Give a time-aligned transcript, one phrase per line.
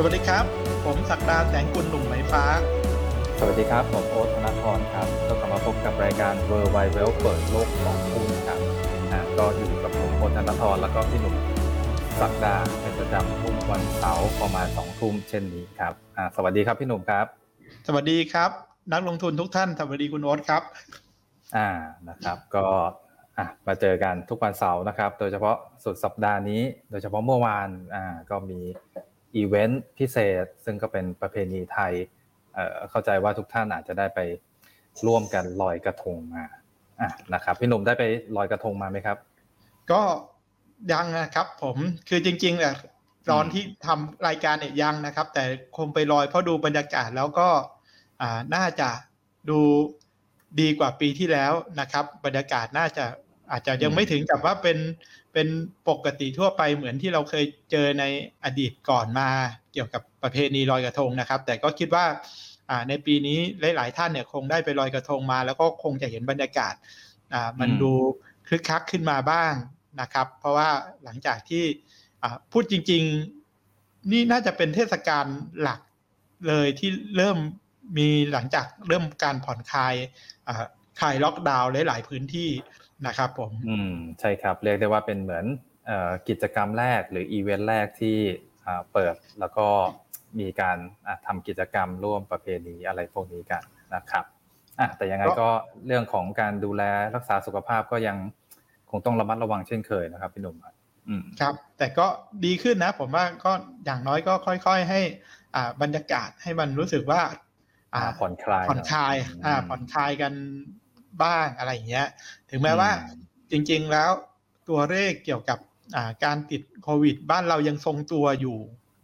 [0.00, 0.44] สวัสดีครับ
[0.84, 2.44] ผมศักดาแสงกุลหนุ่มไหมฟ้า
[3.38, 7.10] สวัสดีครับ ผมโอ๊ตธนทรครับ ก็กลับมาพบกับรายการ w o r l d w i d e w e l
[7.20, 8.58] เปิดโลกของหุ้นครับ
[9.12, 11.34] อ่าก็อยู่กับผมโอ๊ตธนทรแล้วก็พี่หนุ่ม
[12.20, 17.26] ศักดาเป็นประจำทุกวันเสาร์ประมาณสองทุ่มเช่นนี้ครับอ่าสวัสดีครับพี่หนุ่มครับ
[17.86, 18.50] สวัสดีครับ
[18.92, 20.62] นักลงทุนทุกท่านสวัสดีคุณโอ๊ตครับ
[21.56, 21.68] อ่า
[22.08, 22.64] นะครับ ก็
[23.38, 28.60] อะมาเจอกันทุกวันเสาร์นะครับ โดยเฉพาะสุดสัปดาห์นี้ โดยเฉพาะเมื่อวานอ่าก็มี
[29.36, 31.92] อีเวนต์พิเศษ ซึ่งก็เป็นประเพณีไทย
[32.90, 34.20] เข้าใจว่าทุกท่านอาจจะได้ไป
[35.06, 36.44] ร่วมกันลอยกระทงมา
[37.00, 38.04] อะนะครับพี่หนุ่มได้ไป
[38.36, 39.16] ลอยกระทงมาไหมครับ
[39.90, 40.00] ก็
[40.92, 41.76] ยังนะครับ ผม
[42.08, 42.74] คือจริงๆเนี่ย
[43.30, 45.44] ตอนที่ทำรายการเนี่ยยังนะครับ แต่
[45.76, 47.48] คงไปลอยเพราะดูบรรยากาศแล้วก็
[48.22, 48.88] อ่าน่าจะ
[49.50, 49.60] ดู
[50.60, 53.04] ดีกว่าปีที่แล้วนะครับ บรรยากาศน่าจะ
[53.50, 54.78] อาจจะยังไม่ถึงกับว่าเป็น
[55.40, 55.56] เป็น
[55.90, 58.04] ปกติทั่วไปเหมือนที่เราเคยเจอใน
[58.44, 59.28] อดีตก่อนมา
[59.72, 62.04] เกี่ยวกับประเพณีลอยกระทงนะครับ แต่ก็คิดว่า
[62.88, 63.38] ในปีนี้
[63.76, 66.74] หลาย ๆ ท่านเนี่ยคงได้ไปลอยกระทงมา แล้วก็คงจะเห็นบรรยากาศ
[67.60, 67.92] มันดู
[68.48, 69.52] คึกคักขึ้นมาบ้าง
[70.00, 70.68] นะครับ เพราะว่า
[71.04, 71.64] หลังจากที่
[72.52, 73.02] พูดจริง
[73.56, 75.24] ๆ นี่น่าจะเป็นเทศกาล
[75.62, 75.80] หลัก
[76.48, 77.38] เลยที่เริ่ม
[77.98, 79.94] มีหลังจากเริ่มการผ่อนคลาย
[81.00, 82.50] คลายล็อกดาวน์หลาย ๆ พื้นที่
[83.06, 85.44] นะครับผมอืมใช่ครับ เรียกได้ว่าเป็นเหมือน
[85.86, 88.18] เอ่อกิจกรรมแรกหรืออีเวนต์แรกที่
[88.66, 89.66] อ่าเปิดแล้วก็
[90.40, 93.62] มีการอะทำกิจกรรมร่วมประเพณีอะไรพวกนี้กัน
[93.94, 94.24] นะครับ
[94.80, 95.50] อะแต่ยังไงก็ก็
[95.86, 96.82] เรื่องของการดูแล
[97.14, 98.16] รักษาสุขภาพก็ยัง
[98.90, 100.74] คงต้องระมัดระวังเช่นเคยนะครับพี่หนุ่มครับ
[101.08, 102.06] อืมครับแต่ก็
[102.44, 103.52] ดีขึ้นนะ ผมว่าก็
[103.84, 105.00] อย่างน้อยก็ค่อย ๆ ให้
[105.54, 107.20] อ่าบรรยากาศให้มันรู้สึกว่า
[107.94, 110.32] อ่าผ่อนคลายผ่อนคลายหน่อยอ่าอืมผ่อนคลายกัน
[111.24, 112.06] บ้างอะไรอย่างเงี้ย
[112.50, 114.10] ถึงแม้ว่าอืมจริง ๆแล้ว
[114.68, 115.58] ตัวเลขเกี่ยวกับ
[115.96, 118.58] อ่าการติดโควิด บ้านเรายังทรงตัวอยู่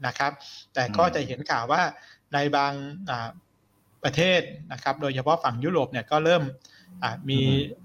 [0.07, 0.33] นะครับ
[0.75, 1.83] แต่ก็จะเห็นข่าวว่า
[2.33, 2.73] ในบาง
[3.11, 3.29] อ่า
[4.05, 4.41] ประเทศ
[4.73, 6.43] นะครับ โดยเฉพาะฝั่งยุโรปเนี่ยก็เริ่ม
[7.03, 7.41] อ่ามี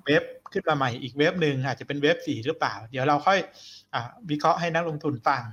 [0.06, 0.24] เว็บ
[0.54, 3.40] ขึ้นมาใหม่อีกเว็บหนึ่งอาจจะเป็นเว็บสี่หรือเปล่า เดี๋ยวเราค่อย
[3.94, 5.44] อาวิเคราะห์ให้นักลงทุนฟัง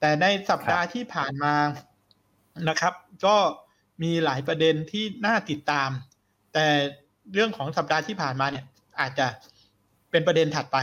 [0.00, 1.54] แต่ในสัปดาห์ที่ผ่านมา
[2.68, 2.94] นะครับ
[3.26, 3.36] ก็
[4.02, 5.90] มีหลายประเด็นที่น่าติดตาม
[6.54, 6.66] แต่
[7.34, 8.64] เรื่องของสัปดาห์ที่ผ่านมาเนี่ย
[9.00, 9.26] อาจจะ
[10.10, 10.78] เป็นประเด็นถัดไป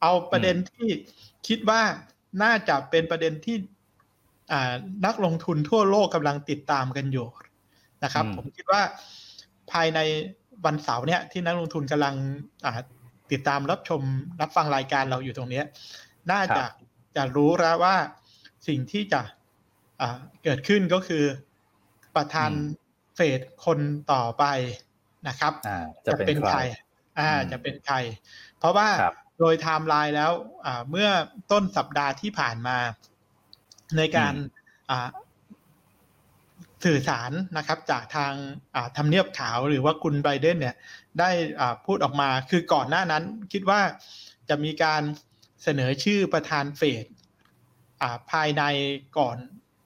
[0.00, 0.88] เอาประเด็นที่
[1.48, 1.82] คิดว่า
[2.42, 3.56] น่าจะเป็นประเด็นที่
[4.52, 4.72] อ่า
[5.06, 7.26] นักลงทุนทั่วโลกกำลังติดตามกันอยู่
[8.04, 8.82] นะครับอืมผมคิดว่า
[9.72, 9.98] ภายใน
[10.64, 12.14] วันเสาร์เนี่ยที่นักลงทุนกำลัง
[12.64, 12.72] อ่า
[13.32, 14.00] ติดตามรับชม
[14.40, 15.64] รับฟังรายการเราอยู่ตรงเนี้ย
[16.30, 16.64] น่าจะ
[17.16, 17.96] จะรู้แล้วว่า
[18.68, 19.20] สิ่งที่จะ
[20.00, 21.24] อ่าเกิดขึ้นก็คือ
[22.16, 22.82] ประธานอืม
[23.16, 23.78] เฟดคน
[24.12, 24.44] ต่อไป
[25.28, 26.60] นะครับอ่าจะเป็นใคร
[27.18, 27.96] อ่าอืมจะเป็นใคร
[28.58, 30.32] เพราะว่าครับโดยไทม์ไลน์แล้ว
[30.66, 31.08] อ่าเมื่อ
[31.52, 32.78] ต้นสัปดาห์ที่ผ่านมา
[33.96, 34.34] ในการ
[34.90, 35.08] อ่า
[36.84, 38.32] สื่อสารนะครับ จากทาง
[38.74, 40.76] อ่าทำเนียบขาวหรือว่าคุณไบเดนเนี่ย
[41.18, 41.30] ได้
[41.60, 43.80] อ่าพูดออกมาคือก่อนหน้านั้นคิดว่า
[44.48, 45.02] จะมีการ
[45.62, 47.04] เสนอชื่อประธานเฟด
[48.02, 48.62] อ่าภายใน
[49.18, 49.36] ก่อน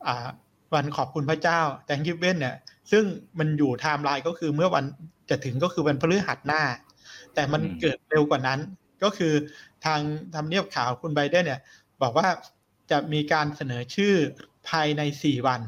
[0.06, 0.28] อา
[0.74, 2.56] วันขอบคุณพระเจ้า Thanksgiving เนี่ย
[2.90, 3.04] ซึ่ง
[3.38, 4.84] มันอยู่ไทม์ไลน์ก็คือเมื่อวัน
[5.30, 6.62] จะถึงก็คือวันพฤหัสหน้า
[7.34, 8.60] แต่มันอืมเกิดเร็วกว่านั้น
[9.02, 9.32] ก็คือ
[9.84, 10.00] ทาง
[10.34, 11.60] ทำเนียบขาวคุณไบเดนเนี่ย
[12.02, 12.26] บอกว่า
[12.90, 14.14] จะมีการเสนอชื่อ
[14.68, 15.60] ภายในสี่วัน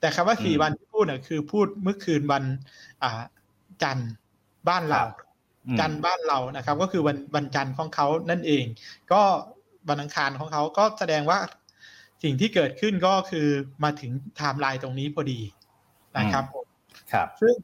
[0.00, 2.44] แต่คำว่าสี่วันที่พูดเนี่ยคือพูดเมื่อคืนวัน
[3.02, 3.22] อ่า
[3.82, 4.10] จันทร์
[4.68, 5.02] บ้านเรา
[5.66, 8.64] อืมจันทร์บ้านเรานะครับ ก็คือวันวันจันทร์ของเขานั่นเอง
[9.12, 9.22] ก็
[9.88, 11.38] วันอังคารของเขาก็แสดงว่า
[12.22, 13.46] สิ่งที่เกิดขึ้นก็คือ
[13.84, 15.40] มาถึงไทม์ไลน์ตรงนี้พอดี
[16.18, 16.66] นะครับผม
[17.12, 17.54] ครับ ซึ่ง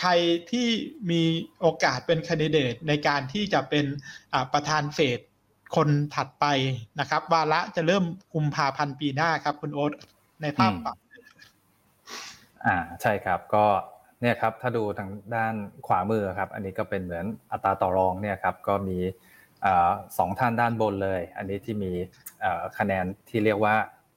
[0.00, 0.10] ใคร
[0.50, 0.68] ที่
[1.10, 1.22] มี
[1.60, 3.84] โอกาสเป็นแคนดิเดตในการที่จะเป็น
[4.32, 5.20] อ่าประธานเฟด
[5.76, 6.46] คนถัดไป
[7.00, 8.04] นะครับวาระจะเริ่ม
[8.34, 9.92] กุมภาพันธ์ปีหน้าครับ คุณโอ๊ต
[10.42, 10.96] ในภาพอืมปรับ
[12.64, 13.64] อ่าใช่ครับก็
[14.20, 15.54] เนี่ยครับถ้าดูทางด้าน
[15.86, 18.98] ขวามือครับ อันนี้ก็เป็นเหมือนอัตราต่อรองเนี่ยครับก็มี
[19.64, 21.92] อ่าสองท่านด้านบนเลย อันนี้ที่มี
[22.44, 23.74] อ่าคะแนนที่เรียกว่า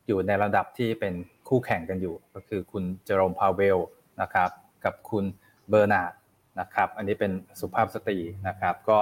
[0.08, 1.14] อยู่ในระดับที่เป็น
[1.47, 3.78] คู่แข่งกันอยู่ ก็คือคุณเจอโรมพาวเวล
[4.22, 4.49] นะครับ
[4.85, 5.26] กับคุณ
[5.70, 6.14] เบอร์นาร์ด
[6.59, 8.17] นะครับ อันนี้เป็นสุภาพสตรี
[8.47, 8.97] นะครับ ก็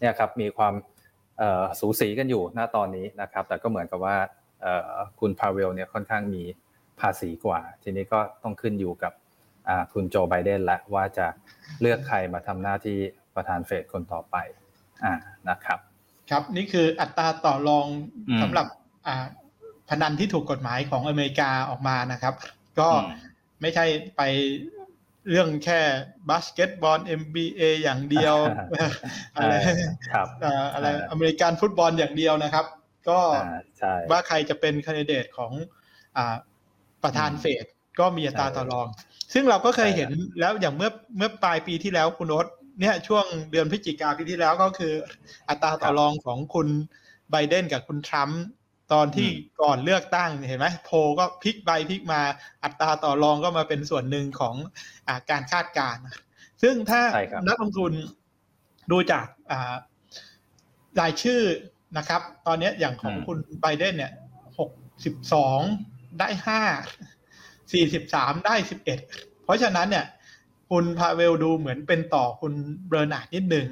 [0.00, 0.74] เนี่ยครับมีความ
[1.38, 4.16] เอ่อสูสีกันอยู่หน้าตอนนี้นะครับ แต่ก็เหมือนกับว่า
[4.60, 6.42] เอ่อคุณพาวเวลเนี่ยค่อนข้างมี
[7.00, 9.12] ภาษีกว่า ทีนี้ก็ต้องขึ้นอยู่กับ
[9.68, 11.26] อ่าคุณโจไบเดนและว่าจะ
[11.80, 12.98] เลือกใครมาทำหน้าที่
[13.34, 14.36] ประธานเฟดคนต่อไป
[15.04, 15.14] อ่า
[15.48, 15.78] นะครับ
[16.30, 17.86] ครับนี่คืออัตราต่อรอง
[18.28, 18.66] อืมสำหรับ
[19.06, 19.24] อ่า
[19.88, 22.34] พนันที่ถูกกฎหมายของอเมริกาออกมานะครับ
[22.78, 23.28] ก็อืม
[23.60, 23.84] ไม่ใช่
[24.16, 24.22] ไป
[25.28, 25.80] เรื่องแค่
[26.30, 28.36] บาสเกตบอล NBA อย่างเดียว
[29.36, 29.80] อะไรเออ
[30.12, 32.66] ครับเอ่ออะไรเอออเมริกันฟุตบอลอย่างเดียวนะครับ
[33.08, 35.52] ก็อ่าใช่ว่าใครจะเป็นคนดิเดตของ
[36.16, 36.34] อ่า
[37.02, 37.64] ประธานเฟด
[37.98, 38.86] ก็มีอัตราต่อรอง
[39.32, 42.46] ซึ่งเราก็เคยเห็นแล้วอย่างเมื่อเมื่อปลายปีที่แล้วคุณโอ๊ต
[42.80, 44.92] เนี่ยช่วงเดือนพฤศจิกาปีที่แล้วก็คือ
[45.48, 46.68] อัตราต่อรองของคุณ
[47.30, 48.42] ไบเดนกับคุณทรัมป์
[48.92, 49.28] ตอนที่
[49.62, 52.20] ก่อนเลือกตั้งเห็นไหมโพลก็พลิกไปพลิกมา
[52.64, 54.54] อัตราต่อรองก็มาเป็นส่วนหนึ่งของ
[55.08, 56.02] การคาดการณ์
[56.62, 57.02] ซึ่งถ้า
[57.48, 57.92] นักลงทุน
[58.90, 59.26] ดูจาก
[61.00, 61.42] รายชื่อ
[61.98, 64.12] นะครับ ตอนนี้อย่างของคุณไบเดนเนี่ย
[64.58, 64.70] หก
[65.04, 65.60] สิบสอง
[66.18, 66.62] ได้ห้า
[67.72, 68.98] สี่สิบสามได้สิบเอ็ด
[69.44, 70.06] เพราะฉะนั้นเนี่ย
[70.70, 72.52] คุณพาเวลดูเหมือนเป็นต่อคุณ
[72.88, 73.68] เบอร์นาร์ดนิดหนึ่ง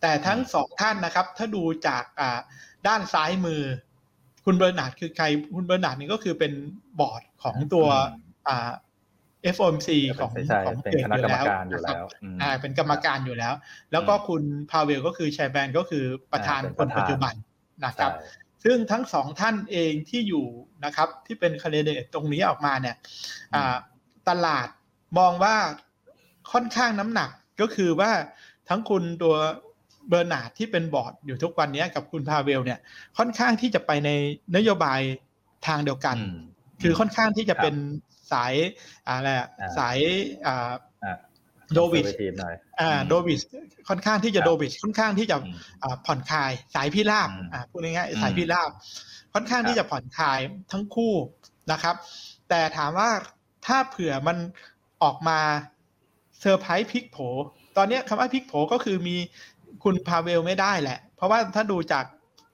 [0.00, 2.04] แต่ทั้งสองท่านนะครับ ถ้าดูจาก
[2.86, 3.62] ด้านซ้ายมือ
[4.44, 5.24] คุณเบอร์นาร์ดคือใคร
[5.54, 6.52] คุณเบอร์นาร์ดนี่ก็คือเป็น
[7.00, 7.86] บอร์ดของตัว
[9.54, 10.30] FOMC ของ
[10.66, 12.04] ของเป็นคณะกรรมการอยู่แล้ว
[12.42, 13.54] อ่าเป็นกรรมการอยู่แล้ว
[13.92, 17.34] แล้วก็คุณพาเวลก็คือ chairman ก็คือประธานคนปัจจุบัน
[17.84, 18.12] นะครับ
[18.64, 20.46] ซึ่งทั้งสองท่านเองที่อยู่
[20.84, 22.96] นะครับ ที่เป็นแคนดิเดตตรงนี้ออกมาเนี่ย
[24.28, 24.68] ตลาด
[25.18, 25.54] มองว่า
[26.52, 27.30] ค่อนข้างน้ำหนัก
[27.60, 28.10] ก็คือว่า
[28.68, 29.36] ทั้งคุณตัว
[30.08, 32.78] เบอร์นาร์ดที่เป็นบอร์ดอยู่ทุกวันนี้กับคุณพาเวลเนี่ย
[33.18, 34.10] ค่อนข้างที่จะไปใน
[34.56, 35.00] นโยบาย
[35.66, 36.16] ทางเดียวกัน
[36.82, 37.74] คือค่อนข้างที่จะเป็น
[38.32, 38.54] สาย
[39.06, 39.30] อะไร
[39.78, 39.98] สาย
[41.74, 42.06] dovish
[42.80, 43.40] อ่า dovish
[43.88, 45.36] ค่อนข้างที่จะ dovish ค่อนข้างที่จะ
[46.06, 48.70] ผ่อนคลายสายพิราบอ่าพูดง่ายๆสายพิราบ
[49.34, 50.38] ค่อนข้างที่จะผ่อนคลาย
[50.72, 51.14] ทั้งคู่
[51.72, 51.94] นะครับ
[52.48, 53.10] แต่ถามว่า
[53.66, 54.36] ถ้าเผื่อมัน
[55.02, 55.38] ออกมา
[56.40, 57.16] เซอร์ไพรส์พลิกโผ
[57.76, 59.16] ตอนนี้คำว่าพลิกโผก็คือมี
[59.84, 62.04] คุณพาเวลไม่ได้แหละ เพราะว่าถ้าดูจาก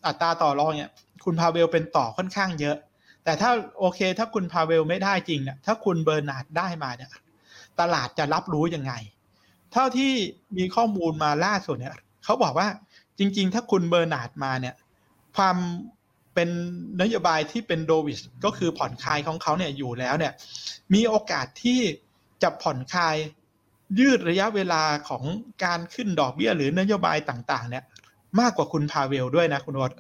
[0.07, 0.93] อัตราต่อรองเนี่ย
[1.25, 2.77] คุณพาเวลเป็นต่อค่อนข้างเยอะ
[3.25, 7.11] แต่ถ้าโอเค ถ้าคุณพาเวลไม่ได้จริงเนี่ยถ้าคุณเบอร์นาร์ดได้มาเนี่ย
[7.81, 8.93] ตลาดจะรับรู้ยังไง
[9.73, 10.13] เท่าที่
[10.57, 11.95] มีข้อมูลมาล่าสุดเนี่ย
[12.25, 12.69] เขาบอกว่า
[13.19, 14.75] จริง ๆ ถ้าคุณเบอร์นาร์ดมาเนี่ย
[15.37, 15.57] ความ
[16.35, 16.49] เป็น
[17.03, 20.33] นโยบายที่เป็น dovish ก็คือผ่อนคลายของเขาเนี่ยอยู่แล้วเนี่ย
[20.95, 21.81] มีโอกาสที่
[22.43, 23.17] จะผ่อนคลาย
[23.99, 25.25] ยืดระยะเวลาของ
[25.65, 27.85] การขึ้นดอกเบี้ยหรือนโยบายต่าง ๆ เนี่ย
[28.41, 29.93] มากกว่าคุณพาเวลด้วยนะคุณโอ๊ต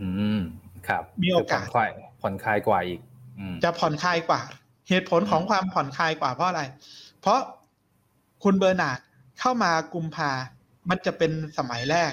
[0.00, 0.08] อื
[0.38, 0.40] ม
[0.88, 1.66] ครับ มีโอกาส
[2.22, 3.00] ผ่อนคลายกว่าอีก
[3.64, 4.40] จะผ่อนคลายกว่า
[4.88, 6.62] เหตุผลของความผ่อนคลายกว่าเพราะอะไร
[7.20, 7.38] เพราะ
[8.44, 8.98] คุณเบอร์นาร์ด
[9.40, 10.30] เข้ามากุมภา
[10.88, 12.12] มันจะเป็นสมัยแรก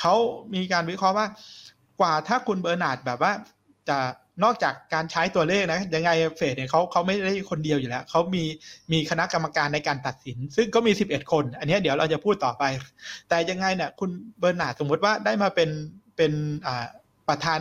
[0.00, 0.14] เขา
[0.54, 1.26] มีการวิเคราะห์ว่า
[2.00, 3.32] กว่าถ้าคุณเบอร์นาร์ดแบบว่า
[3.88, 3.98] จะ
[4.44, 8.44] นอกจากการใช้ตัวเลขนะยังไงเฟดเนี่ยเขาเขาไม่ได้คนเดียวอยู่แล้วเขามี
[8.92, 12.64] มีคณะกรรมการในการตัดสิน ซึ่งก็มีสิบเอ็ดคน อันนี้เดี๋ยวเราจะพูดต่อไป
[13.28, 15.70] แต่ยังไงเนี่ยคุณเบอร์นาร์ดสมมติว่าได้มาเป็น
[16.16, 16.32] เป็น
[16.66, 16.84] อ่า
[17.28, 17.60] ประธาน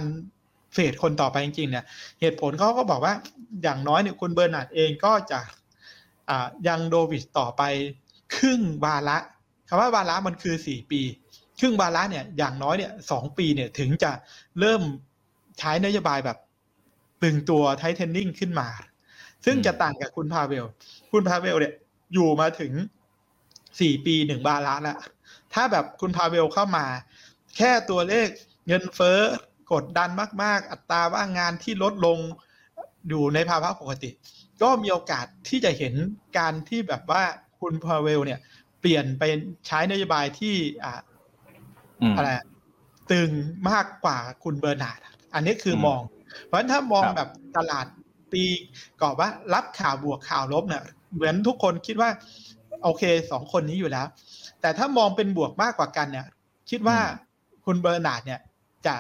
[0.74, 1.86] เฟดคนต่อไปจริงๆเนี่ย
[2.22, 3.14] เหตุผลเขาก็บอกว่า
[3.64, 5.40] อย่างน้อยเนี่ยคุณเบอร์นาดเองก็จะ
[6.68, 7.62] ยัง dovish ต่อไป
[8.36, 9.18] ครึ่งวาระ
[9.68, 11.02] คำว่าวาระมันคือสี่ปี
[11.60, 14.12] ครึ่งวาระเนี่ยอย่างน้อยเนี่ยสองปีเนี่ยถึงจะ
[14.60, 14.82] เริ่ม
[15.60, 16.38] ใช้นโยบายแบบ
[17.24, 18.70] ตึงตัว tightening ขึ้นมา
[19.46, 20.66] ซึ่งจะต่างกับคุณพาเวล
[21.12, 21.74] คุณพาเวลเนี่ย
[22.14, 22.74] อยู่มาถึง
[23.80, 24.98] สี่ปีหนึ่งวาระแล้ว
[25.54, 26.86] ถ้าแบบคุณพาเวลเข้ามา
[27.58, 28.28] แค่ตัวเลข
[28.68, 29.20] เงินเฟ้อ
[29.74, 30.10] กดดัน
[30.44, 32.20] มาก ๆ อัตราว่างงานที่ลดลง
[33.10, 34.10] อยู่ในภาวะปกติ
[34.62, 35.94] ก็มีโอกาสที่จะเห็น
[36.38, 37.24] การที่แบบว่า
[37.60, 38.40] คุณพาเวลเนี่ย
[38.80, 39.24] เปลี่ยนไป
[39.68, 41.00] ใช้นโยบายที่อ่า
[42.18, 42.30] อะไร
[43.12, 43.30] ตึง
[43.70, 45.00] มากกว่าคุณเบอร์นาร์ด
[45.34, 46.02] อันนี้คือมอง
[46.46, 47.86] เพราะฉะนั้นถ้ามองแบบตลาด
[48.34, 48.46] ตี
[49.02, 50.84] ก่อนว่ารับข่าวบวกข่าวลบเนี่ย
[51.16, 52.10] เหมือนทุกคนคิดว่า
[52.84, 54.08] โอเคสองคนนี้อยู่แล้ว
[54.62, 56.28] แต่ถ้ามองเป็นบวกมากกว่ากันเนี่ย
[56.70, 56.98] คิดว่า
[57.66, 58.42] คุณเบอร์นาร์ดเนี่ย
[58.86, 58.96] จะ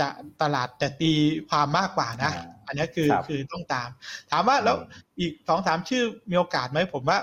[0.00, 0.08] จะ
[0.42, 1.12] ตลาดจะตี
[1.48, 2.32] ความมากกว่านะ
[2.66, 3.88] อันนี้คือคือต้องตาม
[4.30, 4.76] ถามว่าแล้ว
[5.18, 7.18] อีกสองสามชื่อมีโอกาสไหมผมว่า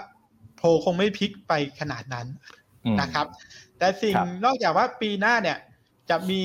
[0.58, 2.28] โผคงไม่พลิกไปขนาดนั้น
[3.02, 3.26] นะครับ
[3.78, 5.58] แต่สิ่งนอกจากว่าปีหน้าเนี่ย
[6.10, 6.44] จะมี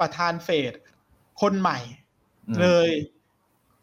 [0.00, 0.72] ประธานเฟด
[1.42, 1.78] คนใหม่
[2.60, 2.90] เลย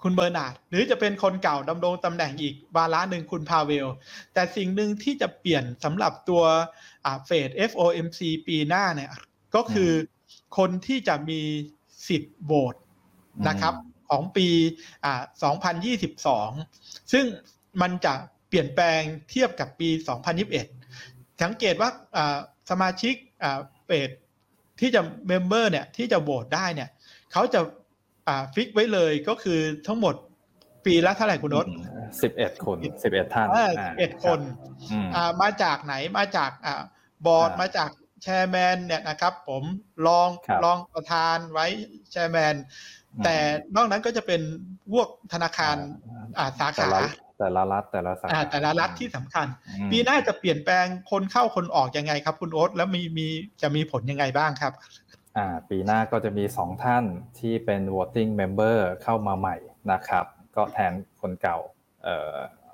[0.03, 3.87] คุณเบอร์นาร์ดหรือจะเป็นคนเก่าดำรงตำแหน่งอีกวาระหนึ่งคุณพาเวล
[4.33, 6.43] แต่สิ่งหนึ่งที่จะเปลี่ยนสำหรับตัว
[7.25, 9.11] เฟด FOMC ปีหน้าเนี่ย
[9.55, 9.91] ก็คือ
[10.57, 11.41] คนที่จะมี
[12.07, 12.75] สิทธิ์โหวต
[13.47, 13.73] นะครับ
[14.09, 14.47] ของปี
[15.05, 15.21] อ่า
[16.37, 17.25] 2022 ซึ่ง
[17.81, 18.13] มันจะ
[18.49, 19.89] เปลี่ยนแปลงเทียบกับปี
[20.65, 21.89] 2021 สังเกตว่า
[22.69, 23.15] สมาชิก
[23.85, 24.09] เฟด
[24.79, 26.89] ที่จะ member เนี่ยที่จะโหวตได้เนี่ย
[27.31, 27.59] เขาจะ
[28.55, 30.15] fix ไว้เลยก็คือทั้งหมด
[30.85, 31.65] ปีละเท่าไหร่คุณนศ
[32.21, 34.39] สิบเอ็ดคนสิบเอ็ดท่านสิบเอ็ดคน
[35.41, 36.51] มาจากไหนมาจาก
[37.25, 37.89] บอร์ดมาจาก
[38.23, 39.63] แชร์แมนเนี่ยนะครับ ผม
[40.07, 40.27] ลอง
[40.65, 41.65] ลองประธานไว้
[42.11, 42.55] แชร์แมน
[43.23, 43.35] แต่
[43.75, 44.41] นอกนั้นก็จะเป็น
[44.91, 45.75] พวกธนาคาร
[46.37, 46.89] อ่าสาขา
[47.39, 49.47] แต่ละรัฐแต่ละสาขาแต่ละรัฐที่สำคัญ
[49.91, 53.27] ปีหน้าจะเปลี่ยนแปลงคนเข้าคนออกยังไงครับ คุณโอ๊ตแล้วมีมี
[53.61, 54.73] จะมีผลยังไงบ้างครับ
[55.37, 57.03] อ่าปีหน้าก็จะมีสองท่าน
[57.39, 59.55] ที่เป็น voting member เข้ามาใหม่
[59.91, 61.57] นะครับ ก็แทนคนเก่า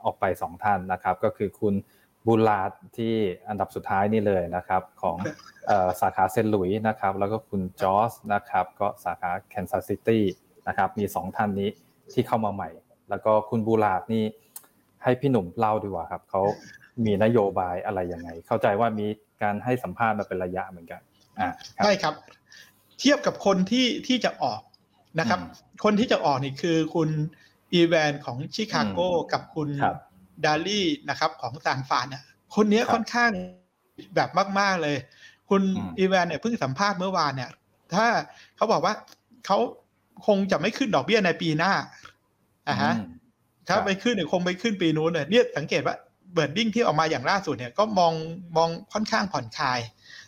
[0.04, 1.76] ออกไปสองท่านนะครับ ก็คือคุณ
[2.28, 3.16] บูลาดที่
[3.50, 5.18] อันดับสุดท้ายนี่เลยนะครับ ของ
[6.02, 10.24] สาขาเซนต์หลุยนะครับ แล้วก็คุณจอร์จนะครับ ก็สาขาแคนซัสซิตี้
[10.68, 11.70] นะครับ มีสองท่านนี้
[12.12, 12.70] ที่เข้ามาใหม่
[13.10, 14.24] แล้วก็คุณบูลาดนี่
[15.04, 16.42] ให้พี่หนุ่มเล่าดีกว่าครับเขา
[17.06, 19.08] มีนโยบายอะไรยังไง เข้าใจว่ามี
[19.42, 21.02] การให้สัมภาษณ์มาเป็นระยะเหมือนกัน
[21.40, 22.14] อ่าใช่ครับ
[23.00, 24.62] เทียบกับคนที่ที่จะออก
[25.20, 25.40] นะครับ
[25.84, 27.10] คนที่จะออกนี่คือคุณ
[27.74, 29.00] อีแวนของชิคาโก
[29.34, 29.70] กับคุณ
[30.46, 32.24] ดาลี่นะครับ ของซานฟานเนี่ย
[32.56, 33.32] คนนี้ค่อนข้าง
[34.16, 34.98] แบบมาก ๆเลย
[35.50, 35.62] คุณ
[36.00, 37.50] อีแวนเนี่ยเพิ่งสัมภาษณ์เมื่อวานเนี่ย
[37.96, 38.06] ถ้า
[38.56, 38.94] เขาบอกว่า
[39.46, 39.58] เขา
[40.28, 41.72] คงจะไม่ขึ้นดอกเบี้ยในปีหน้า
[42.70, 42.94] อ่าฮะ
[43.68, 45.96] ถ้าไปขึ้นเนี่ยคงไปขึ้นปีนู้นเลยเนี่ยสังเกตว่า
[46.34, 48.14] wording ที่ออกมาอย่างล่าสุดเนี่ยก็มอง
[48.58, 49.80] มองค่อนข้างผ่อนคลาย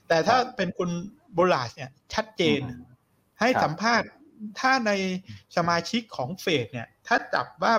[0.08, 0.90] แต่ถ้าเป็นคุณ
[1.34, 2.62] บูลาดเนี่ยชัดเจน
[3.40, 4.08] ให้สัมภาษณ์
[4.60, 4.92] ถ้าใน
[5.58, 7.74] สมาชิกของเฟดเนี่ย ถ้าจับว่า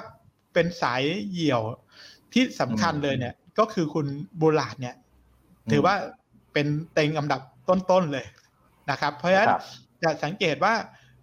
[0.54, 1.62] เป็นสายเหี่ยว
[2.32, 4.06] ที่สำคัญเลยเนี่ย ก็คือคุณ
[4.38, 4.96] บูลาดเนี่ย
[5.70, 5.94] ถือว่า
[6.52, 8.26] เป็นเต็งอันดับต้นๆเลย
[8.90, 9.48] นะครับ เพราะฉะนั้น
[10.02, 10.74] จะสังเกตว่า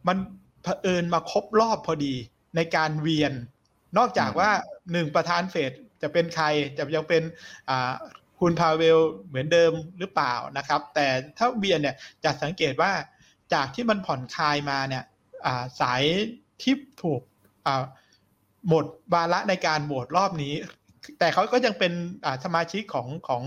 [0.07, 0.17] มัน
[0.63, 2.13] เผอิญมาครบรอบพอดี
[2.55, 3.33] ในการเวียน
[3.97, 4.51] นอกจากว่า
[4.91, 6.45] หนึ่งประธานเฟดจะเป็นใคร
[6.77, 7.23] จะยังเป็น
[8.39, 12.91] คุณพาเวลเหมือนเดิมหรือเปล่านะครับ แต่ถ้าเวียนเนี่ยจะสังเกตว่า
[13.53, 15.03] จากที่มันผ่อนคลายมาเนี่ย
[15.79, 16.03] สาย
[16.61, 17.21] ที่ถูก
[18.67, 20.53] หมดวาระในการโหวตรอบนี้
[21.19, 21.93] แต่เขาก็ยังเป็น
[22.43, 23.43] สมาชิกของของ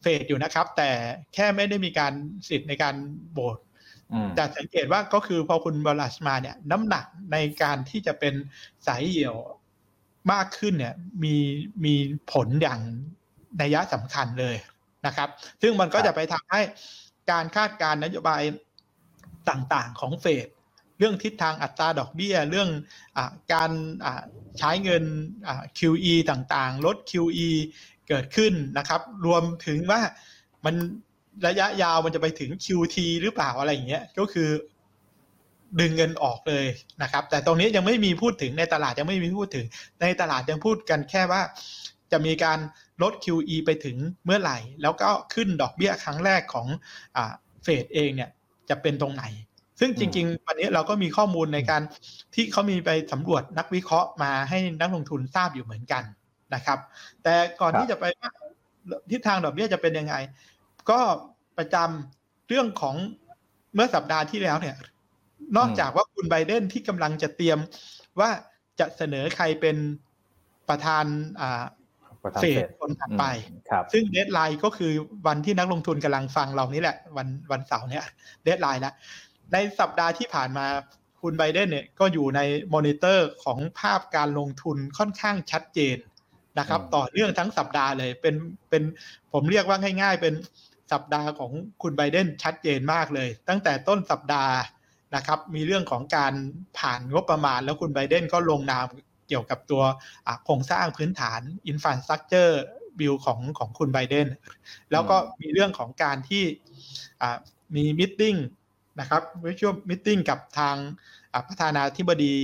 [0.00, 0.90] เฟดอยู่นะครับ แต่
[1.34, 2.12] แค่ไม่ได้มีการ
[2.48, 2.94] สิทธิ์ในการ
[3.32, 3.58] โหวต
[4.36, 8.34] แต่สังเกตว่าก็คือพอคุณบอลัสมาเนี่ยน้ำหนักในการที่จะเป็น
[8.86, 9.36] สายเหี่ยว
[10.32, 11.34] มากขึ้นเนี่ยมี
[11.84, 11.94] มี
[12.32, 12.80] ผลอย่าง
[13.60, 14.56] นัยสำคัญเลย
[15.06, 15.28] นะครับ
[15.62, 16.60] ซึ่งมันก็จะไปทำให้
[17.30, 18.42] การคาดการณ์นโยบาย
[19.50, 20.46] ต่างๆของเฟด
[20.98, 22.70] เรื่องทิศทางอัตราดอกเบี้ย เรื่อง
[23.16, 23.18] อ
[23.52, 23.70] การ
[24.58, 25.04] ใช้เงิน
[25.78, 27.50] QE ต่างๆ ลด QE
[28.08, 30.00] เกิดขึ้นนะครับ รวมถึงว่า
[30.64, 30.74] มัน
[31.46, 34.50] ระยะยาวมันจะไปถึง QT หรือเปล่าอะไรอย่างเงี้ยก็คือ
[35.80, 36.66] ดึงเงินออกเลย
[37.02, 39.66] นะครับ แต่ตรงนี้ยังไม่มีพูดถึงในตลาดยังไม่มีพูดถึง
[40.02, 41.42] ในตลาดยังพูดกันแค่ว่า
[42.12, 42.58] จะมีการ
[43.02, 46.66] ลด QE ไปถึงเมื่อไหร่ แล้วก็ขึ้นดอกเบี้ยครั้งแรกของ
[47.62, 48.30] เฟดเองเนี่ย
[48.70, 49.24] จะเป็นตรงไหน
[49.80, 51.82] ซึ่งจริง ๆ วันนี้เราก็มีข้อมูลในการ
[52.34, 56.02] ที่เขามีไปสำรวจนักวิเคราะห์มาให้นักลงทุนทราบอยู่เหมือนกัน
[56.54, 56.78] นะครับ
[57.22, 58.04] แต่ก่อนที่จะไป
[59.10, 60.14] ทิศทางดอกเบี้ยจะเป็นยังไง
[60.90, 61.00] ก็
[61.58, 62.96] ประจำเรื่องของ
[63.74, 64.76] เมื่อสัปดาห์ที่แล้วเนี่ย
[65.56, 67.58] นอกจากว่าคุณไบเดนที่กำลังจะเตรียม
[68.20, 68.30] ว่า
[68.80, 69.76] จะเสนอใครเป็น
[70.68, 71.04] ประธาน
[71.40, 71.64] อ่า
[72.40, 73.24] เฟดคนถัดไป
[73.92, 74.92] ซึ่ง deadline ก็คือ
[75.26, 78.04] วันที่นักลงทุนกำลังฟังเรานี่แหละ วันวันเสาร์เนี่ย
[78.44, 78.94] deadline แล้ว
[79.52, 80.66] ในสัปดาห์ที่ผ่านมา
[81.22, 82.40] คุณไบเดนเนี่ยก็อยู่ใน
[82.74, 85.96] มอนิเตอร์ของภาพการลงทุนค่อนข้างชัดเจน
[86.58, 88.34] นะครับ ต่อเนื่องทั้งสัปดาห์เลยเป็น
[88.70, 88.82] เป็น
[89.32, 90.34] ผมเรียกว่าง่าย ๆ เป็น
[90.92, 94.54] สัปดาห์ของคุณไบเดนชัดเจนมากเลย ตั้งแต่ต้นสัปดาห์
[95.16, 96.32] นะครับ มีเรื่องของการ
[96.78, 98.86] ผ่านงบประมาณ แล้วคุณไบเดนก็ลงนาม
[99.28, 99.82] เกี่ยวกับตัว
[100.44, 102.62] โครงสร้างพื้นฐานอินฟ a สตรักเจอร์
[102.98, 104.28] บิลของของคุณไบเดน
[104.90, 106.44] แล้วก็มีเรื่องของการที่
[107.74, 108.22] มี meeting
[109.00, 110.76] นะครับวิชวลมิ팅กับทาง
[111.48, 112.34] ประธานาธิบดี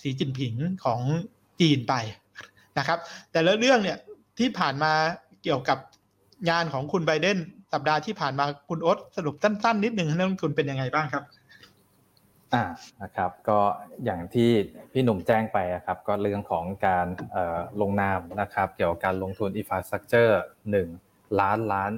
[0.00, 1.00] สีจินผิงของ
[1.60, 1.94] จีนไป
[2.78, 2.98] นะครับ
[3.32, 3.98] แต่ละเรื่องเนี่ย
[4.38, 4.92] ที่ผ่านมา
[5.42, 5.78] เกี่ยวกับ
[6.50, 7.38] งานของคุณไบเดน
[7.72, 11.24] สัปดาห์ที่ผ่านมาคุณโอ๊ตสรุปสั้นๆ นิดหนึ่งนักลงทุนเป็นยังไงบ้างครับ
[12.54, 12.64] อ่า
[13.02, 13.60] นะครับก็
[14.04, 14.50] อย่างที่
[14.92, 17.06] พี่หนุ่มแจ้งไปนะครับก็เรื่องของการ
[17.80, 20.32] ลงนามนะครับเกี่ยวกับการลงทุน infrastructure
[20.84, 21.92] 1 ล้านล้าน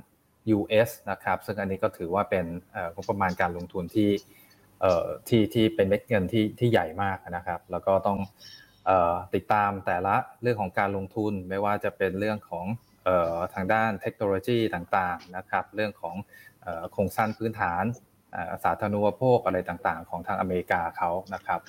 [0.57, 2.47] US นะครับซึ่งอันนี้ก็ถือว่าเป็น
[2.95, 4.11] งบประมาณการลงทุนที่
[5.29, 8.19] ที่ที่เป็นเม็ดเงินที่ที่ใหญ่มากนะครับ แล้วก็ต้อง
[9.35, 12.67] ติดตามแต่ละเรื่องของการลงทุนไม่ว่าจะเป็นเรื่องของ
[13.55, 16.17] ทางด้านเทคโนโลยีต่างๆนะครับ เรื่องของ
[16.93, 17.85] โครงสร้างพื้นฐาน
[18.65, 21.61] สาธารณูปโภคอะไรต่างๆ ของทางอเมริกาเขานะครับ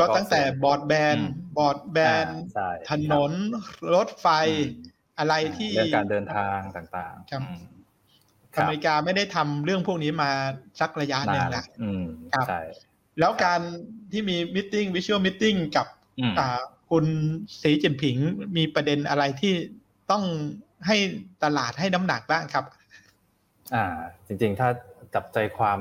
[0.00, 1.16] ก็ตั้งแต่บอร์ดแบน
[1.58, 2.26] บอร์ดแบน
[2.90, 3.32] ถนน
[3.94, 4.26] รถไฟ
[5.18, 10.30] อะไรที่เรื่องการเดินทางต่างๆอเมริกาไม่ได้ทำเรื่องพวกนี้มา
[10.80, 11.64] สักระยะหนึ่งแล้ว
[12.34, 12.46] ครับ
[13.20, 13.60] แล้วการ
[14.12, 15.44] ที่มีมิ팅วิชวลมิ팅
[15.76, 15.86] กับ
[16.90, 17.06] คุณ
[17.62, 18.16] สีจิ้นผิง
[18.56, 19.54] มีประเด็นอะไรที่
[20.10, 20.24] ต้อง
[20.86, 20.96] ให้
[21.44, 22.64] ตลาดให้น้ำหนักบ้างครับ
[23.74, 23.86] อ่า
[24.26, 24.68] จริง ๆ ถ้า
[25.14, 25.78] จับใจความ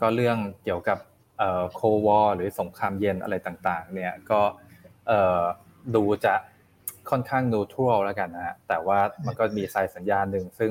[0.00, 0.98] ก็เรื่องเกี่ยวกับ
[1.38, 4.40] เอ่อโควอหรือสงครามเย็นอะไรต่างๆ เนี่ยก็
[5.94, 6.34] ดูจะ
[7.10, 10.70] ค่อนข้างนูทรัลแล้วกันนะฮะแต่ว่ามันก็มีสายสัญญาณหนึ่งซึ่ง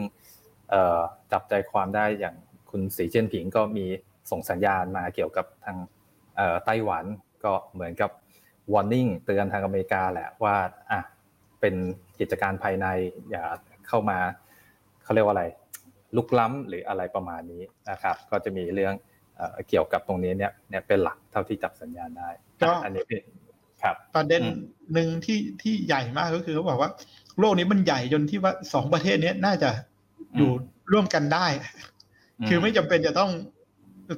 [1.32, 2.36] จับใจความได้อย่าง
[2.70, 3.86] คุณสีเจิ้นผิงก็มี
[4.32, 5.78] ส่งสัญญาณมาเกี่ยวกับทาง
[6.66, 7.06] ไต้หวัน
[7.44, 8.12] ก็เหมือนกับ
[8.74, 10.56] warning เตือนทางอเมริกาแหละว่า
[10.92, 11.02] อะ
[11.60, 11.76] เป็น
[12.20, 12.88] กิจการภายใน
[13.30, 13.44] อย่า
[13.88, 14.18] เข้ามา
[15.04, 15.46] เขาเรียกว่าอะไร
[16.16, 18.94] ลุกล้ำหรืออะไรประมาณนี้นะครับ ก็จะมีเรื่อง
[19.70, 22.30] เกี่ยวกับตรงนี้เนี่ยเนี่ยเป็นหลักเท่าที่จับสัญญาณได้
[22.62, 23.22] ก็อันนี้เป็น
[23.84, 24.42] ครับประเด็น
[24.94, 26.92] หนึ่งที่ที่ใหญ่มากก็คือเขาบอกว่า
[27.40, 29.70] โลกนี้มันใหญ่จนที่ว่าสองประเทศนี้น่าจะ
[30.38, 30.52] อยู่
[30.92, 31.48] ร่วมกันได้
[32.48, 33.32] คือไม่จำเป็นจะต้อง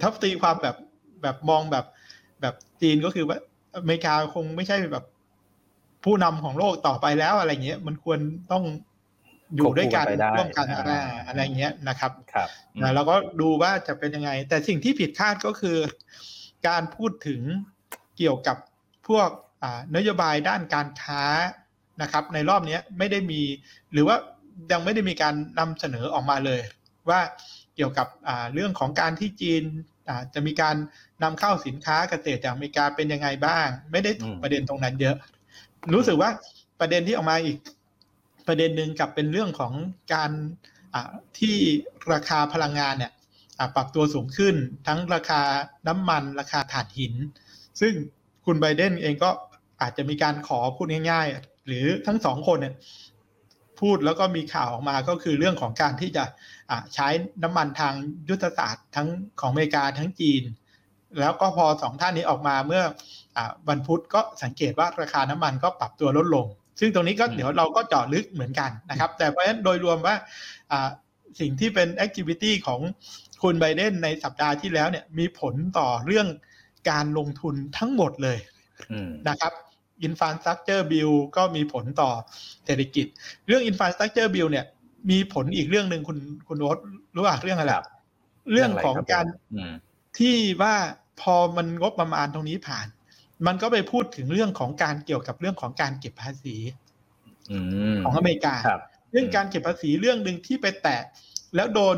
[0.03, 0.75] ทับตีความแบบ
[1.21, 1.85] แบบมองแบบ
[2.41, 3.37] แบบจีนก็คือว่า
[3.75, 5.05] อเมริกาคงไม่ใช่แบบ
[6.03, 8.19] ผู้นำของโลกต่อไปแล้วอะไรเงี้ยมันควร
[8.51, 8.63] ต้อง
[9.55, 10.05] อยู่ด้วยกัน
[10.37, 10.93] ร่วมกันอะไร
[11.27, 12.49] อะไรเงี้ยนะครับครับ
[12.81, 15.77] นะเราก็ดูว่าจะเป็นยังไง แต่สิ่งที่ผิดคาดก็คือ
[16.67, 17.41] การพูดถึง
[18.17, 18.57] เกี่ยวกับ
[19.07, 19.29] พวก
[19.95, 21.23] นโยบายด้านการค้า
[22.01, 23.41] นะครับ ในรอบนี้ไม่ได้มี
[23.93, 24.15] หรือว่า
[24.71, 26.61] ยังไม่ได้มีการนำเสนอออกมาเลย
[27.09, 27.21] ว่า
[27.75, 28.07] เกี่ยวกับ
[28.53, 29.63] เรื่องของการที่จีน
[30.33, 30.75] จะมีการ
[31.23, 35.15] นำเข้าสินค้าเกษตรจากอเมริกาเป็นยังไงบ้าง ไม่ได้ประเด็นตรงนั้นเยอะ
[35.95, 36.29] รู้สึกว่า
[36.79, 37.57] ประเด็นที่ออกมาอีก
[38.51, 39.73] ประเด็นหนึ่งกับเป็นเรื่องของ
[40.13, 40.31] การ
[41.39, 41.55] ที่
[42.13, 43.11] ราคาพลังงานเนี่ย
[43.75, 44.55] ปรับตัวสูงขึ้น
[44.87, 45.41] ทั้งราคา
[45.87, 47.13] น้ำมันราคาถ่านหิน
[47.81, 47.93] ซึ่ง
[48.45, 49.29] คุณไบเดนเองก็
[49.81, 52.73] อาจจะมีการขอพูดง่ายๆ หรือทั้งสองคนเนี่ย
[53.79, 56.23] พูดแล้วก็มีข่าวออกมาก็คือเรื่องของการที่จะ
[56.95, 57.07] ใช้
[57.43, 57.93] น้ำมันทาง
[58.29, 59.07] ยุทธศาสตร์ทั้ง
[59.41, 60.43] ของอเมริกาทั้งจีน
[61.19, 62.83] แล้วก็พอสองท่านนี้ออกมาเมื่อ
[63.69, 66.47] วันพุธก็สังเกตว่าราคาน้ำมันก็ปรับตัวลดลง
[66.81, 70.15] ซึ่งตรงนี้ก็เดี๋ยวเราก็เจาะลึกเหมือนกันนะครับ แต่เพราะฉะนั้นโดยรวมว่า
[71.39, 72.79] สิ่งที่เป็น activity ของ
[73.41, 76.27] คุณไบเดนในสัปดาห์ที่แล้วเนี่ยมีผลต่อเรื่อง
[76.89, 78.37] การลงทุนทั้งหมดเลย
[79.29, 79.53] นะครับ
[80.03, 82.11] infrastructure bill ก็มีผลต่อ
[82.65, 83.05] เศรษฐกิจ
[83.47, 84.65] เรื่อง infrastructure bill เนี่ย
[85.11, 86.77] มีผลอีกเรื่องหนึ่งคุณคุณโอ๊ต
[87.15, 87.71] รู้อะเรื่องอะไร
[88.51, 89.25] เรื่องของการ
[90.17, 90.75] ที่ว่า
[91.21, 92.87] พอมันงบประมาณตรงนี้ผ่าน
[93.47, 96.57] มันก็ไปพูดถึงเรื่องของการเกี่ยวกับเรื่องของการเก็บภาษี
[98.03, 98.55] ของอเมริกา
[99.11, 101.03] เรื่องการเก็บภาษีเรื่องหนึ่งที่ไปแตะ
[101.55, 101.97] แล้วโดน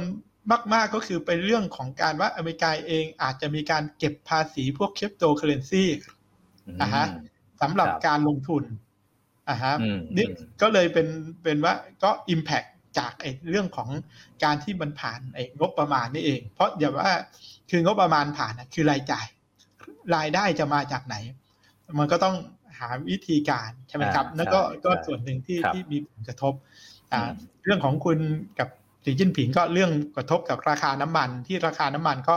[0.74, 5.86] มาก ๆ ก็คือเป็นเรื่องของการว่าอเมริกาเองอาจจะมีการเก็บภาษีพวกคริปโตเคอเรนซี
[6.82, 7.06] อะฮะ
[7.62, 8.63] สำหรับการลงทุน
[9.50, 9.74] อ่าฮะ
[10.18, 10.28] นี่
[10.62, 11.08] ก็เลยเป็น
[11.44, 12.63] เป็นว่าก็อิมแพก
[12.98, 13.89] จากไอ้เรื่องของ
[14.44, 17.12] การที่มันผ่านไอ้งบประมาณนี่เอง เพราะอย่าว่า
[17.70, 19.26] คืองบประมาณผ่านคือรายจ่าย
[20.16, 21.16] รายได้จะมาจากไหน
[22.00, 22.36] มันก็ต้อง
[22.80, 26.54] หาวิธีการใช่ไหมครับ แล้วก็ก็ส่วนหนึ่งที่ที่มีผลกระทบ
[27.13, 27.30] อ่า
[27.63, 28.18] เรื่องของคุณ
[28.60, 28.70] กับ
[29.06, 32.36] สีจิ้นผิงก็เรื่องกระทบกับราคาน้ำมันที่ราคาน้ำมันก็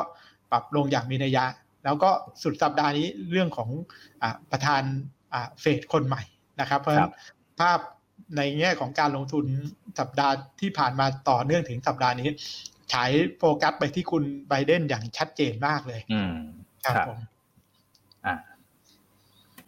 [0.51, 1.45] ปรับลงอย่างมีนัยยะ
[1.85, 2.11] แล้วก็
[2.43, 3.71] สุดสัปดาห์นี้เรื่องของ
[4.23, 4.83] อประธาน
[5.61, 6.23] เฟดคนใหม่
[6.61, 7.13] นะครับ เพราะฉะนั้น
[7.61, 7.79] ภาพ
[8.37, 9.45] ในแง่ของการลงทุน
[9.99, 12.29] สัปดาห์ที่ผ่านมาต่อเนื่องถึงสัปดาห์นี้
[12.93, 16.01] ฉายโฟกัสไปที่คุณไบเดนอย่างชัดเจนมากเลย
[16.85, 17.19] ครับผม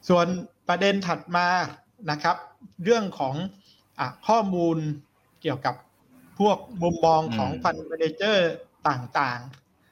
[0.08, 0.26] ส่วน
[0.68, 1.48] ประเด็นถัดมา
[2.10, 2.36] นะครับ
[2.84, 3.34] เรื่องของ
[3.98, 4.76] อข้อมูล
[5.42, 5.74] เกี่ยวกับ
[6.38, 8.52] พวกมุมมองของ fund manager
[8.88, 9.40] ต่าง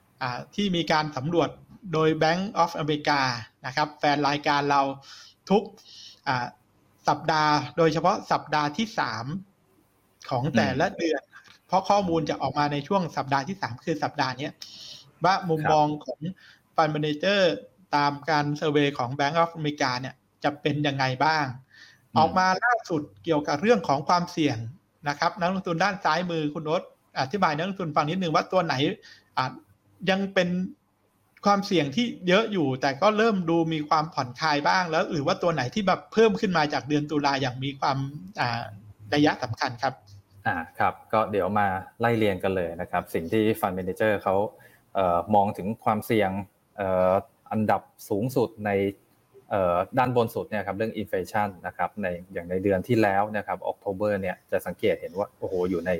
[0.00, 1.50] ๆที่มีการสำรวจ
[1.92, 3.20] โดย Bank of America
[3.66, 4.82] นะครับแฟนรายการเรา
[5.50, 5.62] ทุก
[7.08, 9.24] สัปดาห์ โดยเฉพาะสัปดาห์ที่สาม
[10.30, 11.22] ของแต่ละเดือน
[11.66, 14.48] เพราะข้อมูลจะออกมาในช่วงสัปดาห์ที่สามคือสัปดาห์นี้
[15.24, 16.20] ว่ามุมมองของ
[16.76, 17.54] fund manager
[17.94, 21.46] ตามการ survey ของ Bank of America เนี่ยจะเป็นยังไงบ้าง
[22.18, 24.58] ออกมาล่าสุดเกี่ยวกับเรื่องของความเสี่ยง
[25.08, 26.82] นะครับนักลงทุนด้านซ้ายมือคุณนศ
[27.20, 28.74] อธิบายนักลงทุนฟังนิดนึงว่าตัวไหน
[30.10, 30.48] ยังเป็น
[31.46, 37.98] ความเสี่ยงที่เยอะอยู่ แต่ก็เริ่มดูมีความผ่อนคลายบ้างแล้ว หรือว่าตัวไหนที่แบบเพิ่มขึ้นมาจากเดือนตุลาอย่างมีความ
[39.14, 39.94] ระยะสำคัญครับ
[40.46, 41.66] อ่าครับก็เดี๋ยวมา
[42.00, 44.34] ไล่เรียงกันเลยนะครับ สิ่งที่ฟันเมนเจอร์เขา
[44.94, 46.30] เอ่อมองถึงความเสี่ยง
[46.76, 47.12] เอ่อ
[47.50, 48.70] อันดับสูงสุดใน
[49.98, 55.90] ด้านบนสุดเนี่ยครับเรื่อง inflation นะครับในอย่างในเดือนที่แล้วนะครับ October เนี่ยจะสังเกตเห็นว่าโอ้โหอยู่ใน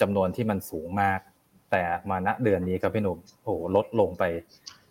[0.00, 1.20] จำนวนที่มันสูงมาก
[1.70, 4.24] แต่มาณเดือนนี้ครับพี่หนุ่มโอ้โหลดลงไป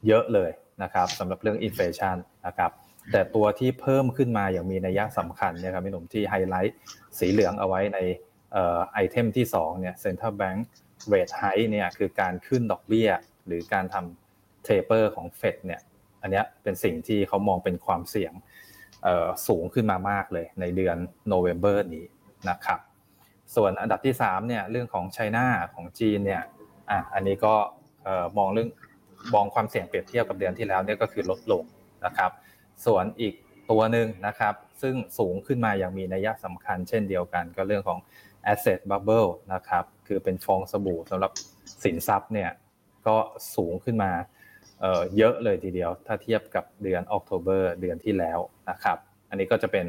[0.07, 0.51] เยอะเลย
[0.83, 2.71] นะครับสำหรับเรื่อง inflation นะครับ
[3.11, 6.77] แต่ตัวที่เพิ่มขึ้นมาอย่างมีนัยสำคัญเนี่ยครับพี่หนุ่มที่ไฮไลท์
[7.19, 7.99] สีเหลืองเอาไว้ใน
[8.93, 10.59] item ที่2เนี่ย Central Bank
[11.13, 13.09] Rate Hike เนี่ยคือการขึ้นดอกเบี้ย
[13.47, 14.22] หรือการทำ
[14.63, 15.81] เทเปอร์ของเฟดเนี่ย
[16.21, 18.33] อันนี้เป็นสิ่งที่เขามองเป็นความเสี่ยง
[19.47, 20.97] สูงขึ้นมามากเลยในเดือน
[21.27, 22.05] โนเวม ber นี้
[22.49, 22.79] นะครับ
[23.55, 26.43] ส่วนอันดับที่3เนี่ยเรื่องของไชน่าของจีนเนี่ย
[26.91, 27.53] อะอันนี้ก็
[28.37, 28.69] มองเรื่อง
[29.35, 31.63] มองความเสี่ยงเปรียบเทียบกับเดือนที่แล้วเนี่ยก็คือลดลง
[32.05, 32.31] นะครับ
[32.85, 33.33] ส่วนอีก
[33.71, 37.99] ตัวหนึ่งนะครับ ซึ่งสูงขึ้นมาอย่างมีนัยสำคัญเช่นเดียวกัน ก็เรื่องของ
[38.51, 41.31] asset bubble นะครับ คือเป็นฟองสบู่สำหรับ
[41.83, 42.51] สินทรัพย์เนี่ย
[43.07, 43.15] ก็
[43.55, 44.11] สูงขึ้นมา
[44.83, 48.97] เอ่อเยอะเลยทีเดียว ถ้าเทียบกับเดือน October เดือนที่แล้วนะครับ
[49.29, 49.85] อันนี้ก็จะเป็น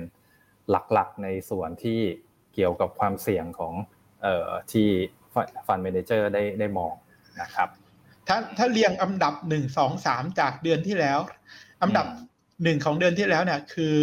[0.70, 2.00] หลักๆในส่วนที่
[2.54, 3.74] เกี่ยวกับความเสี่ยงของ
[4.22, 4.88] เอ่อที่
[5.66, 6.94] fund manager ได้ได้มอง
[7.40, 7.68] นะครับ
[8.28, 11.18] ถ้าถ้าเรียงอันดับหนึ่งสองสามจากเดือนที่แล้ว
[11.82, 12.06] อันดับ
[12.62, 13.94] หนึ่งของเดือนที่แล้วเนี่ยคือ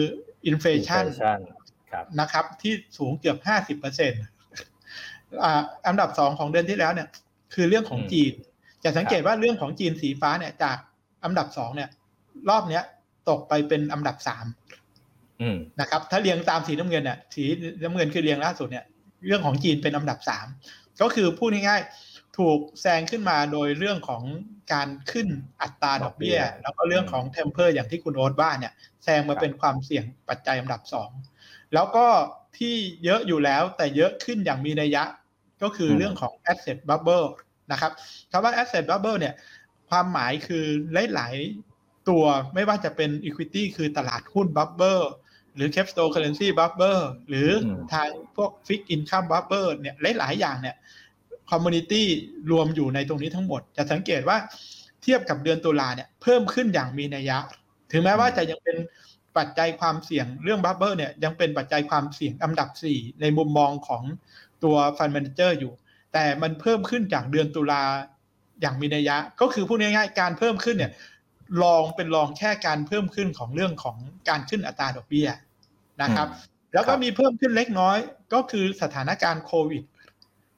[0.46, 1.40] อินฟลชัน inflation
[1.92, 4.24] ครับนะครับ ที่สูงเกือบห้าสิบเปอร์เซ็นต์
[5.88, 7.08] อันดับสองของเดือนที่แล้วเนี่ย
[7.54, 8.34] คือเรื่องของอืมจีน
[8.84, 10.78] จะสังเกตว่าเรื่องของจีนสีฟ้าเนี่ยจาก
[11.24, 11.90] อันดับสองเนี่ย
[12.50, 12.84] รอบเนี้ย
[13.30, 14.46] ตกไปเป็นอันดับสาม
[15.42, 17.44] อืมนะครับ ถ้าเรียงตามสีน้ำเงินเนี่ยสี
[17.84, 18.86] น้ำเงินคือเรียงล่าสุดเนี่ย
[19.28, 20.48] เรื่องของจีนเป็นอันดับสาม
[21.02, 24.24] ก็คือพูดง่ายๆถูกแซงขึ้นมาโดยเรื่องของ
[24.74, 25.28] การขึ้น
[25.62, 31.10] อัตราดอกเบี้ยดอกเบี้ย แล้วก็เรื่องของ taper อย่างที่คุณโอ๊ตว่าเนี่ยแซงมาเป็นความเสี่ยงปัจจัยอันดับสอง
[31.74, 32.06] แล้วก็
[32.58, 35.04] ที่เยอะอยู่แล้วแต่เยอะขึ้นอย่างมีนัยยะ
[35.64, 37.28] ก็คือเรื่องของ asset bubble
[37.72, 37.92] นะครับ
[38.32, 39.34] คำว่า asset bubble เนี่ย
[39.90, 40.66] ความหมายคือ
[41.14, 41.34] หลาย
[41.72, 45.04] ๆ ตัวไม่ว่าจะเป็น equity คือตลาดหุ้น bubble
[45.56, 47.50] หรือ cryptocurrency bubble หรือ
[47.94, 50.76] ทางพวก fixed income bubble เนี่ยหลาย ๆ อย่างเนี่ย
[51.52, 52.04] commodity
[52.52, 54.38] รวมอยู่ในตรงนี้ทั้งหมด จะสังเกตว่า
[55.04, 57.38] เทียบกับเดือนตุลาเนี่ยเพิ่มขึ้นอย่างมีนัยยะ
[57.92, 58.78] ถึงแม้ว่าจะยังเป็น
[59.38, 64.04] ปัจจัยความเสี่ยงเรื่อง bubble เนี่ยยังเป็นปัจจัยความเสี่ยงอันดับ 4 ในมุมมองของ
[64.64, 65.74] ตัว fund manager อยู่
[66.14, 67.84] แต่มันเพิ่มขึ้นจากเดือนตุลา
[68.62, 70.92] อย่างมีนัยยะ ก็คือพูดง่ายๆการเพิ่มขึ้นเนี่ย
[71.64, 73.98] รองเป็นรองแค่การเพิ่มขึ้นของเรื่องของ
[74.30, 75.30] การขึ้นอัตราดอกเบี้ย
[76.02, 77.98] นะครับอืมแล้วก็ครับมีเพิ่มขึ้นเล็กน้อย
[78.34, 79.84] ก็คือสถานการณ์โควิด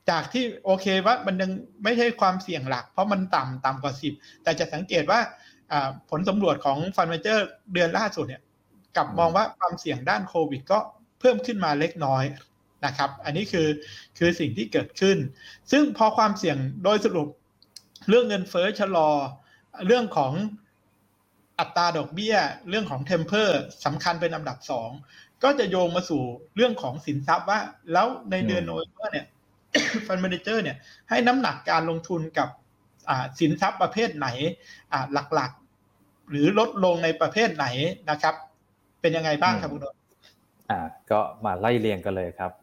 [0.09, 1.51] จากที่โอเคว่ามันยัง
[1.83, 4.13] ไม่ใช่ความเสี่ยงหลัก เพราะมันต่ำต่ำกว่าสิบ
[4.43, 5.19] แต่จะสังเกตว่า
[5.71, 8.41] อ่าผลสำรวจของ fund manager เดือนล่าสุดเนี่ย
[8.95, 10.79] กลับมองว่าความเสี่ยงด้านโควิด ก็
[11.19, 12.23] เพิ่มขึ้นมาเล็กน้อย
[12.85, 13.67] นะครับ อันนี้คือ
[14.17, 15.17] คือสิ่งที่เกิดขึ้น
[15.71, 17.27] ซึ่งพอความเสี่ยงโดยสรุป
[18.09, 19.09] เรื่องเงินเฟ้อชะลอ
[19.87, 20.33] เรื่องของ
[21.59, 22.35] อัตราดอกเบี้ย
[22.69, 24.89] เรื่องของ taper สำคัญเป็นลำดับสอง
[25.43, 26.23] ก็จะโยงมาสู่
[26.55, 27.59] เรื่องของสินทรัพย์ว่า
[27.93, 29.25] แล้วในเดือนอืม November เนี่ย
[30.07, 30.77] fund manager เนี่ย
[31.09, 32.49] ให้น้ำหนักการลงทุนกับ
[33.09, 34.27] อ่าสินทรัพย์ประเภทไหน
[34.91, 37.65] อ่าหลักๆ หรือลดลงในประเภทไหน
[38.09, 38.35] นะครับ
[39.01, 39.95] เป็นยังไงบ้างครับคุณโน้ต
[40.69, 40.79] อ่า
[41.11, 42.62] ก็มาไล่เรียงกันเลยครับอ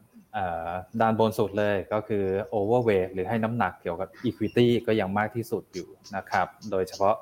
[1.01, 7.15] ด้านบนสุดเลยก็คือ overweight หรือให้น้ำหนักเกี่ยวกับ equity ก็ยังมากที่สุดอยู่นะครับ โดยเฉพาะ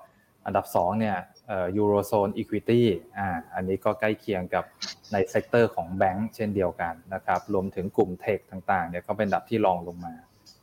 [0.45, 1.17] อันดับ2เนี่ย
[1.48, 2.82] เอ่อ eurozone equity
[3.17, 4.63] อ่าอันนี้ก็ใกล้เคียงกับ
[5.12, 10.15] ใน sector ของแบงก์เช่นเดียวกันนะครับรวมถึงกลุ่ม tech ต่างๆเนี่ยก็เป็นอันดับที่รองลงมา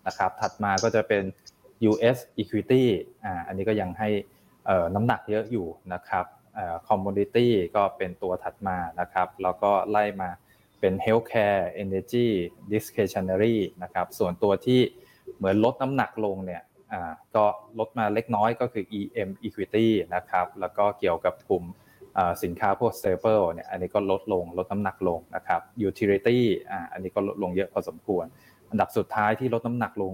[0.07, 1.23] นะครับถัดมาก็จะเป็น
[1.91, 2.85] US equity
[3.25, 4.09] อ่าอันนี้ก็ยังให้
[4.95, 6.25] น้ำหนักเยอะอยู่นะครับ
[6.89, 10.31] commodity ก็เป็นตัวถัดมานะครับแล้วก็ไล่มา
[10.81, 12.29] เป็น healthcare energy
[12.73, 14.81] discretionary นะครับส่วนตัวที่
[15.37, 16.63] เหมือนลดน้ำหนักลงเนี่ย
[16.93, 17.45] อ่าก็
[17.79, 21.65] ลดมาเล็กน้อยก็คือ EM equity นะครับแล้วก็เกี่ยวกับกลุ่ม
[22.17, 26.39] อ่าสินค้าพวก staple เนี่ยอันนี้ก็ลดลงลดน้ำหนักลงนะครับ utility
[26.71, 28.25] อ่าอันนี้ก็ลดลงเยอะพอสมควร
[28.71, 30.13] อันดับสุดท้ายที่ลดน้ำหนักลง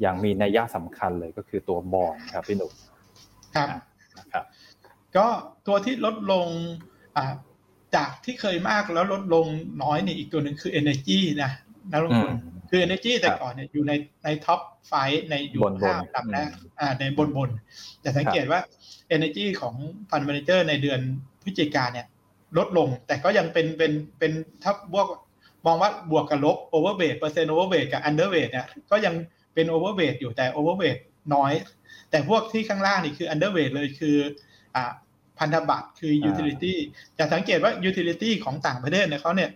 [0.00, 2.72] อย่างมีนัยยะสำคัญเลยก็คือตัวบอลครับพี่หนุ่ม
[3.56, 3.78] ครับอ่า
[4.18, 4.44] นะครับ
[5.16, 5.26] ก็
[5.66, 6.48] ตัวที่ลดลง
[7.16, 7.24] อ่า
[7.96, 9.46] จากที่เคยมากแล้วลดลง
[9.82, 11.50] น้อยเนี่ยอีกตัวหนึ่งคือ energy นะ
[11.92, 13.92] นักลงทุนอืมคือ energy แต่คราวก่อนเนี่ยอยู่ใน
[14.24, 14.92] ใน top five
[15.30, 18.60] ในอยู่บนๆห้าอันดับแรกอืมอ่าในบนบนๆแต่สังเกตว่า
[19.16, 19.74] energy ของ
[20.10, 21.00] ฟัน d ม a นเจอร์ในเดือน
[21.42, 22.06] พฤศจิกาเนี่ย
[22.58, 25.06] ลดลงแต่ก็ยังเป็นเป็นเป็นถ้าบวก
[25.66, 29.14] มองว่าบวกกับลบ overweight เปอร์เซ็นต์ overweight กับ underweight เนี่ยก็ยัง
[29.54, 31.00] เป็น overweight อยู่แต่ overweight
[31.34, 31.52] น้อย
[32.10, 34.16] แต่พวกที่ข้างล่างนี่คือ underweight เลยคือ
[34.76, 34.92] อ่า
[35.38, 36.74] พันธบัตรคืออ่า utility
[37.18, 39.50] จะสังเกตว่า utility ของต่างประเทศเนี่ยเขาเนี่ย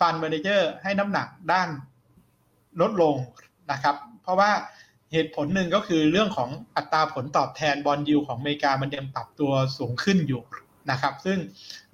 [0.00, 1.68] ฟัน d ม a นเจอร์ให้น้ำหนักด้าน
[2.80, 3.16] ลดลง
[3.72, 4.50] นะครับ เพราะว่า
[5.12, 10.42] เหตุผลหนึ่งก็คือเรื่องของอัตราผลตอบแทนบอลยูของอเมริกามันยังปรับตัวสูงขึ้นอยู่
[10.90, 11.38] นะครับ ซึ่ง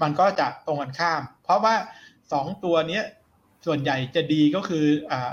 [0.02, 1.74] มันก็จะตรงกันข้าม เพราะว่า
[2.32, 3.04] สองตัวเนี้ย
[3.66, 5.30] ส่วนใหญ่จะดีก็คืออ่า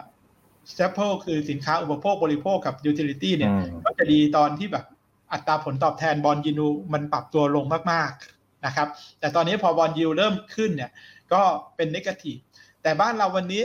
[0.71, 4.85] staple คือสินค้าอุปโภคบริโภคกับ utility เนี่ยอืมก็จะดีตอนที่แบบ
[5.33, 8.87] อัตราผลตอบแทน bond yield มันปรับตัวลงมากๆนะครับ
[9.19, 10.91] แต่ตอนนี้พอ bond yield เริ่มขึ้นเนี่ย
[11.33, 11.41] ก็
[11.75, 12.37] เป็น negative
[12.83, 13.61] แต่บ้านเราวันนี้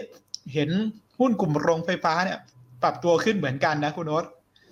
[0.54, 0.70] เห็น
[1.18, 2.38] หุ้นกลุ่มโรงไฟฟ้าเนี่ย
[2.83, 4.24] ปรับตัวขึ้นเหมือนกันนะคุณโน้ต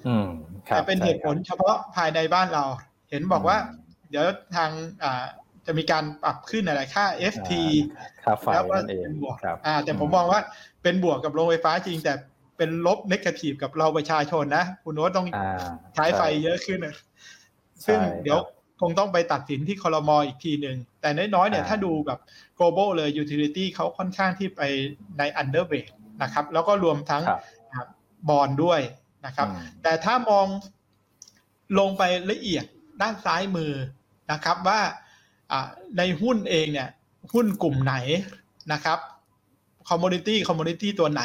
[0.07, 0.29] อืม
[0.69, 2.65] ครับแต่เป็นเหตุผลเฉพาะภายในบ้านเรา
[3.11, 3.57] เห็นบอกว่า
[4.11, 4.25] เดี๋ยว
[4.57, 4.71] ทาง
[5.03, 5.25] อ่า
[5.67, 7.05] จะมีการปรับขึ้นอะไรค่า
[7.35, 7.51] FT
[8.25, 10.41] ค่าไฟแล้วก็นั่นเองเป็นบวกครับอ่าแต่ผมมองว่า
[10.83, 12.13] เป็นบวกกับโรงไฟฟ้าจริงแต่
[12.57, 16.97] เป็นลบนกาทีฟกับเราประชาชนนะ คุณโน้ตต้องอ่าใช้ไฟเยอะขึ้นนะ
[17.87, 18.39] ซึ่งใช่ครับเดี๋ยว
[18.81, 22.21] คงต้องไปตัดสินที่คอรมออีกทีหนึ่ง แต่น้อยๆเนี่ยอ่าถ้าดูแบบ
[22.59, 24.61] global เลย utility เขาค่อนข้างที่ไป
[25.19, 25.91] ใน underweight
[26.23, 27.23] นะครับ แล้วก็รวมทั้ง
[27.75, 27.89] ครับ
[28.29, 28.81] บอลด้วย
[29.27, 30.47] นะครับอืมแต่ถ้ามอง
[31.79, 32.65] ลงไปละเอียด
[33.03, 33.73] ด้านซ้ายมือ
[34.33, 34.81] นะครับว่า
[35.99, 36.89] ในหุ้นเองเนี่ย
[37.35, 37.95] หุ้นกลุ่มไหน
[38.73, 38.99] นะครับ
[39.89, 41.23] commodity commodity ตัวไหน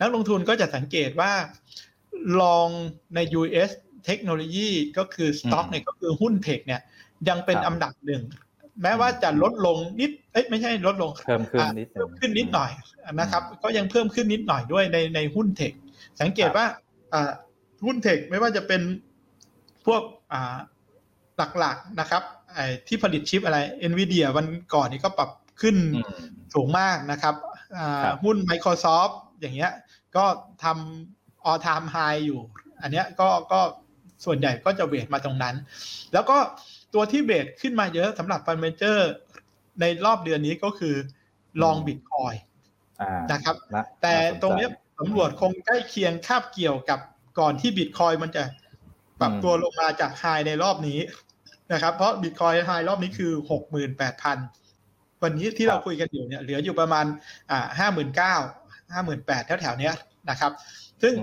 [0.00, 1.32] นักลงทุนก็จะสังเกตว่า
[2.40, 2.68] ลอง
[3.14, 3.70] ใน US
[4.06, 6.80] เทคโนโลยีก็คือสต็อกเนี่ยก็คือหุ้น tech เนี่ย
[7.28, 8.22] ยังเป็นอันดับหนึ่ง
[8.82, 12.70] แม้ว่าจะลดลงนิดเอ้ยไม่ใช่ลดลงเพิ่มขึ้นนิดเพิ่มขึ้นนิดหน่อย
[13.20, 15.72] นะครับ ก็ยังเพิ่มขึ้นนิดหน่อยด้วยในในหุ้น tech
[16.20, 16.66] สังเกตว่า
[17.84, 18.82] หุ้น tech ไม่ว่าจะเป็น
[19.86, 20.02] พวก
[21.58, 22.22] หลักๆนะครับ
[22.86, 23.58] ที่ผลิตชิปอะไร
[23.90, 25.30] NVIDIA วันก่อนนี้ก็ปรับ
[25.60, 25.76] ขึ้น
[26.54, 27.34] สูงมากนะครับ
[28.24, 29.72] หุ้น Microsoft อย่างเงี้ย
[30.16, 30.24] ก็
[30.64, 32.40] ทำ all time high อยู่
[32.82, 33.60] อันเนี้ยก็ก็
[34.24, 35.54] ส่วนใหญ่ก็จะเวทมาตรงนั้น
[36.12, 36.36] แล้วก็
[36.94, 39.10] ตัวที่เวทขึ้นมาเยอะสำหรับฟันเมเจอร์
[39.80, 40.94] ในรอบเดือนนี้ก็คือ
[41.62, 42.34] ลองบิตคอย
[43.32, 43.56] นะครับ
[44.02, 44.66] แต่ตรงนี้
[44.98, 47.00] สำรวจคงใกล้เคียงคาบเกี่ยวกับ
[47.38, 48.42] ก่อนที่บิตคอยมันจะ
[49.20, 51.00] ปรับตัวลงมาจาก high ในรอบนี้
[51.72, 54.38] นะครับ เพราะ bitcoin high รอบนี้คือหกหมื่นแปดพัน
[55.22, 57.04] วันนี้ที่เราคุยกันอยู่เนี่ยเหลืออยู่ประมาณ
[57.50, 58.34] อ่าห้าหมื่นเก้า
[58.92, 59.90] ห้าหมื่นแปดแถวๆนี้
[60.30, 60.52] นะครับ
[61.02, 61.14] ซึ่ง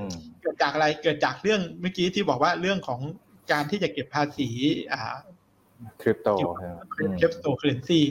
[0.41, 3.01] เกิดจากอะไรเกิดจากเรื่องเมื่อกี้ที่บอกว่าเรื่องของ
[3.51, 4.49] การที่จะเก็บภาษี
[4.93, 5.15] อ่า
[6.01, 8.01] crypto cryptocurrency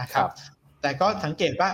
[0.00, 0.28] นะครับ
[0.82, 1.70] แต่ก็สังเกตว่า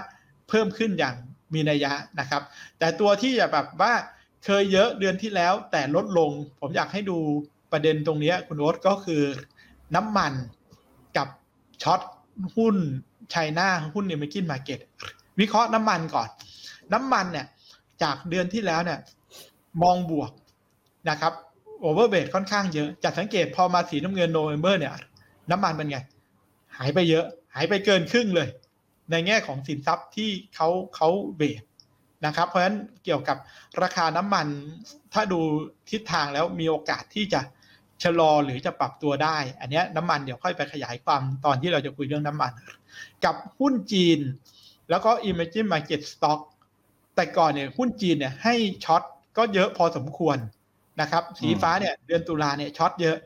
[0.48, 1.14] เพิ่มขึ้นอย่าง
[1.54, 2.42] มีนัยยะนะครับ
[2.78, 3.94] แต่ตัวที่จะแบบว่า
[4.44, 7.18] เคยเยอะเดือนที่แล้วแต่ลดลง ผมอยากให้ดู
[7.72, 9.22] ประเด็นตรงนี้คุณโอ๊ตก็คือ
[9.94, 10.32] น้ำมัน
[11.16, 11.28] กับ
[11.82, 12.00] short
[12.56, 12.76] หุ้น
[13.30, 14.80] China หุ้น emerging market
[15.40, 16.28] วิเคราะห์น้ำมันก่อน
[16.92, 17.46] น้ำมันเนี่ย
[18.02, 18.98] จากเดือนที่แล้วเนี่ย
[19.82, 20.30] มองบวก
[21.10, 21.32] นะครับ
[21.80, 24.92] โอเวอร์เบทค่อนข้างเยอะจัดสังเกตพอมาสีน้ำเงิน November เนี่ย
[25.50, 25.98] น้ำมันเป็นไง
[26.76, 28.48] หายไปเยอะ หายไปเกินครึ่งเลย
[29.10, 31.62] ในแง่ของสินทรัพย์ที่เขาเขาเบท
[32.26, 33.36] นะครับ เพราะฉะนั้นเกี่ยวกับ
[33.82, 34.46] ราคาน้ำมัน
[35.12, 35.40] ถ้าดู
[35.90, 37.40] ทิศทางแล้วมีโอกาสที่จะ
[38.02, 42.52] ชะลอหรือจะปรับตัวได้ อันนี้น้ำมันเดี๋ยวค่อยไปขยายความตอนที่เราจะคุยเรื่องน้ำมัน
[43.24, 44.18] กับหุ้นจีน
[44.90, 46.40] แล้วก็ emerging market stock
[47.16, 49.02] แต่ก่อนเนี่ยหุ้นจีนเนี่ยให้ช็อต
[49.36, 50.38] ก็เยอะพอสมควร
[51.00, 53.16] นะครับสีฟ้าเนี่ยเดือนตุลาเนี่ยช็อตเยอะ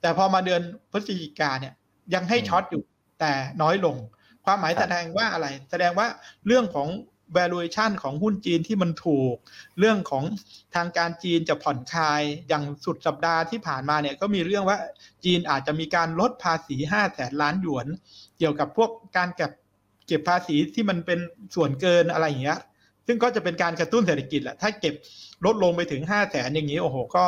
[0.00, 0.60] แต่พอมาเดือน
[0.90, 1.74] พฤศจิกาเนี่ย
[2.14, 2.82] ยังให้ช็อตอยู่
[3.20, 3.96] แต่น้อยลง
[4.44, 6.06] ความหมายแสดงว่าอะไร แสดงว่า
[6.46, 6.88] เรื่องของ
[7.36, 9.34] valuation ของหุ้นจีนที่มันถูก
[9.78, 10.24] เรื่องของ
[10.74, 14.78] ทางการจีนจะผ่อนคลาย อย่างสุดสัปดาห์ที่ผ่านมาเนี่ยก็มีเรื่องว่า
[15.24, 17.86] จีนอาจจะมีการลดภาษี5แสนล้านหยวน
[18.38, 19.52] เกี่ยวกับพวกการเก็บ
[20.06, 21.18] เก็บภาษีที่มันเป็น
[21.54, 22.58] ส่วนเกินอะไรอย่างเงี้ย
[23.06, 24.94] ซึ่งก็จะเป็นการกระตุ้นเศรษฐกิจแหละ ถ้าเก็บ
[25.44, 27.24] ลดลงไปถึง5แสนอย่างนี้โอ้โห ก็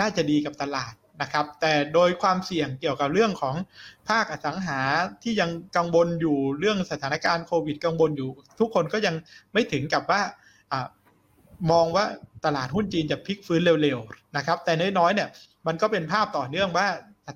[0.00, 3.54] น่าจะดีกับตลาดนะครับ แต่โดยความเสี่ยงเกี่ยวกับเรื่องของ
[4.08, 4.80] ภาคอสังหา
[5.22, 9.14] ที่ยังกังวลอยู่เรื่องสถานการณ์โควิดกังวลอยู่ ทุกคนก็ยัง
[9.52, 10.20] ไม่ถึงกับว่า
[10.72, 10.74] อ
[11.72, 12.04] มองว่า
[12.44, 15.28] ตลาดหุ้นจีนจะพลิกฟื้นเร็วๆนะครับ แต่น้อยๆเนี่ย
[15.66, 16.88] มันก็เป็นภาพต่อเนื่องว่า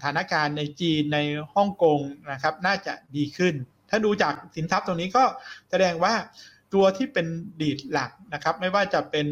[0.03, 1.19] ถานการณ์ในจีนใน
[1.55, 2.01] ฮ่องกง
[2.33, 3.55] นะครับ น่าจะดีขึ้น
[3.91, 5.25] ถ้าดูจากสินทรัพย์ตรงนี้ก็
[5.71, 6.15] แสดงว่า
[6.75, 7.27] ตัวที่เป็น
[7.61, 9.27] ดีดหลักนะครับ ไม่ว่าจะเป็น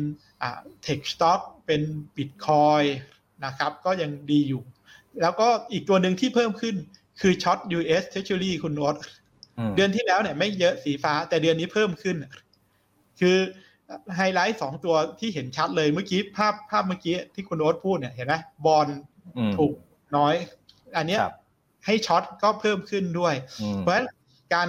[0.82, 1.82] tech stock เป็น
[2.16, 2.82] บิตคอย
[3.44, 4.62] นะครับ ก็ยังดีอยู่
[5.20, 6.76] แล้วก็อีกตัวหนึ่งที่เพิ่มขึ้น
[7.20, 8.94] คือช็อต US Treasury คุณโน้ต
[9.76, 12.16] เดือนที่แล้วเนี่ยไม่เยอะสีฟ้าแต่เดือนนี้เพิ่มขึ้น
[13.20, 13.36] คือ
[14.16, 18.34] ไฮไลท์สองตัวที่เห็นชัดเลยเมื่อกี้ภาพภาพเมื่อกี้ที่คุณโน้ตพูดเนี่ยเห็นไหม
[18.66, 18.88] บอล
[19.58, 19.74] ถูก
[20.16, 20.34] น้อย
[20.96, 21.18] อันนี้
[21.86, 23.34] ให้ short ก็เพิ่มขึ้นด้วย
[23.78, 24.08] เพราะฉะนั้น
[24.54, 24.68] การ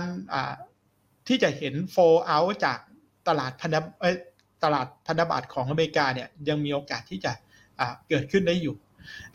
[1.27, 2.79] ที่จะเห็น flow out จาก
[3.27, 3.75] ตลาดพันธ
[4.63, 7.31] ตลาดพันธบัตรของอเมริกาเนี่ยยังมีโอกาสที่จะ
[8.09, 8.75] เกิดขึ้นได้อยู่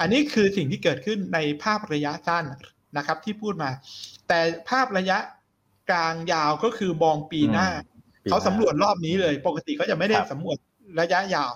[0.00, 2.44] อันนี้คือสิ่งที่เกิดขึ้นในภาพระยะสั้น
[2.96, 3.70] นะครับที่พูดมา
[4.28, 4.38] แต่
[4.70, 5.18] ภาพระยะ
[5.90, 7.68] กลางยาวก็คือมองปีหน้า
[8.30, 10.56] เขาสำรวจรอบนี้เลย ปกติเขาจะไม่ได้สำรวจ
[11.00, 11.50] ระยะยาว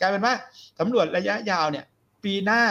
[0.00, 0.34] กลายเป็นว่า
[0.80, 1.84] สำรวจระยะยาวเนี่ย
[2.24, 2.62] ปีหน้า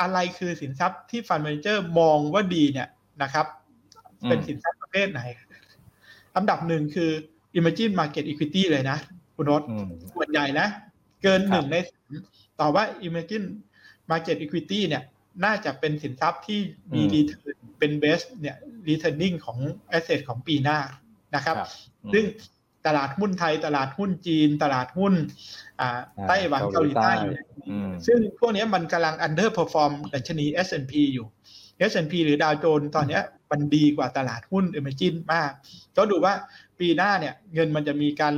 [0.00, 2.88] อะไรคือสินทรัพย์ที่ fund manager มองว่าดีเนี่ย
[3.22, 3.46] นะครับ
[4.28, 5.20] เป็นสินทรัพย์ประเภทไหน
[6.36, 7.10] อันดับหนึ่งคือ
[7.58, 8.98] Imagine Market Equity เลยนะ
[9.34, 9.62] คุณรส
[10.14, 10.68] ส่วนใหญ่นะ
[11.22, 12.12] เกินหนึ่งในสาม
[12.60, 13.46] ต่อว่า Imagine
[14.10, 15.02] Market Equity เนี่ย
[15.44, 16.60] น่าจะเป็นสินทรัพย์ที่
[16.94, 18.56] มี return เป็น best เนี่ย
[18.88, 19.58] returning ของ
[19.96, 20.78] asset ของปีหน้า
[21.34, 21.56] นะครับ
[22.12, 22.24] ซึ่ง
[22.88, 25.14] ตลาดหุ้นไทย ตลาดหุ้นจีน ตลาดหุ้น
[26.28, 27.12] ไต้หวันเกาหลีใต้
[28.06, 31.26] ซึ่งพวกนี้มันกำลัง underperform ดัชนี S&P อยู่
[31.90, 33.20] S&P หรือดาวโจนส์ตอนนี้
[33.50, 35.50] มันดีกว่าตลาดหุ้น Emerging มาก
[35.96, 36.34] ก็ดูว่า
[36.78, 38.34] ปีหน้าเนี่ยเงินมันจะมีการ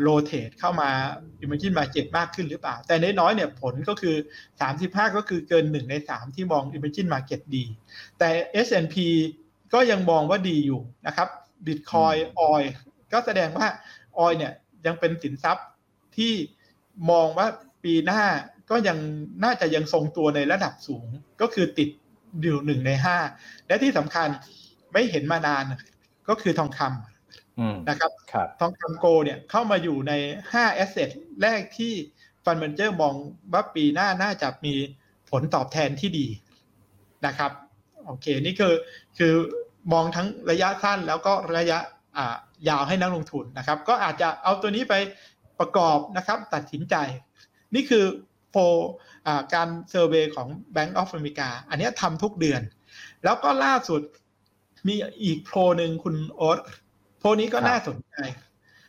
[0.00, 0.90] โรเตทเข้ามา
[1.42, 4.16] Emerging Market มากขึ้นหรือเปล่า แต่น้อยๆเนี่ยผลก็คือ
[4.66, 7.64] 35 ก็คือเกิน 1 ใน 3 ที่มอง Emerging Market ดี
[8.18, 8.28] แต่
[8.66, 8.96] S&P
[9.74, 11.28] ก็ยังมองว่าดีอยู่นะครับ
[11.66, 12.18] Bitcoin
[12.50, 12.66] Oil
[13.12, 13.68] ก็แสดงว่า
[14.18, 14.52] Oil เนี่ย
[14.86, 15.66] ยังเป็นสินทรัพย์
[16.16, 16.32] ที่
[17.10, 17.46] มองว่า
[17.84, 18.22] ปีหน้า
[18.70, 18.98] ก็ยัง
[19.44, 21.06] น่าจะยังทรงตัวในระดับสูง
[21.40, 21.88] ก็คือติด
[22.40, 23.18] อยู่หนึ่งในห้า
[23.66, 24.28] และที่สำคัญ
[24.92, 25.64] ไม่เห็นมานาน
[26.28, 28.10] ก็คือทองคำนะครับ
[28.60, 30.12] ทองคำโกเนี่ยเข้ามาอยู่ใน
[30.52, 31.10] ห้าแอสเซท
[31.42, 31.92] แรกที่
[32.44, 33.14] ฟันเมนเจอร์มอง
[33.52, 34.74] ว่าปีหน้าน่าจะมี
[35.30, 36.26] ผลตอบแทนที่ดี
[37.26, 37.52] นะครับ
[38.06, 38.74] โอเค นี่คือ
[39.18, 39.32] คือ
[39.92, 41.78] มองทั้งระยะสั้นแล้วก็ระยะ
[42.68, 44.94] ยาวให้นักลงทุนนะครับ ก็อาจจะเอาตัวนี้ไป
[45.60, 46.96] ประกอบนะครับตัดสินใจ
[47.74, 48.04] นี่คือ
[48.50, 48.56] โพล
[49.54, 52.62] การ survey ของ Bank of America อันนี้ทำทุกเดือน
[53.24, 54.00] แล้วก็ล่าสุด
[54.86, 54.94] มี
[55.24, 56.58] อีกโพลหนึ่งคุณโอ๊ต
[57.18, 58.16] โพลนี้ก็น่าสนใจ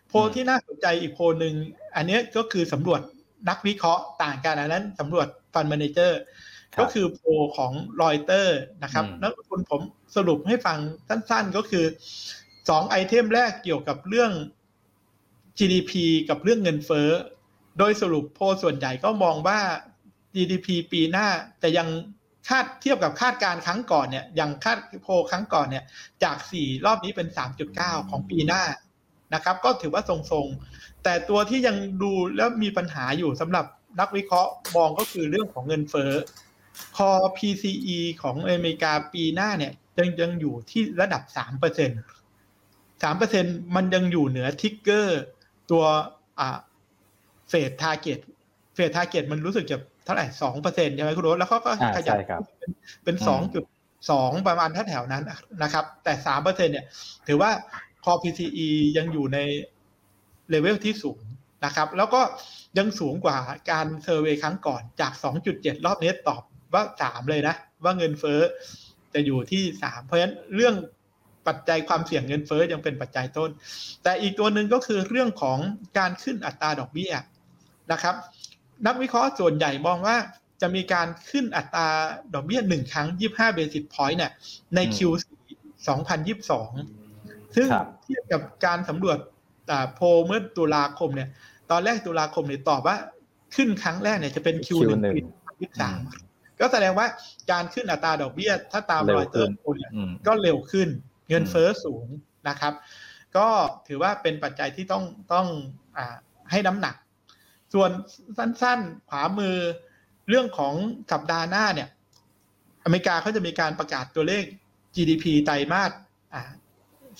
[0.09, 1.53] โพลที่น่าสนใจอีกโพลหนึ่ง
[1.95, 3.01] อันนี้ก็คือสำรวจ
[3.49, 6.19] นักวิเคราะห์ต่างกันอันนั้นสำรวจ fund manager
[6.79, 7.27] ก็คือโพล
[7.57, 9.81] ของรอยเตอร์นะครับนักลงทุนผม
[10.15, 10.77] สรุปให้ฟัง
[11.09, 11.85] สั้นๆก็คือ
[12.69, 14.31] สองไอเทมแรกเกี่ยวกับเรื่อง
[15.57, 15.91] GDP
[16.29, 17.09] กับเรื่องเงินเฟ้อ
[17.77, 19.59] โดยสรุปโพส่วนใหญ่ก็มองว่า
[20.35, 21.27] GDP ปีหน้า
[21.63, 21.87] จะยัง
[22.49, 25.83] คาดเทียบกับคาดการครั้งก่อนเนี่ยยังคาดโพครั้งก่อนเนี่ย
[26.23, 27.27] จาก 4 รอบนี้เป็น
[27.69, 28.63] 3.9 ของปีหน้า
[29.33, 33.65] นะครับ ก็ถือว่าทรงๆ แต่ตัวที่ยังดูแล้วมีปัญหาอยู่สำหรับ
[33.99, 36.11] นักวิเคราะห์มองก็คือเรื่องของเงินเฟ้อ
[36.97, 41.91] คอ PCE ของอเมริกาปีหน้าเนี่ยยังยังอยู่ที่ระดับ 3%เปอร์เซ็น
[43.03, 45.21] สามเปอร์เซ็นมันยังอยู่เหนือ trigger
[45.71, 45.83] ตัว
[46.39, 46.57] อ่า
[47.49, 48.19] เฟด target
[48.75, 52.15] เฟด target มันรู้สึกจะเท่าไหร่สองเปอร์เซ็นใช่ไหมคุณโรสแล้วเขาก็ขยับ
[53.03, 53.63] เป็นสองจุด
[54.11, 55.23] สองประมาณแถวนั้น
[55.63, 56.85] นะครับ แต่สามเปอร์เซ็นเนี่ย
[57.27, 57.51] ถือว่า
[58.03, 59.37] คอ PCE ยังอยู่ใน
[60.49, 61.21] เลเวลที่สูง
[61.65, 62.21] นะครับ แล้วก็
[62.77, 63.37] ยังสูงกว่า
[63.71, 65.13] การ survey ครั้งก่อนจาก
[65.49, 66.41] 2.7 รอบนี้ตอบ
[66.73, 68.39] ว่า 3 เลยนะ ว่าเงินเฟ้อ
[69.13, 70.75] จะอยู่ที่ 3 เพราะฉะนั้นเรื่อง
[71.49, 73.49] ปัจจัยความเสี่ยงเงินเฟ้อยังเป็นปัจจัยต้น
[74.03, 75.59] แต่อีกตัวหนึ่งก็คือเรื่องของ
[75.97, 77.11] การขึ้นอัตราดอกเบี้ย
[77.91, 78.15] นะครับ
[78.87, 80.15] นักวิเคราะห์ส่วนใหญ่มองว่า
[80.61, 81.87] จะมีการขึ้นอัตรา
[82.33, 84.31] ดอกเบี้ยหนึ่งครั้ง 25 basis point เนี่ย
[84.75, 85.25] ใน Q4
[85.87, 87.67] 2022 ซึ่ง
[88.03, 89.17] เทียบกับการสำรวจ
[89.95, 91.29] โพเมื่อตุลาคมเนี่ย
[91.71, 92.95] ตอนแรกตุลาคมเนี่ยตอบว่า
[93.55, 95.19] ขึ้นครั้งแรกเนี่ยจะเป็น Q1 ปี
[95.69, 97.07] 2023ก็แสดงว่า
[97.51, 99.55] การขึ้นอัตราดอกเบี้ย ถ้าตามรอยเตอร์
[100.27, 100.89] ก็เร็วขึ้น
[101.29, 102.07] เงินเฟอ้อสูง
[102.49, 102.73] นะครับ
[103.37, 103.47] ก็
[103.87, 105.47] ถือว่าเป็นปัจจัยที่ต้องต้อง
[105.97, 105.99] อ
[106.51, 106.95] ให้น้ำหนัก
[107.73, 107.91] ส่วน
[108.37, 109.55] สั้นๆ ขวามือ
[110.29, 110.73] เรื่องของ
[111.11, 111.89] สัปดาห์หน้าเนี่ย
[112.83, 114.43] อเมริกาเขาจะมีการประกาศตัวเลข
[114.95, 115.91] GDP ไตรมาส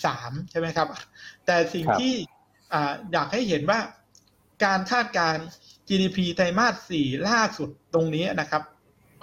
[0.06, 0.88] สามใช่ไหมครับ
[1.46, 2.14] แต่สิ่งที่
[3.12, 3.80] อยากให้เห็นว่า
[4.66, 5.38] การคาดการ
[5.88, 8.64] GDP ไตรมาสสี่ล่าสุดตรงนี้นะครับ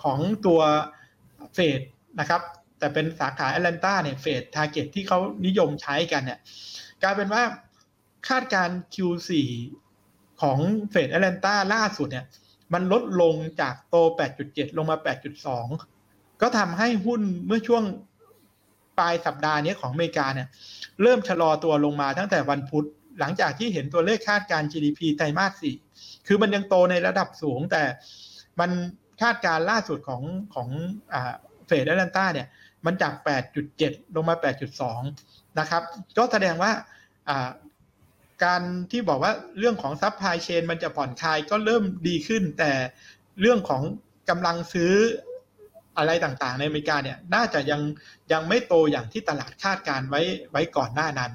[0.03, 0.61] ของตัว
[1.55, 1.81] เฟด
[2.21, 2.43] นะครับ
[2.79, 6.39] แต่เป็นสาขาแอตแลนตาเนี่ยเฟด target ที่เขานิยมใช้กันเนี่ย
[7.03, 7.43] กลายเป็นว่า
[8.29, 9.31] คาดการ Q4
[10.43, 10.59] ของ
[10.91, 12.27] เฟดแอตแลนตาล่าสุดเนี่ย
[12.73, 13.97] มันลดลงจากโต
[14.37, 14.97] 8.7 ลงมา
[15.65, 17.85] 8.2 ก็ทำให้หุ้นเมื่อช่วง
[18.99, 20.49] ปลายสัปดาห์นี้ของอเมริกาเนี่ย
[21.03, 22.87] เริ่มชะลอตัวลงมาตั้งแต่วันพุธ
[23.21, 27.83] หลังจากที่เห็นตัวเลขคาดการ GDP ไตรมาส 4 คือมันยังโตในระดับสูงแต่
[28.61, 28.71] มัน
[29.23, 30.23] คาดการล่าสุดของ
[30.55, 30.69] ของ
[31.67, 32.49] เฟดแอตแลนตาเนี่ย
[32.87, 33.15] มันจาก
[33.65, 34.37] 8.7 ลงมา
[34.97, 35.83] 8.2 นะครับ
[36.19, 36.73] ก็แสดงว่า
[38.45, 42.73] การที่บอกว่าเรื่องของ supply chain มันจะผ่อนคลายก็เริ่มดีขึ้น แต่
[43.41, 43.83] เรื่องของ
[44.31, 44.93] กำลังซื้อ
[45.99, 47.81] อะไรต่างๆ ในอเมริกาเนี่ยน่าจะยัง
[48.33, 51.33] ยังไม่โตอย่างที่ตลาดคาดการไว้ไว้ก่อนหน้านั้น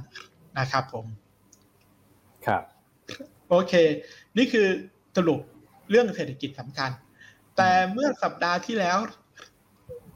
[0.59, 1.05] นะครับผม
[2.45, 2.63] ครับ
[3.49, 3.73] โอเค
[4.37, 4.67] นี่คือ
[5.17, 5.39] สรุป
[5.89, 6.91] เรื่องเศรษฐกิจสำคัญ
[7.57, 8.97] แต่เมื่อสัปดาห์ที่แล้ว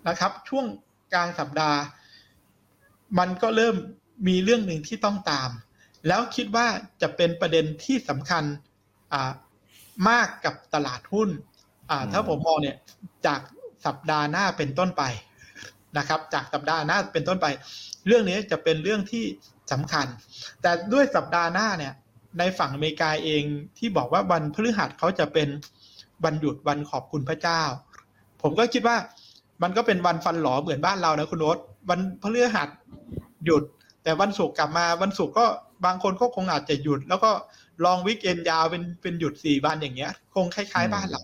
[0.08, 0.66] นะครับ ช่วง
[1.14, 1.80] กลางสัปดาห์
[3.20, 3.76] มันก็เริ่ม
[4.28, 5.50] มีเรื่องหนึ่งที่ต้องตาม
[6.08, 6.68] แล้วคิดว่า
[7.02, 8.44] จะเป็นประเด็นที่สำคัญ
[10.10, 11.30] มากกับตลาดหุ้น
[12.12, 12.78] ถ้าผมมองเนี่ย
[13.26, 13.40] จาก
[13.86, 15.04] สัปดาห์หน้าเป็นต้นไป
[15.98, 17.48] นะครับ จากสัปดาห์หน้าเป็นต้นไป
[18.08, 19.26] เรื่องนี้จะเป็นเรื่องที่
[19.72, 20.06] สำคัญ
[20.62, 21.94] แต่ด้วยสัปดาห์หน้าเนี่ย
[22.40, 23.44] ในฝั่งอเมริกาเอง
[23.78, 25.48] ที่บอกว่าวันพฤหัสเขาจะเป็น
[26.24, 27.62] วันหยุดวันขอบคุณพระเจ้า
[28.42, 28.98] ผมก็คิดว่า
[29.64, 31.58] มันก็เป็นวันฟันหลอเหมือนบ้านเรานะคุณโนต
[31.90, 32.70] วันพฤหัส
[33.46, 33.64] หยุด
[34.04, 35.46] แต่วันศุกร์กลับมาวันศุกร์ก็
[35.86, 37.32] บางคนก็คงอาจจะหยุด แล้วก็
[37.86, 41.22] long weekend ยาวเป็นเป็นหยุดสี่วันอย่างเงี้ย คงคล้ายๆบ้านเรา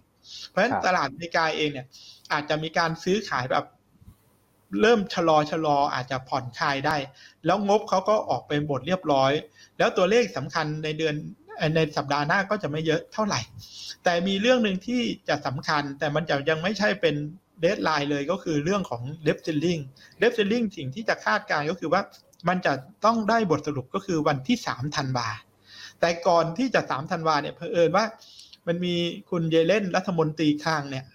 [0.50, 1.88] เพราะฉะนั้นตลาดอเมริกาเองเนี่ย
[2.32, 3.66] อาจจะมีการซื้อขายแบบ
[4.82, 6.96] เริ่มชะลอชะลออาจจะผ่อนคลายได้
[7.46, 9.32] แล้วงบเขาก็ออกไปหมดเรียบร้อย
[9.78, 11.16] แล้วตัวเลขสำคัญในเดือน
[11.76, 13.40] ในสัปดาห์หน้าก็จะไม่เยอะเท่าไหร่
[14.04, 17.16] แต่มีเรื่องหนึ่งที่จะสำคัญ แต่มันจะยังไม่ใช่เป็น
[17.62, 19.78] deadline เลยก็คือเรื่องของ debt ceiling
[20.20, 22.02] debt ceiling สิ่งที่จะคาดการก็คือว่า
[22.48, 22.74] มันจะ
[23.06, 25.30] ต้องได้บทสรุปก็คือวันที่3ธันวา
[26.00, 28.06] แต่ก่อนที่จะ3ธันวาเนี่ยเพอเอิญว่า
[28.68, 28.96] มันมี
[29.30, 31.06] คุณเยเลนรัฐมนตรีคลังเนี่ย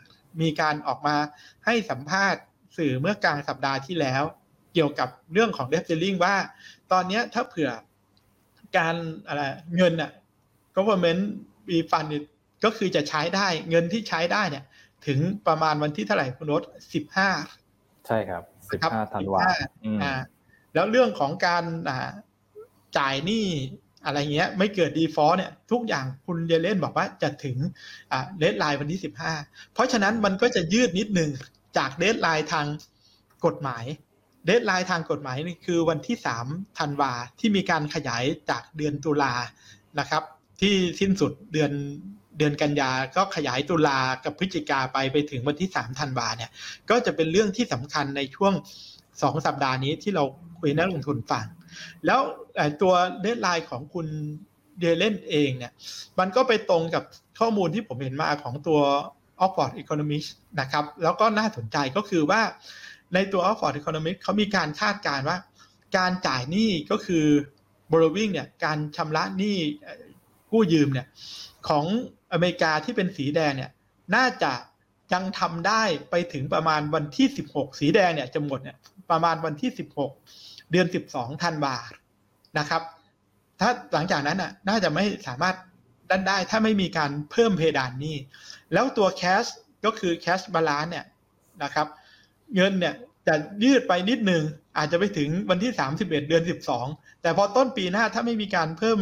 [0.41, 1.17] มีการออกมา
[1.65, 2.41] ให้สัมภาษณ์
[2.77, 4.23] สื่อเมื่อกลางสัปดาห์ที่แล้ว
[4.75, 6.35] เกี่ยวกับเรื่องของ debt ceiling ว่า
[6.93, 7.71] ตอนนี้ถ้าเผื่อ
[8.77, 8.95] การ
[9.27, 9.43] อะไร
[9.77, 10.11] เงินอะ
[10.77, 11.23] government
[11.71, 12.05] มี fund
[12.65, 14.65] ก็คือจะใช้ได้เงินที่ใช้ได้เนี่ย
[15.07, 16.63] ถึงประมาณวันที่เท่าไหร่คุณโรส
[16.95, 17.29] สิบห้า
[18.07, 18.43] ใช่ครับ
[18.73, 19.41] สิบห้าธันวา
[19.85, 20.15] อืมอ่า
[20.75, 22.11] แล้วเรื่องของการอ่า
[22.99, 23.47] จ่ายหนี้
[24.05, 27.57] อะไรเงี้ย ไม่เกิด default เนี่ย ทุกอย่างคุณเยเลนบอกว่าจะถึง
[28.13, 29.33] อ่า deadline วันที่สิบห้า
[29.73, 31.31] เพราะฉะนั้นมันก็จะยืดนิดหนึ่ง
[31.79, 32.67] จาก deadline ทาง
[33.47, 33.85] กฎหมาย
[34.47, 36.47] deadline ทางกฎหมายนี่คือวันที่สาม
[36.79, 39.35] ธันวาที่มีการขยายจากเดือนตุลา
[39.99, 40.23] นะครับ
[40.61, 41.73] ที่สิ้นสุดเดือน
[42.39, 46.51] เดือนกันยาก็ขยายตุลากับพฤศจิกาไปไปถึงวันที่สามธันวาเนี่ย
[46.91, 48.53] ก็จะเป็นเรื่องที่สำคัญในช่วง
[49.23, 50.25] สองสัปดาห์นี้ที่เรา
[50.61, 51.47] คุยนักลงทุนฟัง
[52.07, 52.21] แล้ว
[52.83, 54.07] ตัวเดทไลน์ของคุณ
[54.81, 55.73] เดเลนเองเนี่ย
[56.19, 57.03] มันก็ไปตรงกับ
[57.39, 58.81] ข้อมูลที่ผมเห็นมาของตัว
[59.45, 60.29] Oxford Economist
[60.61, 62.41] นะครับแล้วก็น่าสนใจก็คือว่า
[63.15, 65.39] ในตัว Oxford Economist เขามีการคาดการณ์ว่า
[65.97, 67.25] การจ่ายหนี้ก็คือ
[67.91, 69.57] borrowing เนี่ยการชำระหนี้
[70.51, 71.07] กู้ยืมเนี่ย
[71.69, 71.85] ของ
[72.33, 73.71] อเมริกาที่เป็นสีแดงเนี่ย
[74.15, 74.53] น่าจะ
[75.13, 78.77] ยังทำได้ไปถึงประมาณวันที่16สีแดงเนี่ยจะหมดเนี่ย
[79.11, 79.71] ประมาณวันที่
[80.21, 81.77] 16เดือน12ธันวา
[82.59, 82.83] นะครับ
[83.61, 85.57] ถ้าหลังจากนั้นน่ะ น่าจะไม่สามารถ
[86.11, 88.17] ดันได้ถ้าไม่มีการเพิ่มเพดานนี้
[88.73, 89.45] แล้วตัวแคช
[89.85, 91.07] ก็คือแคชบาลานเนี่ย
[91.63, 91.87] นะครับ
[92.55, 92.95] เงินเนี่ย
[93.27, 94.43] จะยืดไปนิดนึง
[94.77, 96.43] อาจจะไปถึงวันที่ 31 เดือน
[96.83, 98.99] 12 แต่พอต้นปีหน้าถ้าไม่มีการเพิ่ม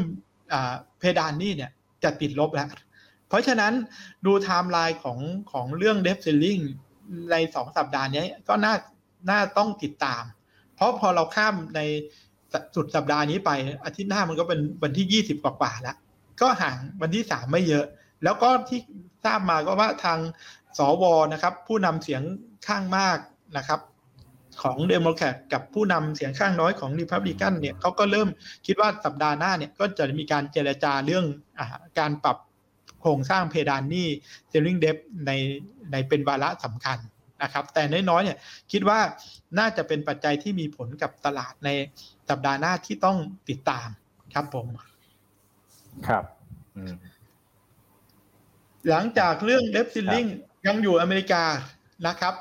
[0.99, 1.70] เพดานนี้เนี่ย
[2.05, 2.68] จะติดลบแล้ว
[3.29, 3.72] เพราะฉะนั้น
[4.27, 5.18] ดูไทม์ไลน์ของ
[5.53, 6.59] ของเรื่องเดฟเซลลิง
[7.31, 8.75] ในสองสัปดาห์นี้ก็น่า
[9.31, 10.22] น่าต้องติดตาม
[10.77, 11.81] เพราะพอเราข้ามใน
[12.75, 13.51] สุดสัปดาห์นี้ไป
[13.85, 15.97] อาทิตย์หน้ามันก็เป็นวันที่20กว่าๆแล้ว
[16.41, 17.85] ก็ห่างวันที่3ไม่เยอะ
[18.25, 18.81] แล้วก็ที่
[19.25, 20.18] ทราบมาก็ว่าทาง
[20.79, 22.22] สวนะครับ ผู้นำเสียง
[22.66, 23.18] ข้างมาก
[23.57, 23.81] นะครับ
[24.62, 28.29] ของเดโมแครตกับผู้นำเสียงข้างน้อยของริพับลิกันเนี่ยเขาก็เริ่ม
[28.66, 31.25] คิดว่าสัปดาห์หน้าเนี่ยก็จะมีการเจรจาเรื่อง
[31.59, 31.61] อ
[31.99, 32.37] การปรับ
[33.05, 34.09] โครงสร้างเพดานหนี้
[34.49, 35.32] ceiling debt ใน
[35.92, 36.98] ในเป็นวาระสำคัญ
[37.42, 38.38] นะครับแต่น้อยๆเนี่ย
[38.72, 39.00] คิดว่า
[39.59, 41.68] น่าจะเป็นปัจจัยที่มีผลกับตลาดใน
[42.28, 43.16] สัปดาห์หน้าที่ต้อง
[43.48, 43.88] ติดตาม
[44.34, 44.66] ครับผม
[46.09, 46.24] ครับ
[48.90, 50.24] หลังจากเรื่อง debt ceiling
[50.66, 51.44] ยังอยู่อเมริกา
[52.07, 52.34] นะครับ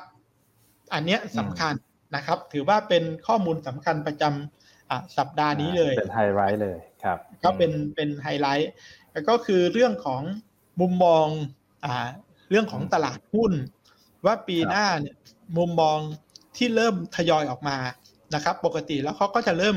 [0.94, 1.74] อันเนี้ยสำคัญ
[2.16, 8.70] นะครับ ถือว่าเป็นข้อมูลสำคัญประจำสัปดาห์นี้เลย เป็นไฮไลท์เลยครับ ก็เป็นเป็นไฮไลท์
[9.12, 10.22] แล้วก็คือเรื่องของ
[10.80, 11.26] มุมมอง
[11.84, 11.94] อ่า
[12.50, 13.52] เรื่องของตลาดหุ้น
[14.26, 15.16] ว่าปีหน้าเนี่ย
[15.56, 15.98] มุมมอง
[16.56, 17.76] ที่เริ่มทยอยออกมา
[18.34, 19.76] นะครับ ปกติแล้วเขาก็จะเริ่ม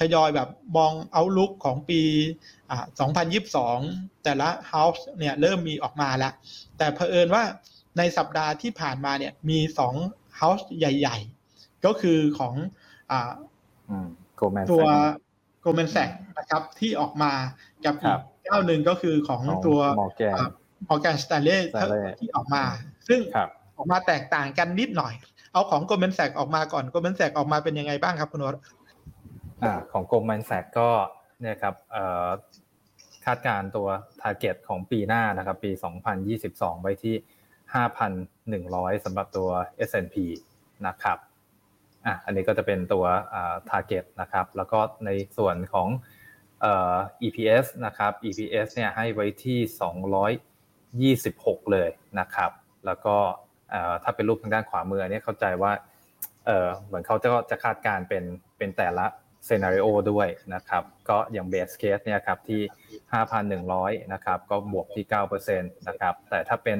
[0.00, 2.00] ทยอยแบบมอง outlook ของปี
[2.70, 2.84] อ่า
[3.52, 6.32] 2022 แต่ละ house เนี่ยเริ่มมีออกมาแล้ว
[6.78, 7.44] แต่เผอิญว่า
[7.98, 9.58] ในสัปดาห์ที่ผ่านมาเนี่ยมี
[9.98, 11.18] 2 house ใหญ่
[11.52, 12.54] ๆ ก็คือของ
[13.10, 13.32] อ่า
[14.72, 14.88] ตัว
[15.60, 17.32] Goldman Sachs นะครับที่ออกมา
[17.84, 21.56] กับอีกเจ้าหนึ่งก็คือของตัว Morgan Stanley
[22.20, 22.62] ที่ออกมา
[23.08, 23.20] ซึ่ง
[23.76, 25.14] ออกมาแตกต่างกันนิดหน่อย
[25.52, 28.56] เอาของโกลแมนแซกออกมาก่อนโกลแมนแซกออกมาเป็นยังไงบ้างครับคุณวร
[29.62, 30.90] อ่าของโกลแมนแซกก็
[31.40, 32.28] เนี่ยครับเอ่อ
[33.24, 33.88] คาดการตัว
[34.20, 35.70] t a r g e t ของปีหน้านะครับ ปี
[36.26, 37.14] 2022 ไว้ที่
[37.90, 39.48] 5,100สำหรับตัว
[39.88, 40.16] S&P
[40.86, 41.18] นะครับ
[42.06, 46.11] อะอันนี้ก็จะเป็นตัวอ่า target นะครับ แล้วก็ในส่วนของเอ่อ
[47.26, 49.58] EPS นะครับ EPS เนี่ยให้ไว้ที่
[51.10, 51.90] 226 เลย
[52.20, 52.50] นะครับ
[52.86, 53.16] แล้วก็
[54.02, 55.72] ถ้าเป็นรูปทางด้านขวามือเนี่ยเข้าใจว่า
[56.46, 58.24] เออเหมือนเขาจะจะคาดการเป็น
[58.58, 59.06] เป็นแต่ละ
[59.46, 62.60] เซนาริโอด้วยนะครับ ก็อย่างเบสเคสเนี่ยครับที่
[63.40, 65.04] 5,100 นะครับ ก็บวกที่
[65.36, 66.78] 9%นะครับ แต่ถ้าเป็น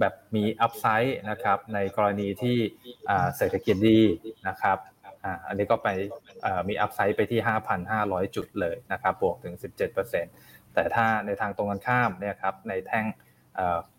[0.00, 2.56] แบบมีอัพไซด์นะครับ ในกรณีที่
[3.36, 4.00] เศรษฐกิจดี
[4.48, 4.78] นะครับ
[5.48, 5.88] อันนี้ก็ไป
[6.68, 7.40] มี upside ไปที่
[7.88, 9.54] 5,500 จุดเลยนะครับบวกถึง
[10.14, 13.06] 17%แต่ถ้าในทางตรงกันข้ามเนี่ยครับในแท่ง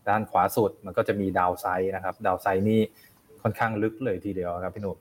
[0.09, 2.81] ด้านขวาสุดมันก็จะมี downside นะครับ downside นี่
[3.41, 4.97] ค่อนข้างลึกเลยทีเดียวครับพี่หนุ่ม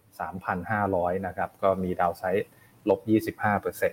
[0.56, 2.46] 3,500 นะครับ ก็มี downside
[2.88, 3.00] ลบ
[3.40, 3.92] 25%น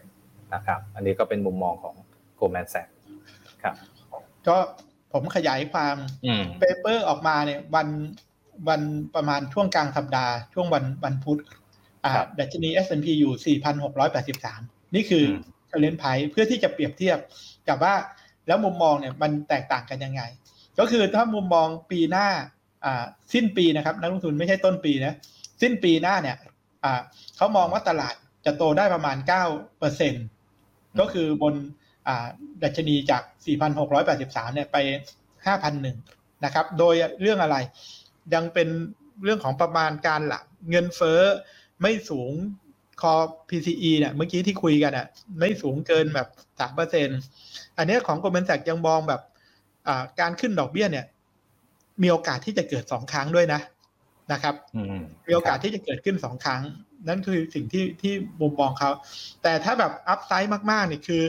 [0.57, 1.95] ะครับ อันนี้ก็เป็นมุมมองของ
[2.39, 2.91] Goldman Sachs
[3.63, 3.75] ครับ
[4.47, 4.57] ก็
[5.13, 5.95] ผมขยายความ
[6.59, 7.87] paper ออกมาเนี่ยวัน
[8.69, 8.81] วัน
[9.15, 11.58] ประมาณช่วงกลางสัปดาห์ ช่วงวันวันพุธอ่า
[12.39, 13.57] ดัชนี S&P อยู่
[14.19, 15.25] 4,683 นี่คือ
[15.67, 17.17] เทเลนไพเพื่อที่จะเปรียบเทียบ
[17.67, 17.95] กับว่า
[18.47, 20.21] แล้วมุมมองเนี่ยมันแตกต่างกันยังไง
[20.79, 22.27] ก็คือถ้ามุมมองปีหน้า
[22.85, 25.13] อ่าสิ้นปีนะครับนักลงทุนไม่ใช่ต้นปีนะ
[25.61, 26.37] สิ้นปีหน้าเนี่ย
[26.83, 27.01] อ่า
[27.37, 30.13] เขามองว่าตลาดจะโตได้ประมาณ9เปอร์เซ็น
[30.99, 31.53] ก็คือบน
[32.07, 32.27] อ่า
[32.63, 33.23] ดัชนีจาก
[33.89, 34.77] 4,683 เนี่ยไป
[35.61, 37.57] 5,001 นะครับ โดยเรื่องอะไร
[38.33, 38.67] ยังเป็น
[39.23, 41.21] เรื่องของประมาณการหลักเงินเฟ้อ
[41.81, 42.31] ไม่สูง
[43.01, 43.13] คอ
[43.49, 45.07] PCE เนี่ยเมื่อกี้ที่คุยกันอะ
[45.39, 46.27] ไม่สูงเกินแบบ
[46.59, 47.07] สามเปอร์เซ็น
[47.77, 49.21] อันนี้ของ Goldman Sachs ยังมองแบบ
[50.19, 51.05] การขึ้นดอกเบี้ยเนี่ย
[52.01, 53.61] มีโอกาสที่จะเกิดสองครั้งด้วยนะ
[54.31, 54.55] นะครับ
[55.27, 56.61] มีโอกาสที่จะเกิดขึ้นสองครั้ง
[57.07, 58.91] นั่นคือสิ่งที่ที่มุมมองเขา
[59.43, 61.23] แต่ถ้าแบบอัพไซด์มากๆเนี่ยคือ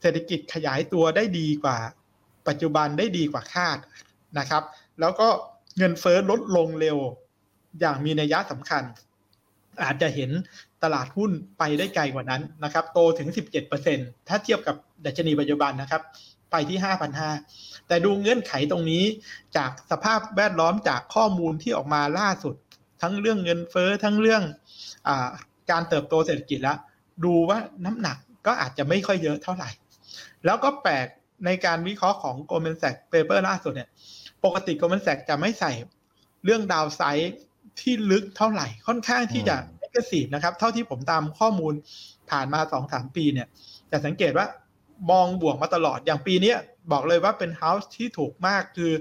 [0.00, 1.78] เศรษฐกิจขยายตัวได้ดีกว่า
[2.48, 3.78] ปัจจุบันได้ดีกว่าคาด
[4.38, 4.62] นะครับ
[5.00, 5.28] แล้วก็
[5.78, 6.98] เงินเฟ้อลดลงเร็ว
[7.80, 8.82] อย่างมีนัยยะสำคัญ
[9.82, 10.30] อาจจะเห็น
[10.82, 13.28] ตลาดหุ้นไปได้ไกลกว่านั้นนะครับ โตถึง
[13.78, 16.02] 17%ถ้าเทียบกับดัชนีปัจจุบันนะครับ
[16.50, 16.78] ไปที่
[17.32, 19.04] 5,500 แต่ดูเงื่อนไขตรงนี้
[19.56, 22.54] จากสภาพแวดล้อมจากข้อมูลที่ออกมาล่าสุด
[23.02, 24.42] ทั้งเรื่องเงินเฟ้อทั้งเรื่อง
[25.08, 25.10] อ
[25.70, 26.78] การเติบโตเศรษฐกิจแล้ว
[27.24, 28.16] ดูว่าน้ำหนัก
[28.46, 29.70] ก็อาจจะไม่ค่อยเยอะเท่าไหร่
[30.44, 31.06] แล้วก็แปลก
[31.46, 33.88] ในการวิเคราะห์ของ Goldman Sachs paper ล่าสุดเนี่ย
[34.44, 35.72] ปกติ Goldman Sachs จะไม่ใส่
[36.44, 37.34] เรื่อง downside
[37.80, 41.74] ที่ลึกเท่าไหร่ ค่อนข้างที่จะ aggressive นะครับ เท่าที่ผมตามข้อมูล
[42.30, 43.46] ผ่านมาสองสามปีเนี่ย
[43.90, 44.46] จะสังเกตว่า
[45.10, 46.54] มองบวกมาตลอดอย่างปีนี้
[46.92, 48.92] บอกเลยว่าเป็น house ที่ถูกมากคือ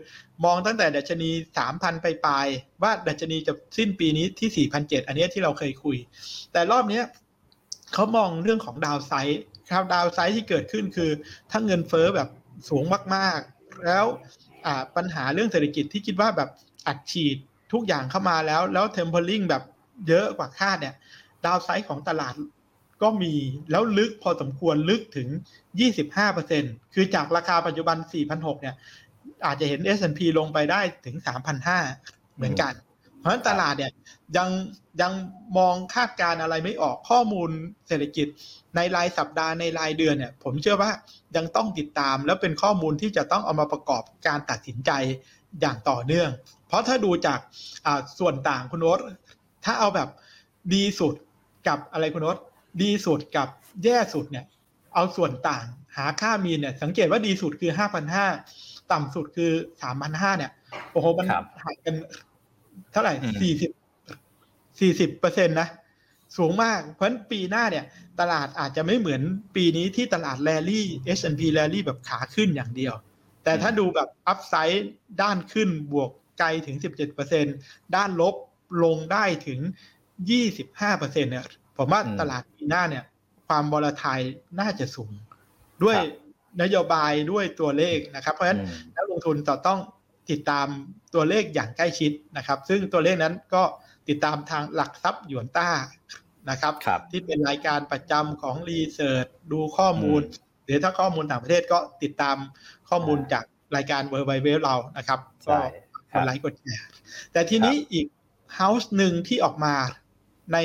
[0.46, 1.30] มองตั้งแต่ดัชนี
[1.66, 2.48] 3,000 ไปปลาย
[2.84, 5.98] ว่าดัชนีจะสิ้นปีนี้ที่4,700อันนี้ที่เราเคยคุย
[6.54, 7.02] แต่รอบนี้
[7.94, 11.12] เขามองเรื่องของดาวไซด์ครับดาวไซด์ที่เกิดขึ้นคือ
[11.52, 12.30] ถ้าเงินเฟอ้อแบบ
[12.70, 12.84] สูง
[13.16, 14.06] มากๆ แล้ว
[14.96, 16.50] ปัญหาเรื่องเศรษฐกิจที่คิดว่าแบบ
[16.88, 17.38] อัดฉีด
[17.74, 19.64] ทุกอย่างเข้ามาแล้ว แล้วเทมเพลิงแบบ
[20.08, 20.96] เยอะกว่าคาดเนี่ย
[21.46, 22.34] ดาวไซด์ของตลาด
[23.02, 23.34] ก็มี
[23.72, 25.28] แล้วลึกพอสมควรลึกถึง
[26.12, 27.98] 25%คือจากราคาปัจจุบัน
[28.30, 28.76] 4,600 เนี่ย
[29.46, 31.16] อาจจะเห็น S&P ลงไปได้ถึง
[31.76, 32.74] 3,500 เหมือนกัน
[33.26, 33.92] ราะฉะนั้นตลาดเนี่ย
[34.38, 34.50] ยัง
[35.02, 35.14] ยัง
[35.58, 37.50] มองคาดการอะไรไม่ออกข้อมูล
[37.88, 38.28] เศรษฐกิจ
[38.76, 40.92] ในรายสัปดาห์ในรายเดือนเนี่ย ผมเชื่อว่า
[41.36, 44.92] ยังต้องติดตาม แล้วเป็นข้อมูลที่จะต้องเอามาประกอบการตัดสินใจ
[45.62, 46.30] อย่างต่อเนื่อง
[46.68, 47.40] เพราะถ้าดูจาก
[48.20, 49.00] ส่วนต่างคุณโนต
[49.66, 50.10] ถ้าเอาแบบ
[50.74, 51.14] ดีสุด
[51.68, 52.38] กับอะไรคุณโนต
[52.82, 53.48] ดีสุดกับ
[53.84, 54.46] แย่สุดเนี่ย
[54.94, 55.66] เอาส่วนต่าง
[55.98, 58.28] หาค่ามีนเนี่ย สังเกตว่าดีสุดคือห้าพันห้า
[58.92, 59.52] ต่ำสุดคือ
[59.82, 60.52] สามพันห้าเนี่ย
[60.92, 61.28] โอ้โห มัน
[61.64, 61.96] ห่างกัน
[62.96, 63.72] เท่าไหร่สี่สิบ
[64.80, 65.68] สี่สิบเปอร์เซ็นตนะ
[66.38, 67.86] สูงมาก เพราะฉะนั้นปีหน้าเนี่ย
[68.20, 69.22] ตลาดอาจจะไม่เหมือน
[69.56, 70.88] ปีนี้ที่ตลาดแรลลี่
[71.18, 72.94] S&P แรลลี่แบบขาขึ้นอย่างเดียว
[73.44, 74.90] แต่ถ้าดูแบบอัพไซด์
[75.22, 77.46] ด้านขึ้นบวกไกลถึงสิบเจ็ดเปอร์เซ็น
[77.96, 78.36] ด้านลบ
[78.84, 79.60] ลงได้ถึง
[80.30, 81.46] ยี่สิบห้าเปอร์เซ็นเนี่ย
[81.78, 83.04] ผมว่าตลาดปีหน้าเนี่ย
[83.48, 84.20] ความบอลทาย
[84.60, 85.12] น่าจะสูง
[85.84, 85.98] ด้วย
[86.62, 88.62] นโยบายด้วยตัวเลขนะครับ เพราะฉะนั้น
[88.96, 89.80] นักลงทุนจะต้อง
[90.32, 90.68] ติดตาม
[91.14, 93.64] ตัวเลขอย่างใกล้ชิดนะครับ ซึ่งตัวเลขนั้นก็
[94.10, 95.70] ติดตามทางหลักทรัพย์หยวนต้า
[96.50, 100.22] นะครับรบที่เป็นรายการประจำของรีเสิร์ชดูข้อมูล
[100.66, 102.38] หรือถ้าข้อมูลต่างประเทศก็ติดตาม
[102.90, 103.44] ข้อมูลจาก
[103.76, 105.56] รายการเวอร์ไบเวลเรานะครับก็
[106.12, 106.88] กดไลค์กดแชร์
[107.32, 108.08] แต่ทีนี้อีก
[108.56, 109.74] house หนึ่งที่ออกมา
[110.54, 110.58] ใน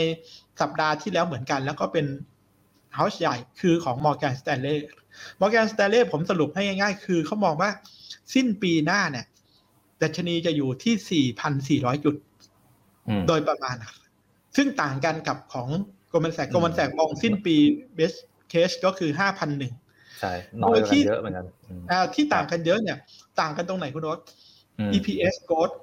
[0.60, 2.06] สัปดาห์ที่แล้วเหมือนกัน แล้วก็เป็น
[2.94, 4.78] house ใหญ่คือของ Morgan Stanley
[5.40, 7.70] Morgan Stanley ผมสรุปให้ง่ายๆ คือเขามองว่า
[8.34, 9.26] สิ้นปีหน้าเนี่ย
[10.02, 11.24] ดัชนีจะอยู่ที่
[11.82, 12.14] 4,400 จุด
[13.28, 13.76] โดยประมาณ
[14.56, 15.68] ซึ่งต่างกันกับของ
[16.12, 17.56] Goldman Sachs Goldman Sachs มองสิ้นปี
[17.98, 18.18] best
[18.52, 19.10] case ก็คือ
[19.66, 20.32] 5,001ใช่
[20.62, 21.46] น้อยกันเยอะเหมือนกัน
[22.14, 22.98] ที่ต่างกันเยอะเนี่ย
[23.40, 24.20] ต่างกันตรงไหนคุณโอ๊ต
[24.96, 25.74] EPS growth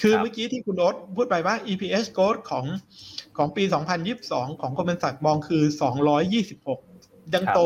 [0.00, 2.64] คือเมื่อกี้ที่คุณโอ๊ตพูดไปว่า EPS growth ของ
[3.36, 3.64] ของปี
[4.12, 5.62] 2022 ของ Goldman Sachs มองคือ
[6.48, 7.60] 226 ยังโต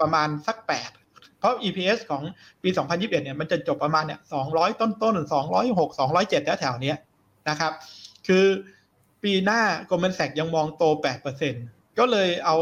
[0.00, 0.99] ประมาณสัก 8
[1.40, 2.22] เพราะ EPS ของ
[2.62, 4.20] ปี 2021 เนี่ยมันจะจบประมาณเนี่ย
[4.50, 5.14] 200 ต้นต้น
[5.56, 6.96] 206 207แถวๆนี้ย
[7.48, 7.72] นะครับ
[8.26, 8.44] คือ
[9.22, 10.84] ปีหน้า Goldman Sachs ยังมองโต
[11.42, 12.56] 8%ก็เลยเอา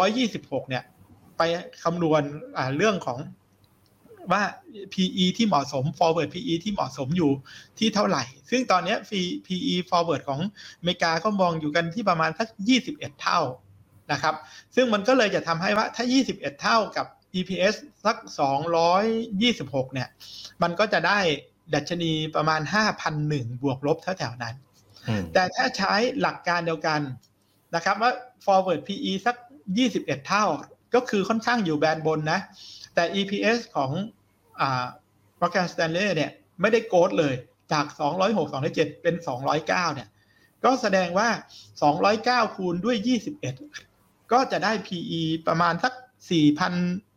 [0.00, 0.84] 226 เนี่ย
[1.38, 1.42] ไป
[1.82, 2.22] คำนวณ
[2.76, 3.18] เรื่องของ
[4.32, 4.42] ว่า
[4.92, 7.30] PE ที่เหมาะสม forward PE ที่เหมาะสมอยู่
[7.78, 8.96] ที่เท่าไหร่ ซึ่งตอนนี้
[9.46, 10.40] PE forward ของ
[10.78, 12.48] อเมริกาเขามองอยู่กันที่ประมาณสัก
[12.84, 13.40] 21 เท่า
[14.12, 14.34] นะครับ
[14.74, 17.06] ซึ่งมันก็เลยจะทำให้ว่าถ้า 21 เท่ากับ
[17.38, 17.74] EPS
[18.04, 18.16] สัก
[19.06, 20.08] 226 เนี่ย
[20.62, 21.18] มันก็จะได้
[21.74, 22.60] ดัชนีประมาณ
[23.12, 24.54] 5,001 บวกลบแถวๆนั้น
[25.34, 27.00] แต่ถ้าใช้หลักการเดียวกัน
[27.74, 28.12] นะครับว่า
[28.44, 29.36] forward PE สัก
[29.82, 30.44] 21 เท่า
[30.94, 32.40] ก็คือค่อนข้างอยู่แบนบนนะ
[32.94, 33.90] แต่ EPS ของ
[34.60, 34.84] อ่า
[35.40, 36.30] Morgan Stanley เนี่ย
[36.60, 37.34] ไม่ได้โกดเลย
[37.72, 37.84] จาก
[38.24, 39.14] 206 207 เป็น
[39.44, 40.08] 209 เนี่ย
[40.64, 41.28] ก็แสดงว่า
[41.92, 42.96] 209 คูณด้วย
[43.64, 45.92] 21 ก็จะได้ PE ประมาณสัก
[46.30, 47.15] 4,000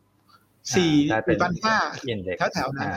[0.64, 2.90] 4 4,500แถวๆนั้น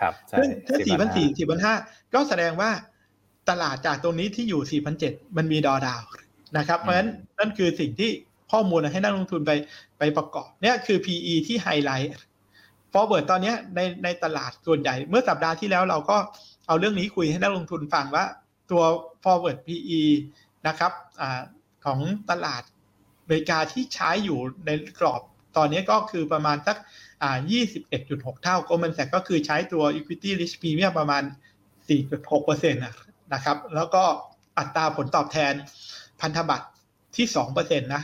[0.00, 2.70] ครับซึ่งถ้า4,400 4,500ก็แสดงว่า
[3.50, 6.02] ตลาดจากตรงนี้ที่อยู่4,700มันมีดอดาว
[6.58, 7.08] นะครับ เพราะฉะนั้น
[7.38, 8.10] นั่นคือสิ่งที่
[8.52, 9.52] ข้อมูลให้นักลงทุนไป
[9.98, 12.12] ไปประกอบเนี่ยคือ PE ที่ไฮไลท์
[12.92, 16.16] forward ตอนนี้ในในตลาดส่วนใหญ่ เมื่อสัปดาห์ที่แล้วเราก็
[16.66, 18.24] เอาเรื่องนี้คุยให้นักลงทุนฟังว่า
[18.70, 18.82] ตัว
[19.22, 20.02] forward PE
[20.66, 21.22] นะครับอ
[21.84, 22.00] ของ
[22.30, 22.62] ตลาด
[23.20, 25.22] อเมริกาที่ใช้อยู่ในกรอบ
[25.56, 26.76] ตอนนี้ก็คือประมาณสัก
[27.82, 31.22] 21.6 เท่า Goldman Sachs ก็คือใช้ตัว equity risk premium ประมาณ
[31.88, 34.02] 4.6%นะครับ แล้วก็
[34.58, 35.52] อัตราผลตอบแทน
[36.20, 36.66] พันธบัตร
[37.16, 38.02] ที่ 2%นะ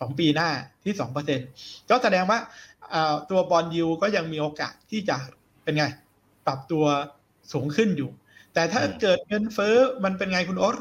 [0.00, 0.48] สองปีหน้า
[0.84, 0.94] ที่
[1.40, 2.38] 2%ก็แสดงว่า
[3.30, 5.16] ตัวบอลยูก็ยังมีโอกาสที่จะ
[5.62, 5.84] เป็นไง
[6.46, 6.84] ปรับตัว
[7.52, 8.10] สูงขึ้นอยู่
[8.54, 10.76] แต่ถ้าเกิดเงินเฟ้อมันเป็นไงคุณโอ๊ต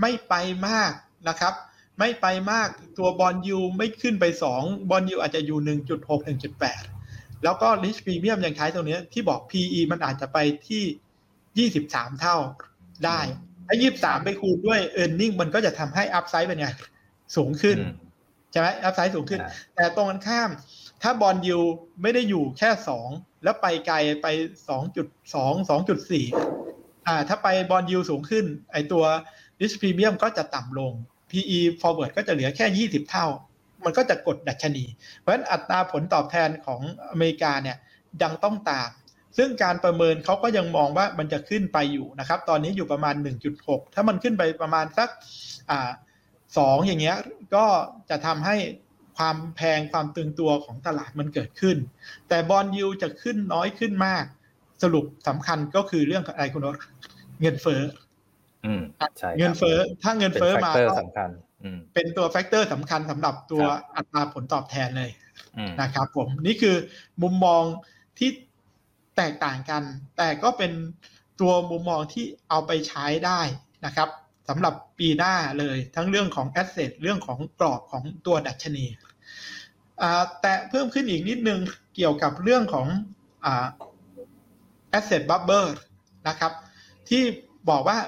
[0.00, 0.34] ไม่ไป
[0.68, 0.92] มาก
[1.28, 1.54] นะครับ
[1.98, 2.68] ไม่ไปมาก
[2.98, 4.24] ตัว bond yield ไม่ขึ้นไป
[4.58, 5.58] 2 bond yield อาจจะอยู่
[5.96, 6.26] 1.6
[6.66, 10.38] 1.8แล้วก็ risk premium ยังใช้ตรงนี้ที่บอก PE มันอาจจะไป
[10.68, 12.36] ที่23เท่า
[13.04, 13.20] ได้
[13.66, 16.68] ถ้า23ไปคูณด้วย e a r n i n g มันก็จะทำให้ upside เป็นไง
[17.36, 17.76] สูงขึ้น
[18.50, 19.40] ใช่ไหม upside สูงขึ้น
[19.74, 20.50] แต่ตรงกันข้าม
[21.02, 21.58] ถ้า bond yield
[22.02, 22.70] ไม่ได้อยู่แค่
[23.06, 24.26] 2แล้วไปไกลไป
[25.10, 29.04] 2.2 2.4อ่า ถ้าไปบอลยูสูงขึ้น ไอตัว
[29.60, 30.92] risk premium ก็จะต่ำลง
[31.30, 33.26] PE forward ก็จะเหลือแค่ 20 เท่า
[33.84, 34.84] มันก็จะกดดัชนี
[35.18, 37.76] เพราะฉะนั้นอัตราผลตอบแทนของอเมริกาเนี่ย
[38.22, 38.90] ยังต้องตาม
[39.36, 43.14] ซึ่งการประเมินเขาก็ยังมองว่ามันจะขึ้นไปอยู่นะครับ ตอนนี้อยู่ประมาณ
[43.54, 45.08] 1.6 ถ้ามันขึ้นไปประมาณสัก
[45.70, 45.90] อ่า
[46.58, 47.16] สองอย่างเงี้ย
[47.54, 47.64] ก็
[48.10, 48.56] จะทำให้
[49.16, 51.76] ความแพงความตึงตัวของตลาดมันเกิดขึ้น
[52.28, 54.24] แต่บอลยูจะขึ้นน้อยขึ้นมาก
[54.82, 56.68] สรุปสำคัญก็คือเรื่องอะไรคุณร
[57.40, 57.82] เงินเฟ้อ
[59.38, 61.28] เงินเฟ้อถ้าเงินเฟ้อมาก็สำคัญ
[61.94, 63.64] เป็นตัวแฟกเตอร์สำคัญสำหรับตัว
[63.96, 65.10] อัตราผลตอบแทนเลย
[65.80, 66.76] นะครับผมนี่คือ
[67.22, 67.62] มุมมอง
[68.18, 68.30] ที่
[69.16, 69.82] แตกต่างกัน
[70.16, 70.72] แต่ก็เป็น
[71.40, 73.40] ตัวมุมมองที่เอาไปใช้ได้
[73.86, 74.08] นะครับ
[74.48, 78.86] สำหรับปีหน้าเลยทั้งเรื่องของ asset เรื่องของกรอบของตัวดัชนี
[80.42, 81.60] แต่เพิ่มขึ้นอีกนิดนึง
[81.96, 82.86] เกี่ยวกับเรื่องของ
[84.90, 85.66] asset bubble
[86.28, 86.52] นะครับ
[87.08, 87.22] ที่
[87.70, 87.98] บอกว่า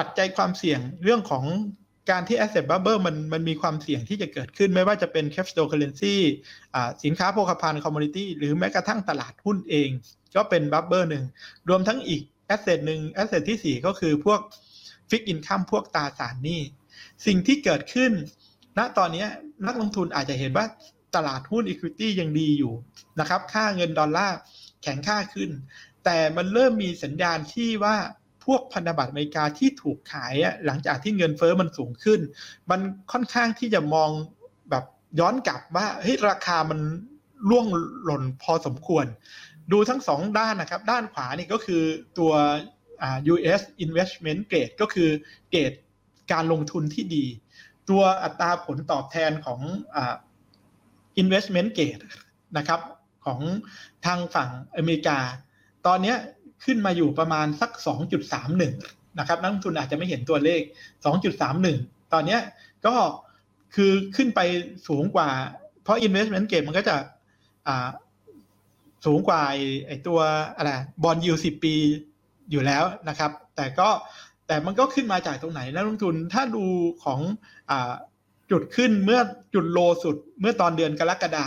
[0.00, 1.44] ปัจจัยความเสี่ยงเรื่องของ
[2.10, 6.14] การที่ asset bubble มันมันมีความเสี่ยงที่จะเกิดขึ้นไม่ว่าจะเป็น cryptocurrency
[7.04, 9.88] สินค้าโภคภัณฑ์ commodity หรือแม้กระทั่งตลาดหุ้นเอง
[10.36, 11.24] ก็เป็น bubble หนึ่ง
[11.68, 12.22] รวมทั้งอีก
[12.54, 14.40] asset หนึ่ง asset ที่ 4 ก็คือพวก
[15.10, 16.60] fixed income พวกตราสารหนี้
[17.26, 18.12] สิ่งที่เกิดขึ้น
[18.78, 19.26] ณตอนนี้
[19.66, 20.66] นักลงทุนอาจจะเห็นว่า
[21.16, 22.74] ตลาดหุ้น equity ยังดีอยู่
[23.20, 24.38] นะครับ ค่าเงินดอลลาร์
[24.82, 25.50] แข็งค่าขึ้น
[26.04, 27.96] แต่มันเริ่มมีสัญญาณที่ว่า
[28.44, 30.34] พวกพันธบัตรอเมริกาที่ถูกขาย
[30.66, 32.20] หลังจากที่เงินเฟอ้อมันสูงขึ้น
[32.70, 32.80] มัน
[33.12, 34.10] ค่อนข้างที่จะมอง
[34.70, 34.84] แบบ
[35.20, 36.80] ย้อนกลับว่าเฮ้ยราคามัน
[37.50, 37.66] ล่วง
[38.04, 39.06] หล่นพอสมควร
[39.72, 41.82] ดูทั้งสองด้านนะครับ ด้านขวานี่ก็คือ
[42.18, 42.32] ตัว
[43.32, 45.08] US investment grade ก็คือ
[45.50, 45.72] เกรด
[46.32, 47.24] การลงทุนที่ดี
[47.90, 49.60] ตัวอัตราผลตอบแทนของ
[49.94, 49.98] อ
[51.22, 52.04] investment grade
[52.56, 52.80] นะครับ
[53.26, 53.40] ของ
[54.06, 55.18] ทางฝั่งอเมริกา
[55.86, 56.14] ตอนนี้
[56.64, 57.70] ขึ้นมาอยู่ประมาณสัก
[58.44, 60.60] 2.31 นะครับ นักลงทุนอาจจะไม่เห็นตัวเลข
[61.36, 62.38] 2.31 ตอนนี้
[62.86, 62.94] ก็
[63.74, 64.40] คือขึ้นไป
[64.88, 65.28] สูงกว่า
[65.82, 66.96] เพราะ investment grade มันก็จะ
[69.06, 69.40] สูงกว่า
[69.86, 70.18] ไอตัว
[70.56, 70.70] อะไร
[71.02, 71.74] บอลยูสิบปี
[72.50, 73.88] อยู่แล้วนะครับ แต่ก็
[74.46, 76.64] แต่มันก็ขึ้นมาจากตรงไหนนักลงทุนถ้าดู
[77.04, 77.20] ของ
[77.70, 77.72] อ
[78.50, 79.20] จุดขึ้นเมื่อ
[79.54, 81.46] จุดโลสุดเมื่อตอนเดือนกรกฎา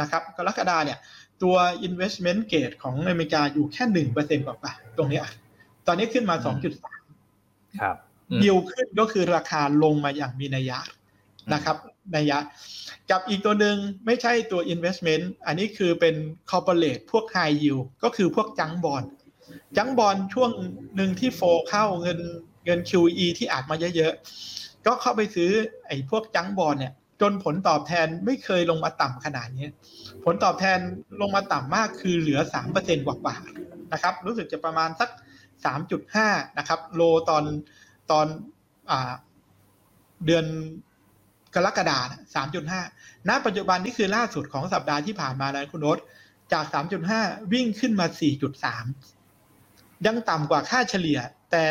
[0.00, 0.98] นะครับ กรกฎาเนี่ย
[1.42, 1.56] ตัว
[1.88, 5.20] investment grade ของอเมริกาอยู่แค่หนึ่งเปอร์เซ็นต์กว่าตรงนี้
[5.86, 7.02] ตอนนี้ขึ้นมาสองจุดสาม
[7.80, 7.96] ครับ
[8.44, 10.78] ยิวขึ้นก็คือราคาลงมาอย่างมีนัยยะ
[11.54, 11.76] นะครับ
[12.16, 12.38] นัยยะ
[13.10, 13.76] กับอีกตัวหนึ่ง
[14.06, 16.14] ไม่ใช่ตัว investment อันนี้คือเป็น
[16.50, 19.02] corporate พวก high yield ก็คือพวกจังบอล
[19.76, 20.50] จังบอลช่วง
[20.96, 22.18] หนึ่งที่โฟเข้าเงิน
[22.64, 25.50] เงิน QE ที่อาจมาเยอะๆ ก็เข้าไปซื้อ
[25.86, 29.66] ไอ้พวกจังบอลเนี่ย จนผลตอบแทนไม่เคยลงมาต่ำขนาดนี้
[30.24, 30.78] ผลตอบแทน
[31.20, 35.10] ลงมาต่ำมากคือเหลือสามเปอร์เซ็นกว่าๆนะครับ รู้สึกจะประมาณสัก
[35.64, 37.44] สามจุดห้านะครับ โลตอน
[38.10, 38.26] ตอน
[38.90, 39.12] อ่า
[40.26, 40.44] เดือน
[41.54, 41.98] กรกฎา
[42.34, 42.80] สามจุดห้า
[43.28, 45.98] ณปัจจุบันนี่คือล่าสุดของสัปดาห์ที่ผ่านมาแล้วคุณโนต
[46.52, 47.20] จากสามจุดห้า
[47.52, 48.84] วิ่งขึ้นมาสี่จุดสาม
[50.06, 51.18] ยังต่ำกว่าค่าเฉลี่ย
[51.50, 51.64] แต่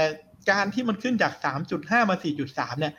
[0.52, 2.94] การที่มันขึ้นจากสามจุดห้ามาสี่จุดสามเนี่ย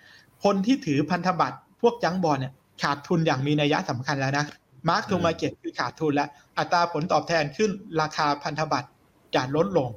[0.44, 2.52] คนที่ถือพันธบัตร พวกจังบอลเนี่ย
[2.82, 4.44] ขาดทุนอย่างมีนัยยะสำคัญแล้วนะ
[4.88, 7.70] มาร์กทูมาเก็ตคือขาดทุนแล้ว อัตราผลตอบแทนขึ้น
[8.00, 8.88] ราคาพันธบัตร
[9.34, 9.90] จะลดลง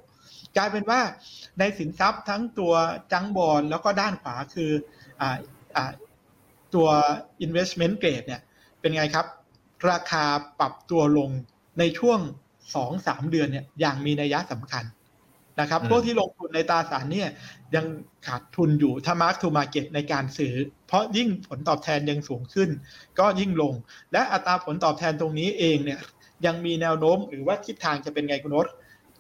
[0.57, 0.99] กลายเป็นว่า
[1.59, 2.73] ในสินทรัพย์ทั้งตัว
[3.11, 4.71] จังบอลแล้วก็ด้านขวาคือ
[5.21, 5.23] อ
[6.73, 6.88] ตัว
[7.45, 8.41] investment grade เนี่ย
[8.80, 9.25] เป็นไงครับ
[9.91, 10.23] ราคา
[10.59, 11.30] ปรับตัวลง
[11.80, 12.19] ในช่วง
[12.75, 14.84] สองสามเดือนเนี่ยอย่างมีนัยยะสำคัญ
[15.60, 17.30] นะครับพวกที่ลงทุนในตราสารเนี่ย
[17.76, 17.86] ยัง
[18.28, 20.53] ขาดทุนอยู่ถ้ามาร์กทูมาเก็ตในการซื้อ
[20.88, 22.70] เพราะยิ่งผลตอบแทนยังสูงขึ้น
[23.20, 23.74] ก็ยิ่งลง
[24.12, 25.99] และอัตราผลตอบแทนตรงนี้เองเนี่ย
[26.45, 28.68] ยังมีแนวโน้มหรือว่าทิศทางจะเป็นไงคุณนศ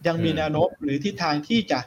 [0.07, 1.79] ยังมีแนวโน้มหรือทิศทางที่จะ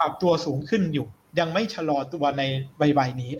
[0.00, 1.06] ปรับตัวสูงขึ้นอยู่
[1.38, 2.42] ยังไม่ชะลอตัวใน
[2.78, 3.32] ใบๆนี้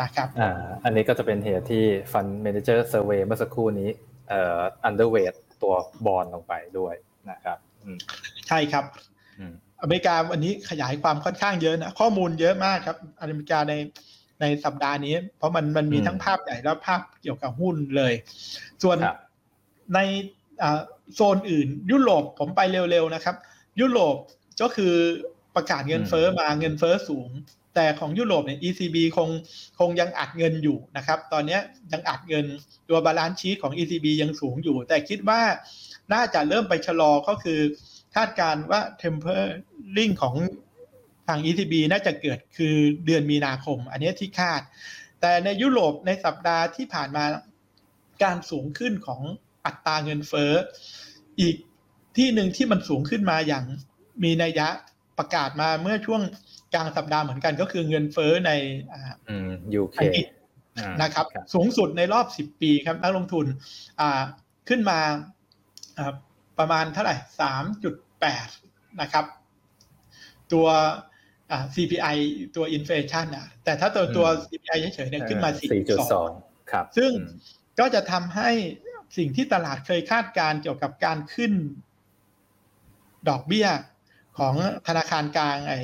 [0.00, 3.88] นะครับอ่าอันนี้ก็จะเป็นเหตุที่ Fund Manager Survey เมื่อสักครู่นี้
[4.28, 5.74] เอ่อ underweight ตัว
[6.06, 6.94] บอลลงไปด้วย
[7.30, 7.98] นะครับอืม
[8.48, 8.84] ใช่ครับ
[9.40, 13.74] อืมอเมริกาวันนี้ขยายความค่อนข้างเยอะนะข้อมูลเยอะมากครับ อเมริกาใน
[14.40, 18.12] ในสัปดาห์นี้ เพราะมันมันมีอืมทั้งภาพใหญ่และภาพเกี่ยวกับหุ้นเลย
[18.82, 19.16] ส่วนครับ
[19.94, 19.98] ใน
[20.62, 20.80] อ่า
[21.14, 22.60] โซนอื่น ยุโรปผมไป
[22.90, 23.36] เร็วๆนะครับ
[23.80, 24.16] ยุโรป
[24.62, 24.94] ก็คือ
[25.54, 27.30] ประกาศเงินเฟ้อมาเงินเฟ้อสูง
[27.74, 29.28] แต่ของยุโรปเนี่ย ECB คง
[29.78, 31.58] คงยังอัดเงินอยู่นะครับ ตอนนี้
[31.92, 32.44] ยังอัดเงิน
[32.88, 35.40] ตัว balance sheet ของ ECB ยังสูงอยู่ แต่คิดว่า
[36.12, 37.60] น่าจะเริ่มไปชะลอก็คือ
[38.16, 40.34] คาดการณ์ว่า tapering ของ
[41.28, 42.74] ทาง ECB น่าจะเกิดคือ
[43.06, 44.60] เดือนมีนาคม อันนี้ที่คาด
[45.20, 47.24] แต่ในยุโรปในสัปดาห์ที่ผ่านมา
[48.22, 49.20] การสูงขึ้นของ
[49.66, 50.52] อัตราเงินเฟ้อ
[51.40, 51.56] อีก
[52.16, 53.64] ที่หนึ่งที่มันสูงขึ้นมาอย่าง
[54.24, 54.68] มีนัยยะ
[55.18, 56.22] ประกาศมาเมื่อช่วง
[56.74, 58.50] กลางสัปดาห์เหมือนกันก็คือเงินเฟ้อใน
[58.92, 59.50] อ่าอืม
[59.80, 60.26] UK อังกฤษ
[60.78, 63.46] อ่านะครับ สูงสุดในรอบ 10 ปีครับนักลงทุน
[64.00, 64.22] อ่า
[64.68, 64.98] ขึ้นมา
[65.98, 66.14] อ่า
[66.62, 67.16] ประมาณเท่าไหร่
[67.88, 69.24] 3.8นะครับ
[70.52, 70.66] ตัว
[71.50, 72.16] อ่า CPI
[72.56, 75.62] ตัวอินฟลชันนะแต่ถ้าตัวตัว CPI เฉยๆเนี่ยขึ้นมา 4.2
[76.22, 78.50] 4.2ครับ ซึ่งอืมก็จะทำให้
[79.16, 81.52] สิ่งที่ตลาดเคยคาดการณ์เกี่ยวกับการขึ้น
[83.28, 83.68] ดอกเบี้ย
[84.38, 84.54] ของ
[84.86, 85.74] ธนาคารกลางไอ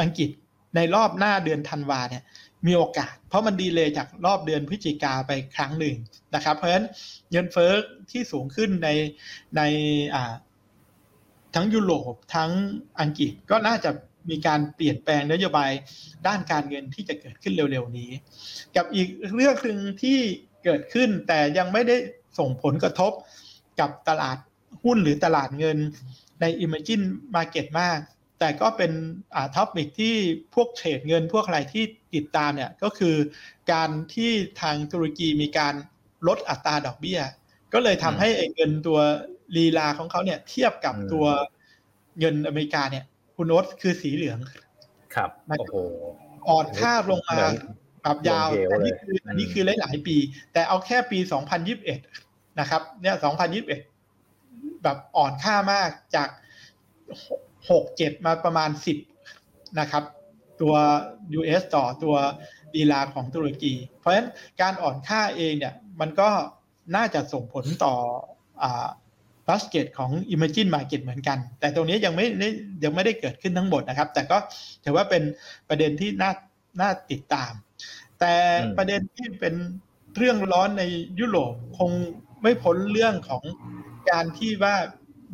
[0.00, 0.30] อังกฤษ
[0.76, 2.24] ในรอบหน้าเดือนธันวาเนี่ย
[2.66, 5.96] มีโอกาส เพราะมันดีเลยจากรอบเดือนพฤศจิกาไปครั้งหนึ่ง
[6.34, 6.86] นะครับ เพราะฉะนั้น
[7.30, 7.72] เงินเฟ้อ
[8.10, 8.88] ที่สูงขึ้นใน
[9.56, 9.62] ใน
[11.54, 12.50] ทั้งยุโรปทั้ง
[13.00, 13.90] อังกฤษก็น่าจะ
[14.30, 15.70] มีการเปลี่ยนแปลงนโยบาย
[16.26, 18.10] ด้านการเงินที่จะเกิดขึ้นเร็วๆนี้
[18.76, 20.18] กับอีกเรื่องหนึ่งที่
[20.64, 21.96] เกิดขึ้นแต่ยังไม่ได้
[22.38, 23.12] ส่งผลกระทบ
[23.80, 24.36] กับตลาด
[24.82, 25.78] หุ้นหรือตลาดเงิน
[26.40, 27.04] ใน Emerging
[27.34, 27.98] Market มาก
[28.42, 28.92] แต่ก็เป็น
[29.34, 30.14] อ่าท็อปิกที่
[30.54, 31.84] พวกเทรดเงินพวกอะไรที่
[32.14, 33.16] ติดตามเนี่ยก็คือ
[33.72, 34.30] การที่
[34.60, 35.74] ทางตุรกีมีการ
[36.28, 37.20] ลดอัตราดอกเบี้ย
[37.72, 38.98] ก็เลยทำให้ไอ้เงินตัว
[39.56, 41.26] ลีลาของเขาเนี่ยเทียบกับอืมตัว
[42.18, 43.04] เงินอเมริกาเนี่ย
[43.36, 44.38] คุณโน้ตคือสีเหลือง
[45.14, 45.76] ครับมันโอ้โห
[46.48, 47.56] อ่อนค่าลงมาเหมือน
[48.04, 50.16] ปรับยาวลงเหวอันนี้เลยคืออันนี้อืมคือหลาย ๆ ปี
[50.52, 51.18] แต่เอาแค่ปี
[51.88, 53.16] 2021 นะครับ เนี่ย
[54.18, 56.28] 2021 แบบอ่อนค่ามากจาก
[57.70, 58.70] 6 7มาประมาณ
[59.24, 60.04] 10นะครับ
[60.60, 60.74] ตัว
[61.38, 62.14] US ต่อตัว
[62.74, 64.28] ดีลาของตุรกี เพราะฉะนั้น
[64.60, 66.28] การอ่อนค่าเองเนี่ยมันก็
[66.96, 67.94] น่าจะส่งผลต่อ
[68.62, 68.86] อ่า
[69.48, 72.48] บัสเกตของ Imagine Market เหมือนกัน แต่ตรงนี้ยังไม่ได้
[72.84, 74.36] ยังไม่ได้เกิดขึ้นทั้งหมดนะครับ แต่ก็
[74.84, 75.22] ถือว่าเป็น
[75.68, 76.32] ประเด็นที่น่า
[76.80, 77.52] น่าติดตาม
[78.20, 78.32] แต่
[78.62, 79.54] อืมประเด็นที่เป็น
[80.16, 80.84] เรื่องร้อนใน
[81.20, 81.90] ยุโรปคง
[82.42, 83.42] ไม่พ้นเรื่องของ
[84.10, 84.76] การที่ว่า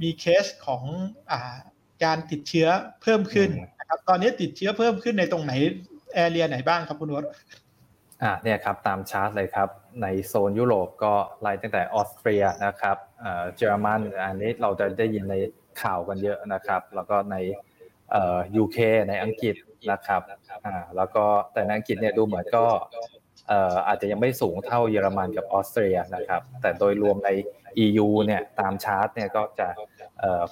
[0.03, 0.83] มีเคสของ
[1.31, 1.57] อา
[2.05, 2.69] การติดเชื้อ
[3.03, 5.53] เพิ่มขึ้นนะครับ ตอนนี้ติดเชื้อเพิ่มขึ้นในตรงไหน
[6.15, 7.25] แอเรียไหนบ้างครับคุณวร
[8.23, 9.69] อ่าเนี่ยครับตามชาร์ตเลยครับ
[10.03, 15.35] ในโซนยุโรปก็ไล่ตั้งแต่ออสเตรียนะครับเอ่อเยอรมันอันนี้เราจะได้ยินใน
[15.83, 17.37] ข่าวกันเยอะนะครับ แล้วก็ใน
[18.11, 18.79] เอ่อ UK
[19.09, 19.57] ในอังกฤษ
[19.91, 20.23] นะครับ
[20.67, 22.65] อ่าแล้วก็แต่ในอังกฤษเนี่ยดูเหมือนก็
[23.49, 27.31] เอ่ออาจจะยังไม่สูงเท่าเยอรมันกับออสเตรียนะครับ แต่โดยรวมใน
[27.85, 29.98] EU เนี่ยตามชาร์ตเนี่ยก็จะเอ่อ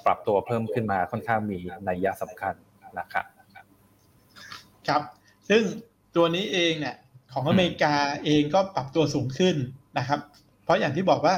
[0.05, 1.59] ปรับตัวเพิ่มขึ้นมาค่อนข้างมี
[1.89, 2.55] นัยยะสำคัญ
[2.99, 3.25] นะครับ
[4.89, 5.03] ครับ
[5.49, 5.63] ซึ่ง
[6.17, 6.97] ตัวนี้เองเนี่ย
[7.33, 7.95] ของอเมริกา
[8.25, 9.57] เองก็ปรับตัวสูงขึ้น
[9.99, 10.21] นะครับ
[10.65, 11.35] เพราะอย่างที่บอกว่า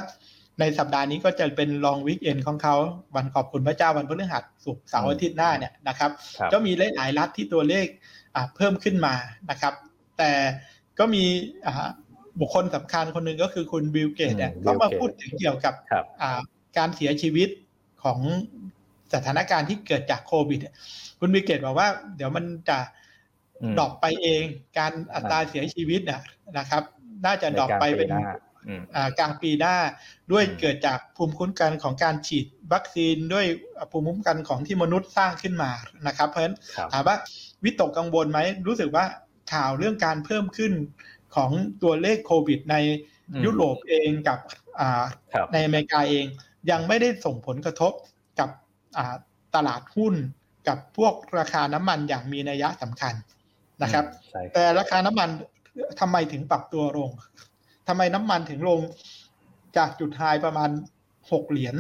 [0.60, 2.76] ในสัปดาห์นี้ก็จะเป็น long weekend ของเขา
[3.16, 7.86] วันขอบคุณพระเจ้าวันพฤหัสศุกร์เสาร์อาทิตย์หน้าเนี่ยนะครับครับก็มีหลายๆรัฐที่ตัวเลข
[8.34, 9.14] อ่าเพิ่มขึ้นมา
[9.50, 9.74] นะครับ
[10.18, 10.32] แต่
[10.98, 11.24] ก็มี
[11.66, 11.88] อ่า
[12.40, 16.40] บุคคลสำคัญคนหนึ่งก็คือคุณ Bill Gates เนี่ยอืมเขามา Bill Gates พูดถึงเกี่ยวกับครับอ่า
[16.76, 17.48] การเสียชีวิต
[18.04, 18.18] ของ
[19.14, 20.60] สถานการณ์ที่เกิดจากโควิด
[21.18, 22.78] คุณ Bill Gates บอกว่า เดี๋ยวมันจะ
[23.62, 24.42] อืม drop ไปเอง
[24.78, 26.22] การอัตราเสียชีวิตน่ะ
[26.58, 26.82] นะครับ
[27.26, 29.76] น่าจะดรอปไปเป็นในกลางปีหน้าอืมอ่ากลางปีหน้า
[30.32, 33.46] ด้วยอืมเกิดจากภูมิคุ้มกันของการฉีดวัคซีนด้วย
[33.90, 35.70] ภูมิคุ้มกันของที่มนุษย์สร้างขึ้นมา
[36.06, 37.16] นะครับ เพราะฉะนั้นครับถามว่า
[37.64, 39.04] วิตกกังวลไหมรู้สึกว่า
[39.52, 40.72] ข่าวเรื่องการเพิ่มขึ้น
[41.34, 41.50] ของ
[41.82, 42.76] ตัวเลขโควิดใน
[43.30, 44.38] อืมยุโรปเองกับ
[44.80, 45.02] อ่า
[45.34, 46.26] ครับในอเมริกาเอง
[46.70, 47.92] ยังไม่ได้ส่งผลกระทบ
[48.38, 48.50] กับ
[48.96, 49.16] อ่า
[49.54, 50.14] ตลาดหุ้น
[50.68, 53.14] กับพวกราคาน้ำมันอย่างมีนัยยะสำคัญ
[53.82, 55.28] นะครับใช่ครับ แต่ราคาน้ำมัน
[56.00, 57.10] ทำไมถึงปรับตัวลง
[57.88, 58.80] ทำไมน้ำมันถึงลง
[59.76, 60.70] จากจุดไฮประมาณ
[61.32, 61.76] หกเหรียญ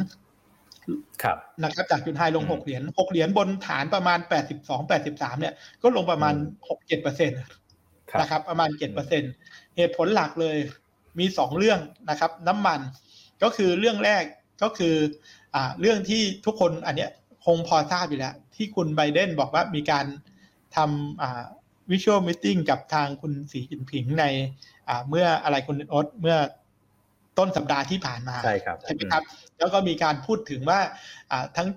[1.22, 7.40] ครับนะครับจากจุดไฮลงอืมหกเหรียญหกเหรียญบนฐานประมาณแปดสิบสองแปดสิบสามเนี่ยก็ลงประมาณอืมหกเจ็ดเปอร์เซ็นต์
[8.10, 9.22] ครับนะครับ ประมาณเจ็ดเปอร์เซ็น
[9.76, 10.56] เหตุผลหลักเลย
[11.18, 12.80] มีสองเรื่องนะครับ น้ำมัน
[13.42, 14.24] ก็คือเรื่องแรก
[14.62, 14.94] ก็คือ
[15.54, 17.10] อ่าเรื่องที่ทุกคนอันเนี้ย
[17.46, 20.06] คงพอทราบอยู่แล้ว ที่คุณไบเดนบอกว่ามีการ
[20.76, 24.24] ทำวิชวลมิ팅กับทางคุณสีจินผิงใน
[25.08, 26.36] เมื่ออะไรคุณอดเมื่อ
[27.38, 29.22] ต้นสัปดาห์ที่ผ่านมาใช่ครับใช่ไหมครับ
[29.58, 30.80] แล้วก็มีการพูดถึงว่า
[31.56, 31.68] ทั้ง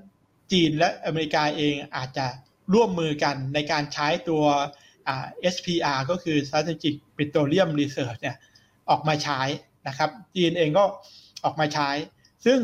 [0.52, 2.28] จีนและอเมริกาเองอาจจะ
[2.74, 4.44] ร่วมมือกันในการใช้ตัว
[5.54, 8.38] SPR ก็คือ Strategic Petroleum Research เนี่ย
[8.90, 9.42] ออกมาใช้
[9.88, 10.84] นะครับ จีนเองก็
[11.46, 11.90] ออกมาใช้
[12.46, 12.60] ซึ่ง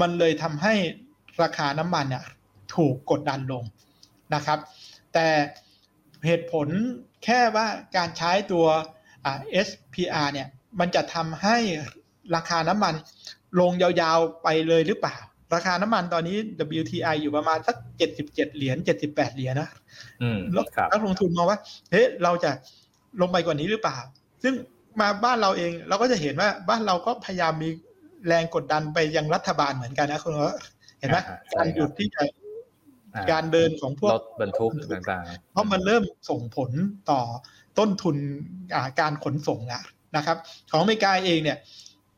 [0.00, 0.74] มันเลยทำให้
[1.42, 2.24] ราคาน้ำมันเนี่ย
[2.74, 3.64] ถูกกดดันลง
[4.34, 4.58] นะครับ
[5.14, 5.26] แต่
[6.26, 6.66] เหตุผล
[7.24, 8.66] แค่ว่าการใช้ตัว
[9.66, 10.48] SPR เนี่ย
[10.80, 11.56] มันจะทำให้
[12.36, 12.94] ราคาน้ำมัน
[13.60, 15.16] ลงยาวๆไปเลยหรือเปล่า
[15.54, 16.36] ราคาน้ำมันตอนนี้
[16.80, 17.76] WTI อยู่ประมาณสัก
[18.10, 19.70] 77 เหรียญ 78 เหรียญนะ
[20.52, 21.58] แล้วนักลงทุนมองว่า
[21.90, 22.50] เฮ้ยเราจะ
[23.20, 23.98] ลงไปกว่านี้หรือเปล่า
[24.42, 24.54] ซึ่ง
[25.00, 27.68] มาบ้านเราเองเราก็จะเห็นว่าบ้านเราก็พยายามมี
[28.28, 30.32] แรงกดดันไปยังรัฐบาลเหมือนกันนะคุณ
[30.98, 31.18] เห็นไหม
[31.56, 32.22] การหยุดที่จะ
[33.30, 36.70] การเดินของพวกรถบรรทุกต่างๆ เพราะมันเริ่มส่งผล
[37.10, 37.20] ต่อ
[37.78, 38.16] ต้นทุน
[39.00, 39.82] การขนส่งแล้ว
[40.16, 40.36] นะครับ
[40.70, 41.58] ของอเมริกาเองเนี่ย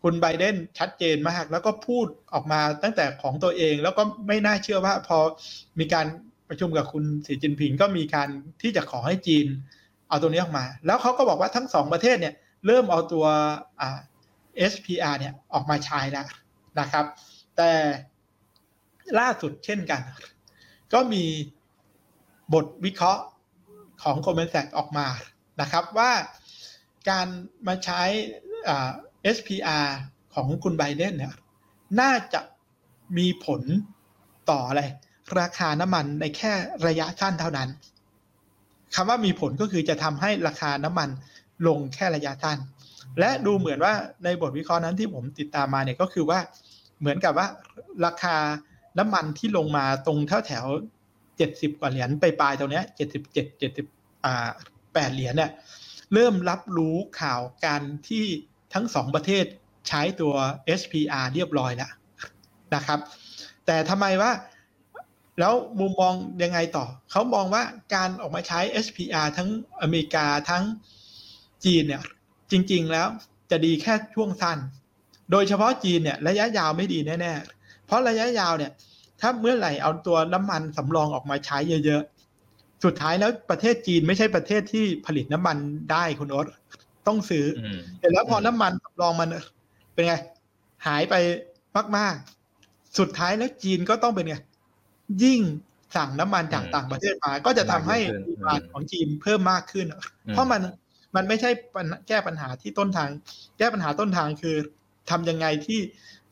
[0.03, 5.19] คุณไบเดนชัดเจนมาก แล้วก็พูดออกมาตั้งแต่ของตัวเอง แล้วก็ไม่น่าเชื่อว่าพอ
[5.79, 6.07] มีการ
[6.49, 8.29] ประชุมกับคุณสีจินผิงก็มีการ
[8.63, 9.47] ที่จะขอให้จีน
[10.09, 12.35] เอาตัวนี้ออกมา แล้วเขาก็บอกว่าทั้งสองประเทศเนี่ย
[12.67, 13.25] เริ่มเอาตัว
[14.73, 16.27] SPR เนี่ยออกมาใช้แล้ว
[16.81, 17.05] นะครับ
[17.57, 17.71] แต่
[19.19, 20.01] ล่าสุดเช่นกัน
[20.93, 21.25] ก็มี
[22.55, 23.23] บทวิเคราะห์
[24.03, 25.07] ของ Goldman Sachs ออกมา
[25.61, 26.13] นะครับว่า
[27.11, 27.27] การ
[27.67, 28.03] มาใช้
[29.37, 29.87] SPR
[30.35, 31.35] ของคุณไบเดนเนี่ย
[32.01, 32.41] น่าจะ
[33.19, 33.63] มีผล
[34.51, 34.83] ต่ออะไร
[35.41, 36.53] ราคาน้ำมันในแค่
[36.87, 37.69] ระยะสั้นเท่านั้น
[38.95, 41.09] คำว่ามีผลก็คือจะทำให้ราคาน้ำมัน
[41.67, 42.59] ลงแค่ระยะสั้น
[43.19, 43.95] และดูเหมือนว่า
[44.25, 46.39] ในบทวิเคราะห์นั้นที่ผมติดตามมาเนี่ยก็คือว่า
[47.01, 47.47] เหมือนกับว่า
[48.07, 48.37] ราคา
[48.99, 50.67] น้ำมันที่ลงมาตรงแถวแถว
[51.37, 53.87] เจ็ดสิบกว่าเหรียญไปปลายตรงนี้ยเจ็ดสิบเจ็ดเจ็ดสิบ
[54.25, 54.49] อ่า
[54.95, 55.51] แปดเหรียญเนี่ย
[56.15, 58.25] เริ่มรับรู้ข่าวการที่
[58.75, 59.45] ทั้งสองประเทศ
[59.89, 60.35] ใช้ตัว
[60.81, 61.91] SPR เรียบร้อยแล้ว
[62.75, 62.99] นะครับ
[63.67, 64.33] แต่ทำไมว่า
[65.39, 67.63] แล้วมุมมองยังไงต่อ เขามองว่า
[67.95, 69.49] การออกมาใช้ SPR ทั้ง
[69.83, 70.65] อเมริกาทั้ง
[71.65, 72.03] จีนเนี่ย
[72.53, 73.09] จริง ๆ แล้ว
[73.51, 74.59] จะดีแค่ช่วงสั้น
[75.31, 78.73] โดยเฉพาะจีนเนี่ยระยะยาวไม่ดีแน่ๆ เพราะระยะยาวเนี่ย
[79.21, 85.57] ถ้าเมื่อไหร่เอาตัวน้ำมันสำรองออกมาใช้เยอะๆ สุดท้ายแล้วประเทศจีนไม่ใช่ประเทศที่ผลิตน้ำมัน
[85.93, 86.47] ได้คุณโอ๊ต
[87.07, 87.45] ต้องซื้อ
[88.01, 89.29] แต่แล้วพอน้ำมันสำรองมัน
[89.95, 90.15] เป็นไง
[90.87, 91.15] หายไป
[91.97, 94.37] มากๆ สุดท้ายแล้วจีนก็ต้องเป็นไง
[95.23, 95.41] ยิ่ง
[95.97, 99.87] สั่งน้ำมันจากต่างประเทศมา ก็จะทำให้ดีมานของจีนเพิ่มมากขึ้น
[100.31, 100.61] เพราะมัน
[101.17, 101.51] มันไม่ใช่
[102.09, 103.09] แก้ปัญหาที่ต้นทาง
[103.59, 104.57] แก้ปัญหาต้นทางคือ
[105.11, 105.81] ทำยังไงที่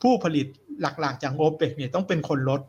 [0.03, 0.47] ผู้ผลิต
[0.81, 2.61] หลักๆจากโอเปกเนี่ยต้องเป็นคนลด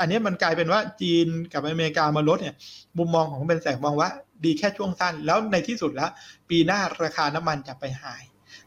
[0.00, 2.56] อันนี้มันกลายเป็นว่าจีนกับอเมริกามาลดเนี่ย
[2.98, 4.10] มุมมองของเป็นแสงมองว่า
[4.44, 6.10] ดีแค่ช่วงสั้น แล้วในที่สุดแล้ว
[6.50, 8.22] ปีหน้าราคาน้ำมันจะไปหาย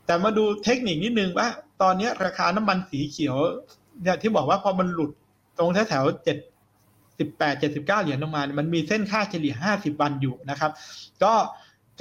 [0.05, 1.47] แต่มาดูเทคนิคนิดนึงว่า
[1.81, 3.35] ตอนนี้ราคาน้ำมันสีเขียว
[4.01, 5.11] เนี่ยที่บอกว่าพอมันหลุด
[5.57, 6.37] ตรงแถวแถวเจ็ด
[7.19, 10.71] สิบแปดเจ็ดสิบเก้าเหรียญลงมา มันมีเส้นค่าเฉลี่ยห้าสิบวันอยู่นะครับ
[11.23, 11.33] ก็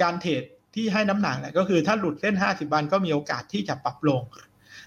[0.01, 0.43] การเทรด
[0.75, 4.21] ที่ให้น้ำหนักแหละก็คือถ้าหลุดเส้น 50 วันก็มีโอกาสที่จะปรับลง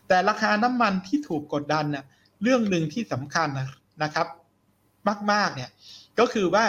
[0.08, 2.04] แต่ราคาน้ำมันที่ถูกกดดันเน่ย
[2.42, 3.48] เรื่องหนึ่งที่สำคัญ
[4.02, 4.26] นะครับ
[5.32, 5.70] มาก ๆ เนี่ย
[6.18, 6.64] ก็คือว่า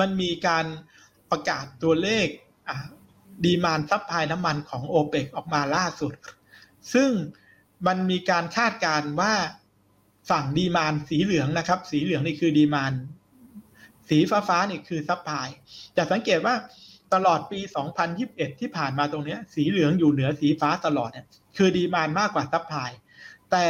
[0.00, 0.64] มันมีการ
[1.30, 2.26] ประกาศตัวเลข
[3.44, 6.12] demand supply น้ำมันของโอเปกออกมาล่าสุด
[6.94, 7.10] ซึ่ง
[7.86, 9.34] มันมีการคาดการณ์ว่า
[10.30, 12.92] ฝั่ง demand สีเหลืองนะครับ สีเหลืองนี่คือ demand
[14.08, 15.48] สีฟ้าฟ้านี่คือ supply
[15.96, 16.54] จะสังเกตว่า
[17.14, 17.60] ตลอดปี
[18.10, 22.90] 2021 ที่ผ่านมาตรงนี้สีเหลืองอยู่เหนือสีฟ้าตลอดเนี่ยคือ demand มากกว่า supply
[23.50, 23.66] แต่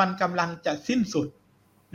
[0.00, 1.28] มันกำลังจะสิ้นสุด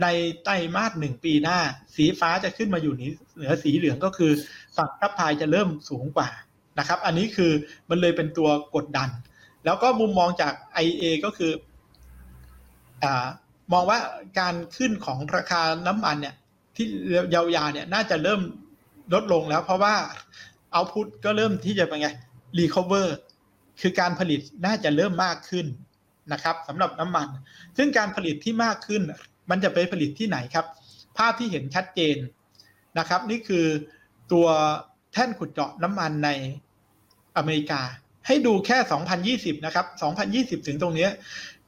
[0.02, 0.06] ใน
[0.44, 1.58] ไตรมาสหนึ่งปีหน้า
[1.96, 4.32] สีฟ้าจะขึ้นมาอยู่เหนือสีเหลืองก็คือ
[4.76, 6.28] ฝั่ง supply จะเริ่มสูงกว่า
[6.78, 7.52] นะครับ อันนี้คือ
[7.88, 9.08] มันเลยเป็นตัวกดดัน
[9.64, 10.52] แล้วก็มุมมองจาก
[10.86, 11.52] IEA ก็คือ
[13.02, 13.04] อ
[13.72, 13.98] มองว่า
[14.38, 16.34] การขึ้นของราคาน้ำมันเนี่ย
[16.76, 16.86] ที่
[17.34, 18.40] ยาวๆเนี่ยน่าจะเริ่ม
[19.14, 19.94] ลดลงแล้วเพราะว่า
[20.72, 22.08] output ก็เริ่มที่จะเป็นไง
[22.58, 23.16] recover
[23.80, 25.66] คือการผลิตน่าจะเริ่มมากขึ้น
[26.32, 27.28] นะครับสำหรับน้ำมัน
[27.76, 29.02] ซึ่งการผลิตที่มากขึ้น
[29.50, 30.66] มันจะไปผลิตที่ไหนครับ
[31.18, 32.16] ภาพที่เห็นชัดเจน
[32.98, 33.66] นะครับ นี่คือ
[34.32, 34.46] ตัว
[35.12, 36.30] แท่นขุดเจาะน้ำมันใน
[37.36, 37.80] อเมริกา
[38.26, 38.78] ให้ดูแค่
[39.56, 39.86] 2020 นะครับ
[40.62, 41.08] 2020 ถึงตรงนี้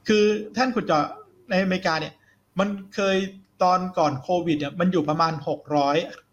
[0.09, 0.25] คือ
[0.55, 1.05] แท่นขุดเจาะ
[1.51, 2.15] ในอเมริกาเนี่ย
[2.59, 3.17] มันเคย
[3.63, 5.33] ตอนก่อนโควิดเนี่ยมันอยู่ประมาณ
[5.77, 6.32] 600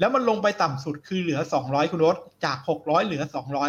[0.00, 3.22] แล้วมันลงไปต่ำสุดคือเหลือ 200 คุณรถจาก 600 เหลือ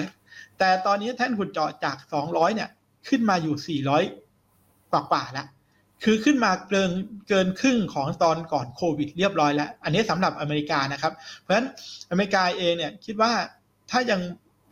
[0.07, 2.69] 200 แต่ตอนนี้แท่นขุดเจาะจาก 200 เนี่ย
[3.07, 5.47] ขึ้นมาอยู่ 400 กว่ากว่าแล้ว
[6.03, 6.91] คือขึ้นมาเกิน
[7.29, 11.67] เกินครึ่งของตอนก่อนโควิดเรียบร้อยแล้ว อันนี้สำหรับอเมริกานะครับ เพราะฉะนั้น
[12.11, 13.31] อเมริกาเองเนี่ยคิดว่า
[13.91, 14.21] ถ้ายัง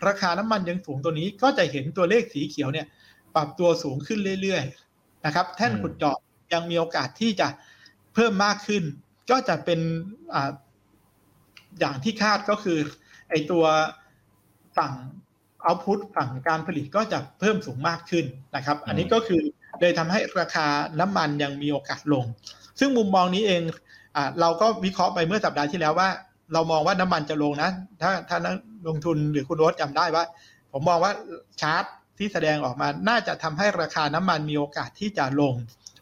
[0.08, 2.88] ราคาน้ำมันยังสูงตัวนี้ก็จะเห็นตัวเลขสีเขียวเนี่ย
[3.36, 6.18] ปรับตัวสูงขึ้นเรื่อยๆนะครับ แท่นขุดเจาะ
[6.54, 7.48] ยังมีโอกาสที่จะ
[8.14, 8.84] เพิ่มมากขึ้น
[9.32, 9.80] ก็จะเป็น
[11.72, 12.80] อ่าอย่างที่คาดก็คือ
[13.30, 13.64] ไอตัว
[14.78, 14.94] ฝั่ง
[15.64, 19.42] เอาพุตฝั่งการผลิตก็จะเพิ่มสูงมากขึ้นนะครับ อันนี้ก็คือ
[19.80, 20.68] เลยทำให้ราคา
[21.00, 22.26] น้ำมันยังมีโอกาสลง
[22.80, 23.62] ซึ่งมุมมองนี้เอง
[24.16, 26.10] อ่าเราก็วิเคราะห์ไปเมื่อสัปดาห์ที่แล้วว่า
[26.54, 28.56] เรามองว่าน้ำมันจะลงนะ ถ้าถ้านัก
[28.88, 30.24] ลงทุนหรือคุณโรสจำได้ว่า
[30.72, 31.14] ผมมองว่า
[31.62, 31.84] ชาร์ต
[32.18, 35.54] ที่แสดงออกมาน่าจะทำให้ราคาน้ำมันมีโอกาสที่จะลง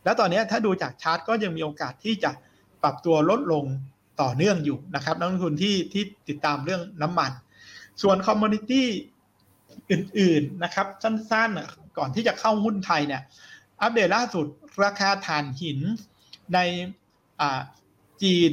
[0.03, 2.31] แล้วตอนนี้ถ้าดูจากชาร์ตก็ยังมีโอกาสที่จะ
[2.83, 3.65] ปรับตัวลดลง
[4.21, 7.31] ต่อเนื่องอยู่นะครับนักลงทุนที่ที่ติดตามเรื่องน้ำมัน
[8.01, 8.87] ส่วน commodity
[9.91, 13.21] อื่นๆนะครับสั้นๆก่อนที่จะเข้าหุ้นไทยเนี่ย
[13.81, 14.45] อัปเดตล่าสุด
[14.83, 15.79] ราคาถ่านหิน
[16.53, 16.59] ใน
[18.23, 18.51] จีน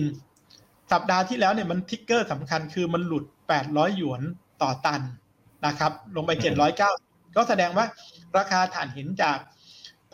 [0.93, 3.25] สัปดาห์ที่แล้วเนี่ยมัน trigger สำคัญคือมันหลุด
[3.61, 4.23] 800 หยวน
[4.63, 5.03] ต่อตัน
[5.67, 6.31] นะครับ ลงไป
[6.83, 7.87] 709 ก็แสดงว่า
[8.39, 9.39] ราคาถ่านหินจาก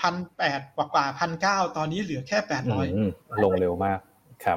[0.00, 3.98] พันแปดกว่าพันเก้าตอนนี้เหลือแค่ 800 ลงเร็วมาก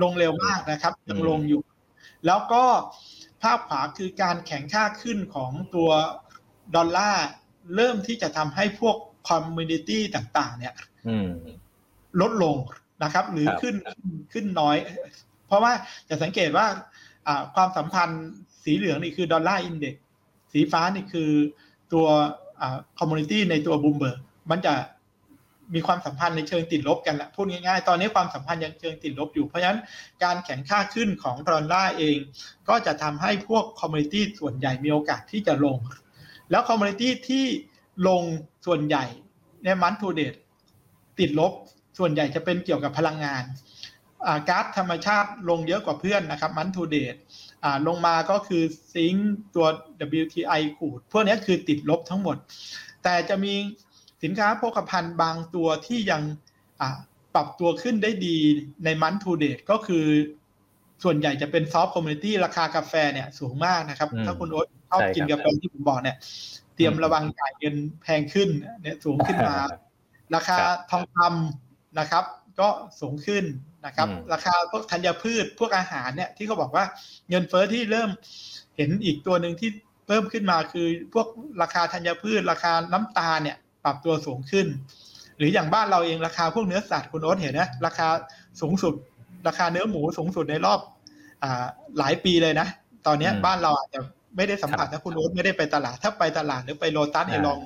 [0.04, 1.62] ลงเร็วมากนะครับยังลงอยู่
[2.26, 2.64] แล้วก็
[3.42, 5.90] ภาพขวาคือการแข็งค่าขึ้นของตัว
[6.76, 7.26] ดอลลาร์
[7.76, 8.96] เริ่มที่จะทำให้พวก
[9.30, 10.74] commodity ต่าง ๆ เนี่ย
[12.22, 12.56] ลดลง
[13.04, 13.76] นะครับ หรือขึ้น
[14.34, 14.76] ขึ้นน้อย
[15.48, 15.74] เพราะว่า
[16.10, 16.68] จะสังเกตว่า
[17.56, 18.24] ความสัมพันธ์
[18.64, 19.96] สีเหลืองนี่คือ Dollar Index
[20.54, 21.32] สีฟ้านี่คือ
[21.94, 22.06] ตัว
[23.00, 24.20] commodity ในตัวบูมเบิร์ก
[24.52, 24.74] มันจะ
[25.76, 29.80] มีความสัมพันธ์ในเชิงติดลบกันแหละพูดง่ายๆ ตอนนี้ความสัมพันธ์ยังเชิงติดลบอยู่ เพราะฉะนั้น
[30.24, 32.18] การแข็งค่าขึ้นของดอลลาร์เอง
[32.70, 35.78] ก็จะทำให้พวก commodity ส่วนใหญ่มีโอกาสที่จะลง
[36.52, 37.46] แล้ว commodity ที่
[38.08, 38.24] ลง
[38.66, 39.06] ส่วนใหญ่
[39.64, 40.34] ใน month to date
[41.20, 41.54] ติดลบ
[41.98, 43.44] ส่วนใหญ่จะเป็นเกี่ยวกับพลังงาน
[44.50, 47.16] ก๊าซธรรมชาติลงเยอะกว่าเพื่อนนะครับ month to date
[47.88, 49.16] ลงมาก็คือซิง
[49.56, 49.68] ตัว
[50.22, 52.38] WTI ขูดพวกนี้คือติดลบทั้งหมด
[53.04, 53.54] แต่จะมี
[54.24, 56.22] สินค้าโภคภัณฑ์บางตัวที่ยัง
[57.36, 58.38] ปรับตัวขึ้นได้ดี
[58.86, 60.06] ใน month to date ก็คือ
[61.04, 66.18] ส่วนใหญ่จะเป็น soft commodity ราคากาแฟเนี่ยสูงมากนะครับ ถ้าคุณโอ๊ตชอบกินกาแฟที่ผมบอกเนี่ย
[66.76, 68.50] เตรียมระวังจ่ายเงินแพงขึ้น
[68.82, 69.56] เนี่ยสูงขึ้นมา
[70.36, 70.58] ราคา
[70.92, 72.24] ทองคำนะครับ
[72.60, 72.70] ก็
[73.02, 73.44] สูงขึ้น
[73.86, 76.86] นะครับ ราคาพวกธัญพืชพวกอาหารเนี่ยที่เขาบอกว่า
[77.30, 78.10] เงินเฟ้อที่เริ่ม
[78.78, 79.70] เห็นอีกตัวหนึ่งที่
[80.08, 81.28] เพิ่มขึ้นมาคือพวก
[81.62, 84.68] ราคาธัญพืช ราคาน้ำตาลเนี่ย ปรับตัวสูงขึ้น
[85.38, 88.08] หรืออย่างบ้านเราเองราคาพวกเนื้อสัตว์คุณโอ๊ตเห็นนะราคา
[88.62, 88.94] สูงสุด
[89.48, 90.80] ราคาเนื้อหมูสูงสุดในรอบ
[91.44, 91.66] อ่า
[92.00, 92.68] หลายปีเลยนะ
[93.08, 94.00] ตอนนี้บ้านเราอาจจะ
[94.36, 97.60] ไม่ได้สัมผัสถ้าคุณโอ๊ตไม่ได้ไปตลาด ถ้าไปตลาดหรือไปโลตัสเนี่ยลอง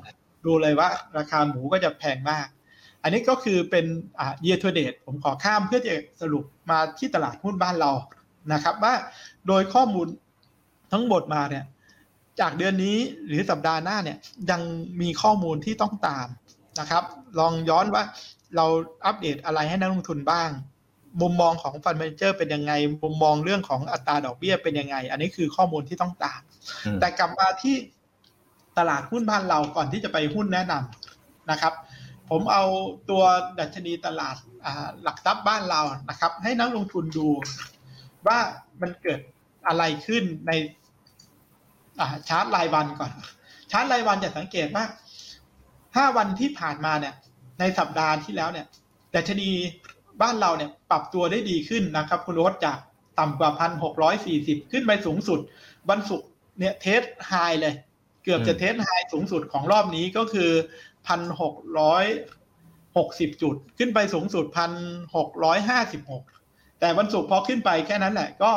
[0.45, 2.47] ดูเลยว่า ราคาหมูก็จะแพงมาก
[3.03, 3.85] อันนี้ก็คือเป็น
[4.19, 7.91] อ่า year to date ผมขอข้ามเพื่อจะสรุปมาที่ตลาดหุ้นบ้านเรา
[8.53, 8.93] นะครับ ว่า
[9.47, 10.07] โดยข้อมูล
[10.91, 11.63] ทั้งหมดมาเนี่ย
[12.39, 14.17] จากเดือนนี้หรือสัปดาห์หน้าเนี่ย
[14.51, 14.61] ยัง
[15.01, 16.27] มีข้อมูลที่ต้องตาม
[16.79, 17.03] นะครับ
[17.39, 18.03] ลองย้อนว่า
[18.55, 18.65] เรา
[19.05, 20.49] อัปเดตอะไรให้นักลงทุนบ้าง
[21.21, 22.73] มุมมองของฟันเมนเจอร์เป็นยังไง
[23.03, 26.41] มุมมองเรื่องของอัตราดอกเบี้ยเป็นยังไง อันนี้คือข้อมูลที่ต้องตาม
[26.99, 27.75] แต่กลับมาที่
[28.77, 31.73] ตลาดหุ้นบ้านเราก่อนที่จะไปหุ้นแนะนำนะครับ
[32.29, 32.63] ผมเอา
[33.09, 33.23] ตัว
[33.59, 34.35] ดัชนีตลาด
[35.03, 37.27] หลักทรัพย์บ้านเรานะครับ ให้นักลงทุนดู
[38.27, 38.39] ว่า
[38.81, 39.19] มันเกิด
[39.67, 40.51] อะไรขึ้นใน
[42.29, 43.11] ชาร์ตรายวันก่อน
[43.71, 44.85] ชาร์ตรายวันจะสังเกตว่า
[45.95, 47.13] ห้าวันที่ผ่านมาเนี่ย
[47.59, 48.65] ในสัปดาห์ที่แล้วเนี่ย
[49.15, 49.49] ดัชนี
[50.21, 52.77] บ้านเราเนี่ยปรับตัวได้ดีขึ้นนะครับคุณโอ๊ตจาก
[53.19, 55.39] ต่ำกว่าพันหกร้อยสี่สิบขึ้นไปสูงสุด
[55.89, 56.27] วันศุกร์
[56.59, 57.73] เนี่ย test high เลย
[58.23, 60.51] เกือบจะ test high สูงสุดของรอบนี้ก็คือ
[61.07, 62.05] พันหกร้อย
[62.97, 64.71] หกสิบจุด ขึ้นไปสูงสุดพัน
[65.15, 66.23] หกร้อยห้าสิบหก
[66.79, 68.51] แต่วันศุกร์พอขึ้นไปแค่นั้นแหละก็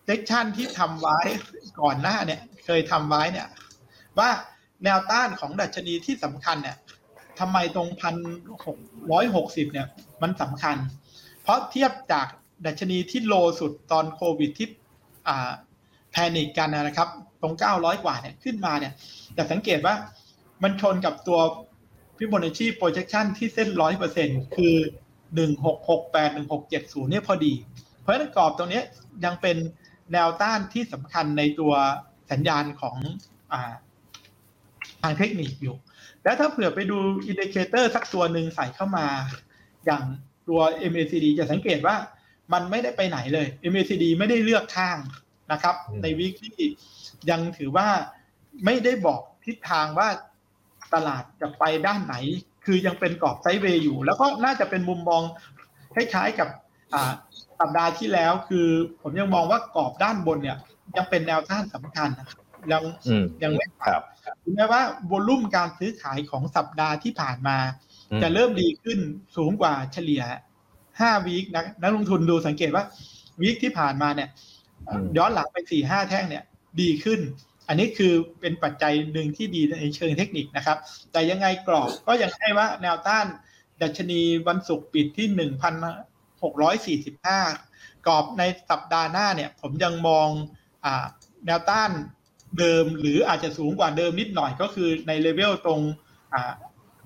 [0.06, 1.20] เจคชันที่ทำไว้
[1.82, 3.48] ก่อนหน้าเนี่ย เคยทำไว้เนี่ย
[4.20, 4.30] ว่า
[4.84, 6.78] แนวต้านของดัชนีที่สำคัญเนี่ย
[7.40, 8.16] ทำไมตรงพัน
[8.66, 8.78] หก
[9.12, 9.88] ร้อยหกสิบเนี่ย
[10.22, 10.76] มันสำคัญ
[11.44, 12.28] เพราะเทียบจาก
[12.66, 14.68] ดัชนีที่โลสุดตอนโควิดที่
[15.28, 15.52] อ่า
[16.12, 17.10] แพนิกกันนะครับ
[17.42, 18.94] ตรงเก้าร้อยกว่าเนี่ยขึ้นมาเนี่ย
[19.36, 19.96] แต่สังเกตว่า
[20.64, 21.40] มันชนกับตัว
[22.24, 24.76] Fibonacci projection ที่เส้นร้อยเปอร์เซ็นคือ
[25.36, 27.54] หนึ่งหกหกแปดหนึ่งหกเจ็ดศูนย์เนี่ยพอดี
[28.00, 28.82] เพราะฉะนั้นกรอบตรงนี้
[29.26, 29.58] ยังเป็น
[30.14, 31.74] แนวต้านที่สำคัญในตัว
[32.32, 32.96] สัญญาณของ
[33.52, 33.56] อ
[35.02, 35.76] ทางเทคนิคอยู่
[36.24, 36.98] แล้วถ้าเผื่อไปดู
[37.28, 39.08] indicator สักตัวหนึ่งใส่เข้ามา
[39.86, 40.04] อย่าง
[40.48, 40.62] ตัว
[40.92, 41.96] MACD จะสังเกตว่า
[42.54, 44.98] มันไม่ได้ไปไหนเลย MACD ไม่ได้เลือกข้าง
[45.52, 46.58] นะครับ ในวิกที่
[47.30, 47.88] ยังถือว่า
[48.66, 50.08] ไม่ได้บอกทิศทางว่า
[50.94, 52.16] ตลาดจะไปด้านไหน
[52.66, 55.22] คือยังเป็นกรอบไซด์เวย์อยู่ แล้วก็น่าจะเป็นมุมมอง
[55.94, 56.48] คล้ายๆกับ
[57.60, 58.68] สัปดาห์ที่แล้วคือ
[59.02, 60.58] ผมยังมองว่ากรอบด้านบนเนี่ย
[60.98, 62.84] ยังเป็นแนวต้านสำคัญนะครับยัง
[63.44, 64.02] ยังไม่ครับ
[64.44, 67.58] ถึงแม้ว่าโวลุ่มการซื้อขายของสัปดาห์ที่ผ่านมา
[68.22, 69.00] จะเริ่มดีขึ้น
[69.38, 70.24] สูงกว่าเฉลี่ย
[70.74, 72.84] 5วีคนะนักลงทุนดูสังเกตว่า
[73.42, 74.30] week ที่ผ่านมาเนี่ย
[75.18, 76.44] ย้อนหลังไปสี่ห้าแท่งเนี่ย
[76.82, 77.20] ดีขึ้น
[77.72, 80.78] อันนี้คือเป็นปัจจัยหนึ่งที่ดีในเชิงเทคนิคนะครับ
[81.12, 83.26] แต่ยังไงกรอบก็ยังให้ว่าแนวต้าน
[83.82, 85.74] ดัชนีวันศุกร์ปิดที่หนึ่งพัน
[86.44, 87.40] หกร้อยสี่สิบห้า
[88.08, 90.28] กรอบในสัปดาห์หน้าเนี่ย ผมยังมอง
[90.86, 90.88] อ
[91.46, 91.92] แนวต้าน
[92.60, 95.82] เดิมหรืออาจจะสูงกว่าเดิมนิดหน่อยก็คือในเลเวลตรง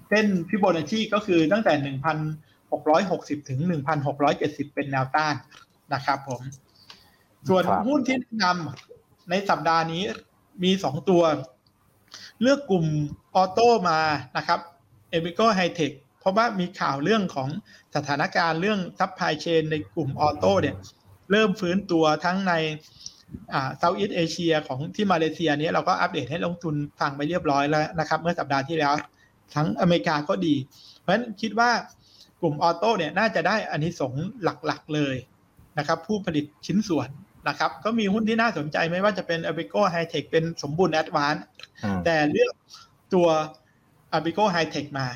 [0.10, 2.18] เส้นฟิโบนัชชีก็คือตั้งแต่หนึ่งพัน
[2.84, 3.60] 660 ถึง
[4.18, 5.36] 1,670 เป็นแนวต้าน
[5.94, 6.42] นะครับผม
[7.50, 10.04] ส่วนหุ้นที่แนะนำในสัปดาห์นี้
[10.64, 11.24] มีสองตัว
[12.42, 12.86] เลือกกลุ่ม
[13.36, 14.00] auto มา
[14.38, 14.60] นะครับ
[15.10, 17.50] AAPICO Hitech เพราะว่ามีข่าวเรื่องของ
[17.96, 20.76] สถานการณ์เรื่อง supply chain ในกลุ่ม auto เนี่ย
[21.32, 22.54] เริ่มฟื้นตัวทั้งใน
[23.78, 28.94] Southeast Asia ของที่มาเลเซียนี้เราก็อัปเดตให้นักลงทุนฟังไปเรียบร้อยแล้วนะครับ เมื่อสัปดาห์ที่แล้ว
[29.56, 30.56] ทั้งอเมริกาก็ดี
[31.00, 31.72] เพราะฉะนั้นคิดว่า
[32.42, 35.16] กลุ่ม auto เนี่ยน่าจะได้อานิสงส์หลักๆเลย
[35.78, 37.10] นะครับ ผู้ผลิตชิ้นส่วน
[37.48, 41.36] นะครับก็มีหุ้นที่น่าสนใจไม่ว่าจะเป็น a b i c o High Tech เป็นสมบูรณ์ Advance
[42.06, 42.54] แต่เลือก
[43.14, 43.28] ตัว
[44.18, 45.08] a b i c o High Tech มา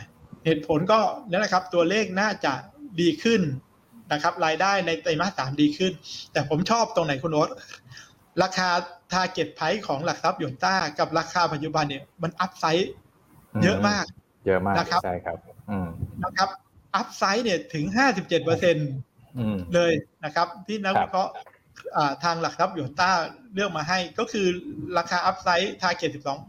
[0.45, 0.99] เหตุผลก็
[1.29, 2.53] นั่นแหละครับ ตัวเลขน่าจะ
[3.01, 3.41] ดีขึ้น
[4.13, 5.91] นะครับ รายได้ในไตรมาสสามดีขึ้น
[6.31, 7.49] แต่ผมชอบตรงไหนคุณโอ๊ต
[8.43, 8.69] ราคา
[9.11, 12.91] target price ของหลักทรัพย์หยวนต้า กับราคาปัจจุบันเนี่ยมัน upside
[13.63, 14.05] เยอะมาก
[14.45, 15.37] เยอะมากนะครับใช่ครับ
[16.23, 16.49] นะครับ
[16.95, 18.75] upside เนี่ยถึงห้าสิบเจ็ดเปอร์เซ็น
[19.73, 19.91] เลย
[20.25, 21.31] นะครับ ที่นักวิเคราะห์
[22.23, 23.11] ทางหลักทรัพย์หยวนต้า
[23.53, 24.47] เลือกมาให้ ก็คือ
[24.97, 26.39] ราคา upside target สิบสอง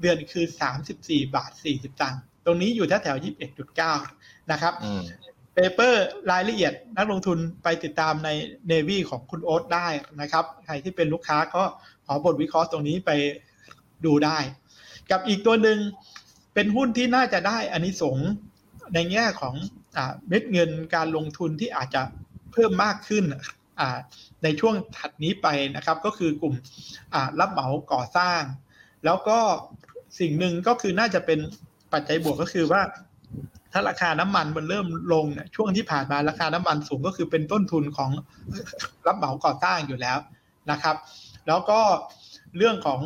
[0.00, 3.92] เดือนคือสามสิบสี่บาทสี่สิบตังค์ตรงนี้อยู่แถวแถวยี่สิบเอ็ดจุดเก้า
[4.52, 4.74] นะครับ
[5.54, 8.28] paper รายละเอียดนักลงทุนไปติดตามใน
[8.68, 9.88] เนวีของคุณโอ๊ตได้
[10.20, 11.62] นะครับ ใครที่เป็นลูกค้าก็
[12.06, 13.10] ขอบทวิเคราะห์ตรงนี้ไป
[14.04, 14.38] ดูได้
[15.10, 15.78] กับอีกตัวหนึ่ง
[16.54, 18.16] เป็นหุ้นที่น่าจะได้อันนี้สง
[18.94, 19.54] ในแง่ของ
[19.96, 19.98] อ
[20.28, 22.02] เม็ดเงินการลงทุนที่อาจจะ
[22.52, 23.24] เพิ่มมากขึ้น
[24.42, 25.46] ในช่วงถัดนี้ไป
[25.76, 26.54] นะครับ ก็คือกลุ่ม
[27.40, 28.40] รับเหมาก่อสร้าง
[29.04, 29.38] แล้วก็
[30.20, 31.38] สิ่งหนึ่งก็คือน่าจะเป็น
[31.92, 32.82] ปัจจัยบวกก็คือว่า
[33.72, 38.10] ถ้าราคาน้ำมันมันเริ่มลงช่วงที่ผ่านมาราคาน้ำมันสูงก็คือเป็นต้นทุนของ
[39.06, 40.18] รับเหมาก่อสร้างอยู่แล้ว
[40.70, 40.96] นะครับ
[41.46, 41.80] แล้วก็
[42.56, 43.00] เรื่องของ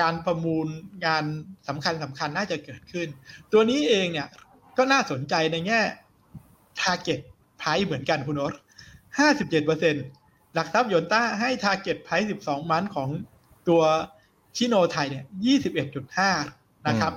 [0.00, 0.66] การประมูล
[1.06, 1.24] งาน
[1.68, 3.08] สำคัญสำคัญน่าจะเกิดขึ้น
[3.52, 4.28] ตัวนี้เองเนี่ย
[4.76, 5.80] ก็น่าสนใจในแง่
[6.80, 7.20] target
[7.60, 8.54] price เหมือนกันคุณโอ๊ต
[9.18, 9.94] ห้าสิบเจ็ดเปอร์เซ็น
[10.54, 13.08] หลักทรัพย์ยนต้าให้ target price สิบสองมันของ
[13.68, 13.82] ตัว
[14.56, 16.30] ชิโนไทยเนี่ยยี่สิบเอ็ดจุดห้า
[16.88, 17.12] นะครับ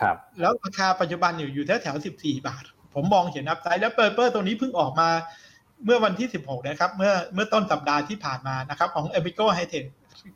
[0.00, 2.64] ครับ แล้วราคาปัจจุบันอยู่อยู่แถวแถวสิบสี่บาท
[2.94, 5.08] ผมมองเห็นอัพไซด์แล้วเปอร์เปอร์ตัวนี้เพิ่งออกมา
[5.84, 9.86] เมื่อวันที่สิบหกนะครับ เมื่อเมื่อต้นสัปดาห์ที่ผ่านมานะครับ ของ e p i c o High Tech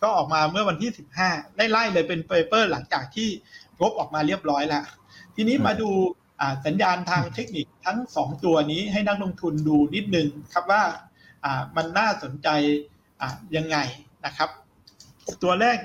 [0.02, 1.28] ก็ออกมาเมื่อวันที่สิบห้า
[1.72, 3.28] ไล่เลยเป็นเปเปอร์หลังจากที่
[3.80, 4.84] งบออกมาเรียบร้อยแล้ว
[5.36, 5.90] ทีนี้มาดู
[6.66, 10.84] สัญญาณทางเทคนิคทั้งสองตัวนี้ให้นักลงทุนดูนิดนึงครับว่า
[11.76, 12.48] มันน่าสนใจ
[13.56, 13.76] ยังไง
[14.26, 14.50] นะครับ
[15.42, 15.78] ตัวแรก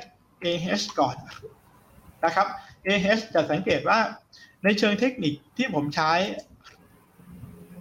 [0.44, 1.16] AH ก่อน
[2.26, 2.48] นะครับ
[2.86, 4.00] AH จะสังเกตว่า
[4.64, 6.12] ในเชิงเทคนิคที่ผมใช้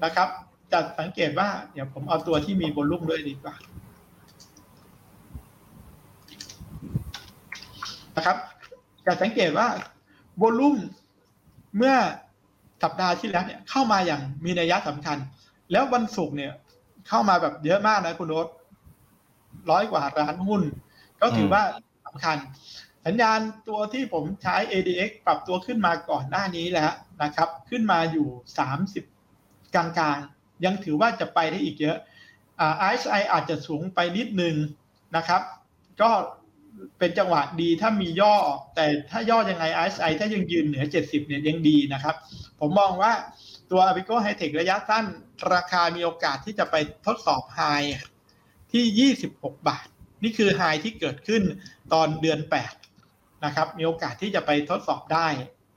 [0.05, 0.29] นะครับ
[0.73, 3.55] จะสังเกตว่าเดี๋ยวผมเอาตัวที่มีบอลลุ่มด้วยดีกว่า
[8.17, 8.37] นะครับ
[9.07, 9.69] จะสังเกตว่า
[10.39, 10.77] โวลุ่ม
[11.77, 11.97] เมื่อ
[12.83, 15.19] สัปดาห์ที่แล้วเนี่ยเข้ามาอย่างมีนัยสำคัญ
[15.73, 16.53] แล้ววันศุกร์เนี่ย
[17.09, 18.47] เข้ามาแบบเยอะมากนะคุณโนต
[19.71, 20.63] ร้อยกว่าร้านหุ้น
[21.21, 21.63] ก็ถือว่า
[22.07, 22.37] สำคัญ
[23.07, 26.93] สัญญาณตัวที่ผมใช้ ADX ปรับตัวขึ้นมาก่อนหน้านี้แล้ว
[27.23, 28.29] นะครับ ขึ้นมาอยู่
[28.59, 29.05] สามสิบ
[29.75, 29.87] กลา
[30.17, 31.97] งๆ ยังถือว่าจะไปได้อีกเยอะ
[32.61, 34.55] อ่า RSI อาจจะสูงไปนิดนึง
[35.17, 35.43] นะครับ
[36.01, 36.11] ก็
[36.99, 38.37] เป็นจังหวะดีถ้ามีย่อ
[38.75, 42.15] แต่ถ้าย่อยังไง RSI ถ้ายังยืนเหนือ 70 เนี่ยยังดีนะครับ
[42.61, 43.13] ผมมองว่า
[43.71, 45.05] ตัว a ิโกไฮเทคระยะสั้น
[45.55, 46.77] ราคามีโอกาสที่จะไป
[47.07, 47.61] ทดสอบไฮ
[48.73, 49.87] ที่ 26 บาท
[50.23, 51.43] นี่คือไฮที่เกิดขึ้น
[51.93, 52.41] ตอนเดือน
[52.93, 55.27] 8 นะครับ มีโอกาสที่จะไปทดสอบได้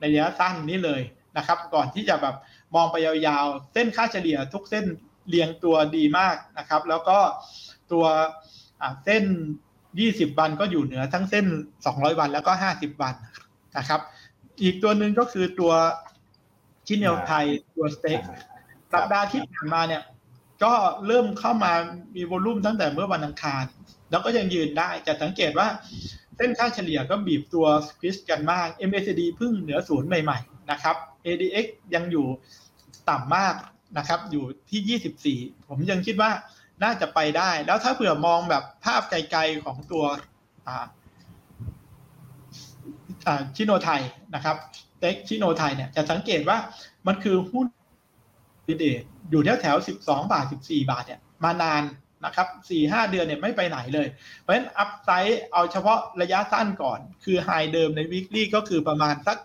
[0.00, 1.02] นระยะสั้นนี้เลย
[1.36, 2.36] นะครับ ก่อนที่จะแบบ
[2.74, 4.84] มองไปยาวๆ เส้นค่าเฉลี่ยทุกเส้น
[5.28, 7.18] เรียงตัวดีมากนะครับ แล้วก็
[7.92, 8.04] ตัว
[9.04, 9.24] เส้น
[9.98, 11.46] 20วันก็อยู่เหนือทั้งเส้น
[11.82, 13.14] 200วันแล้วก็50วัน
[13.76, 14.00] นะครับ
[14.62, 15.72] อีกตัวหนึ่งก็คือตัว
[16.86, 17.44] ชินเนลไทย
[17.76, 18.20] ตัวสเต็ก
[18.92, 20.02] สัปดาห์ที่ผ่านมาเนี่ย
[20.64, 20.72] ก็
[21.06, 21.72] เริ่มเข้ามา
[22.16, 23.64] มีวอลุ่มตั้งแต่เมื่อวันอังคาร
[24.10, 25.68] แล้วก็ยังยืนได้จะสังเกตว่า
[26.36, 32.26] เส้นค่าเฉลี่ยก็บีบตัวสควิสกันมาก MACD เพิ่งเหนือศูนย์ใหม่ๆนะครับ ADX ยังอยู่
[33.08, 33.54] ต่ำมาก
[33.98, 36.30] นะครับ อยู่ที่ 24 ผมยังคิดว่า
[36.84, 40.04] น่าจะไปได้ แล้วถ้าเผื่อมองแบบภาพไกลๆของตัว
[43.56, 44.02] ซิโนไทย
[44.34, 44.56] นะครับ
[45.00, 46.58] STEC ซิโนไทยเนี่ยจะสังเกตว่า
[47.06, 47.66] มันคือหุ้น
[48.68, 48.84] delay
[49.30, 51.82] อยู่แถวแถว12บาท14บาทเนี่ยมานาน
[52.24, 52.48] นะครับ
[52.80, 54.08] 4-5เดือนเนี่ยไม่ไปไหนเลย
[54.40, 59.38] เพราะฉะนั้น upside เอาเฉพาะระยะสั้นก่อน คือ high เดิมในวิกฤตก็คือประมาณสัก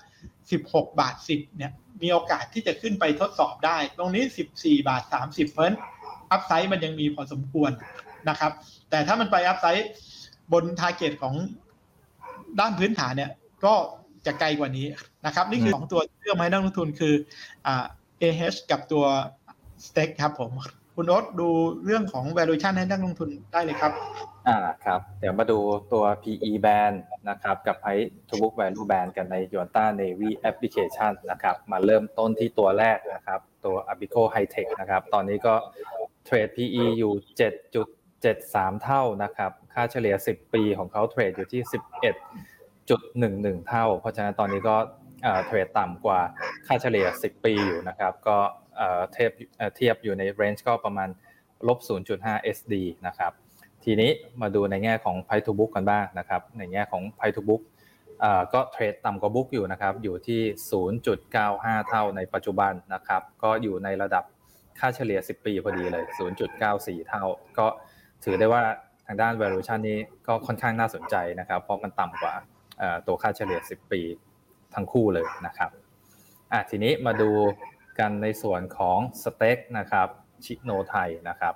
[0.45, 1.71] 16บาท10เนี่ย
[2.01, 4.23] มีโอกาสที่จะขึ้นไปทดสอบได้ ตรงนี้
[4.57, 5.65] 14บาท30เพราะ
[6.31, 7.71] upside มันยังมีพอสมควร
[8.29, 8.51] นะครับ
[8.89, 9.89] แต่ถ้ามันไป upside
[10.53, 11.35] บนทาร์เก็ตของ
[12.59, 13.31] ด้านพื้นฐานเนี่ย
[13.65, 13.73] ก็
[14.25, 14.87] จะไกลกว่านี้
[15.25, 17.13] นะครับ นี่คือสองตัวเลือกมาให้นักลงทุนคือ
[17.67, 17.85] อ่า
[18.21, 19.05] AH กับตัว
[19.85, 20.51] Stake ครับผม
[20.95, 21.49] คุณโอ๊ตดู
[21.85, 23.91] เรื่องของ valuation ให้นักลงทุนได้เลยครับ
[24.47, 25.59] อ่าครับ เดี๋ยวมาดู
[25.93, 26.95] ตัว PE band
[27.29, 31.11] นะครับ กับ Price to book value band กันใน y o n t a Navy application
[31.31, 35.55] นะครับ มาเริ่มต้นที่ตัวแรกนะครับ ตัว Abico High Tech นะครับ ตอนนี้ก็
[36.25, 37.13] เทรด PE อยู่
[37.93, 41.61] 7.73 เท่านะครับ ค่าเฉลี่ย 10 ปีของเขาเทรดอยู่ที่
[43.59, 44.75] 11.11 เท่า เพราะฉะนั้นตอนนี้ก็
[45.45, 46.19] เทรดต่ำกว่า
[46.67, 48.37] ค่าเฉลี่ย 10 ปีอยู่นะครับ ก็
[49.13, 49.31] เทียบ
[49.75, 51.09] เทียบอยู่ในเรนจ์ก็ประมาณ
[51.67, 51.79] ลบ
[52.17, 52.73] 0.5 SD
[53.07, 53.31] นะครับ
[53.83, 54.11] ทีนี้
[54.41, 57.61] มาดูในแง่ของ p i to Book กันบ้างนะครับ ในแง่ของ p i to Book
[58.53, 60.41] ก็เทรดต่ำกว่า Book อยู่นะครับ อยู่ที่
[61.15, 64.23] 0.95 เท่าในปัจจุบันนะครับ ก็อยู่ในระดับ
[64.79, 66.05] ค่าเฉลี่ย 10 ปีพอดีเลย
[66.57, 67.23] 0.94 เท่า
[67.57, 67.67] ก็
[68.23, 68.63] ถือได้ว่า
[69.07, 69.97] ทางด้าน valuation นี้
[70.27, 72.33] ก็ค่อนข้างน่าสนใจนะครับ เพราะมันต่ำกว่า
[73.07, 74.01] ตัวค่าเฉลี่ย 10 ปี
[74.75, 75.69] ทั้งคู่เลยนะครับ
[76.51, 77.31] อะทีนี้มาดู
[77.99, 80.07] กันในส่วนของสเต็กนะครับ
[80.45, 81.55] ชิโนไทยนะครับ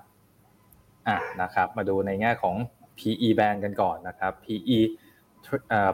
[1.08, 2.56] อะนะครับ มาดูในแง่ของ
[2.98, 4.80] PE band กันก่อนนะครับ PE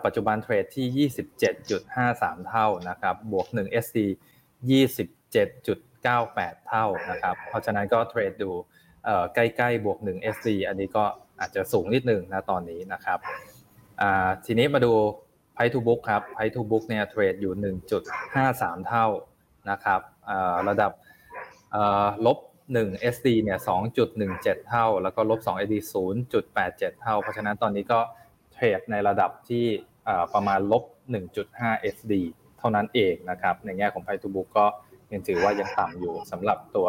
[0.06, 1.10] ปัจจุบันเทรดที่
[1.74, 4.00] 27.53 เท่านะครับ บวก 1 SD
[6.06, 8.52] 27.98 เท่านะครับ เพราะฉะนั้นก็เทรดดู
[9.36, 11.04] ใกล้ๆบวก1 SD อันนี้ก็
[11.40, 13.20] อาจจะสูงนิดนึงนะตอนนี้นะครับ
[14.46, 14.94] ทีนี้มาดู
[15.56, 17.54] Price to book ครับ Price to book เนี่ยเทรดอยู่
[18.16, 19.08] 1.53 เท่า
[19.72, 20.02] นะครับ
[20.68, 20.92] ระดับ
[22.26, 22.38] ลบ
[22.76, 23.60] 1 SD เนี่ย
[24.14, 25.76] 2.17 เท่า แล้วก็ลบ2 SD
[26.36, 28.00] 0.87 เท่า เพราะฉะนั้นตอนนี้ก็
[28.54, 29.66] เทรดในระดับที่
[30.34, 30.84] ประมาณลบ
[31.40, 32.14] 1.5 SD
[32.60, 34.66] เท่านั้นเองนะครับ ในแง่ของ Price to book ก็
[35.12, 36.88] ยังถือว่ายังต่ำอยู่สำหรับตัว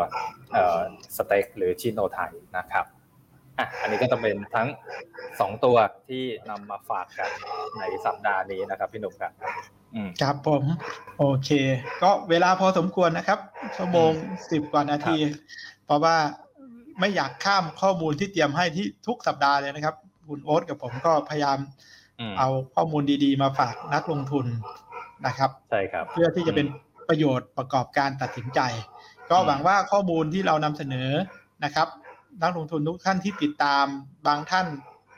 [1.16, 2.84] สเต็กหรือชิโนไทยนะครับ
[3.58, 4.68] อะอันนี้ก็จะเป็นทั้ง
[5.56, 5.76] 2ตัว
[6.08, 7.30] ที่นำมาฝากกัน
[7.78, 9.32] ในสัปดาห์นี้นะครับ พี่หนุ่มครับ
[10.20, 10.62] ครับผม
[11.18, 11.50] โอเค
[12.02, 13.38] ก็เวลาพอสมควรนะครับ
[13.76, 14.12] ชั่วโมง
[14.50, 15.16] สิบกว่านาที
[15.84, 16.16] เพราะว่า
[17.00, 19.94] ไม่อยากข้ามข้อมูลที่เตรียมให้ที่ทุกสัปดาห์เลยนะครับ
[20.28, 21.58] คุณโอ๊ตกับผมก็พยายาม
[22.38, 24.46] เอาข้อมูลดีๆ มาฝากนักลงทุน
[25.26, 26.66] นะครับ ใช่ครับ เพื่อที่จะเป็น
[27.08, 28.60] ประโยชน์ประกอบการตัดสินใจ
[29.30, 31.10] ก็หวังว่าข้อมูลที่เรานำเสนอ
[31.64, 31.88] นะครับ
[32.42, 33.84] นักลงทุนทุกท่านที่ติดตาม
[34.26, 34.66] บางท่าน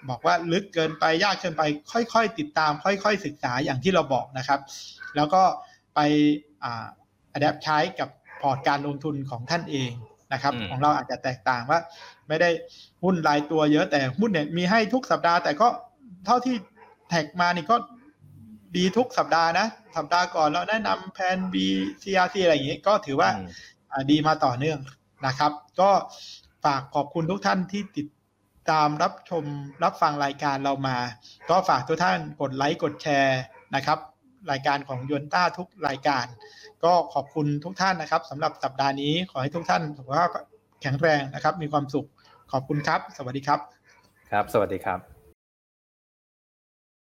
[0.09, 1.63] บอกว่าลึกเกินไปยากเกินไป
[1.93, 4.61] ค่อยๆ ติดตาม ค่อย ๆ ศึกษาอย่างที่เราบอกนะครับ
[5.17, 5.43] แล้วก็
[5.95, 6.01] ไป
[6.65, 6.87] อ่า
[7.33, 8.09] อัดแอปใช้กับ
[8.41, 9.91] พอร์ตการลงทุนของท่านเอง
[10.33, 11.81] นะครับ ของเราอาจจะแตกต่างว่า
[12.29, 12.51] ไม่ได้
[13.03, 15.69] หุ้นรายตัวเยอะแต่หุ้นเนี่ยมีให้ทุกสัปดาห์ แต่ก็
[16.27, 16.57] เท่าที่
[17.09, 17.77] แท็กมานี่ก็
[18.77, 19.67] ดีทุกสัปดาห์นะ
[19.97, 21.55] สัปดาห์ก่อนเราแนะนำแพน B
[22.03, 23.31] CRC อะไรอย่างนี้ก็ถือว่า
[24.11, 24.79] ดีมาต่อเนื่อง
[25.27, 25.91] นะครับ ก็
[26.65, 28.07] ฝากขอบคุณทุกท่านที่ติด
[28.71, 29.45] ตามรับชม
[29.85, 30.97] รับฟังรายการเรามา
[31.51, 33.41] ก็ฝากทุกท่านกดไลค์กดแชร์
[33.75, 33.99] นะครับ
[34.51, 36.27] รายการของยนต้าทุกรายการ
[36.85, 40.29] ก็ขอบคุณทุกท่านนะครับสำหรับสัปดาห์นี้ขอให้ทุกท่านสุขภาพ
[40.83, 42.07] แข็งแรงนะครับ มีความสุข
[42.53, 43.61] ขอบคุณครับ สวัสดีครับ
[44.31, 45.18] ครับ สวัสดีครับ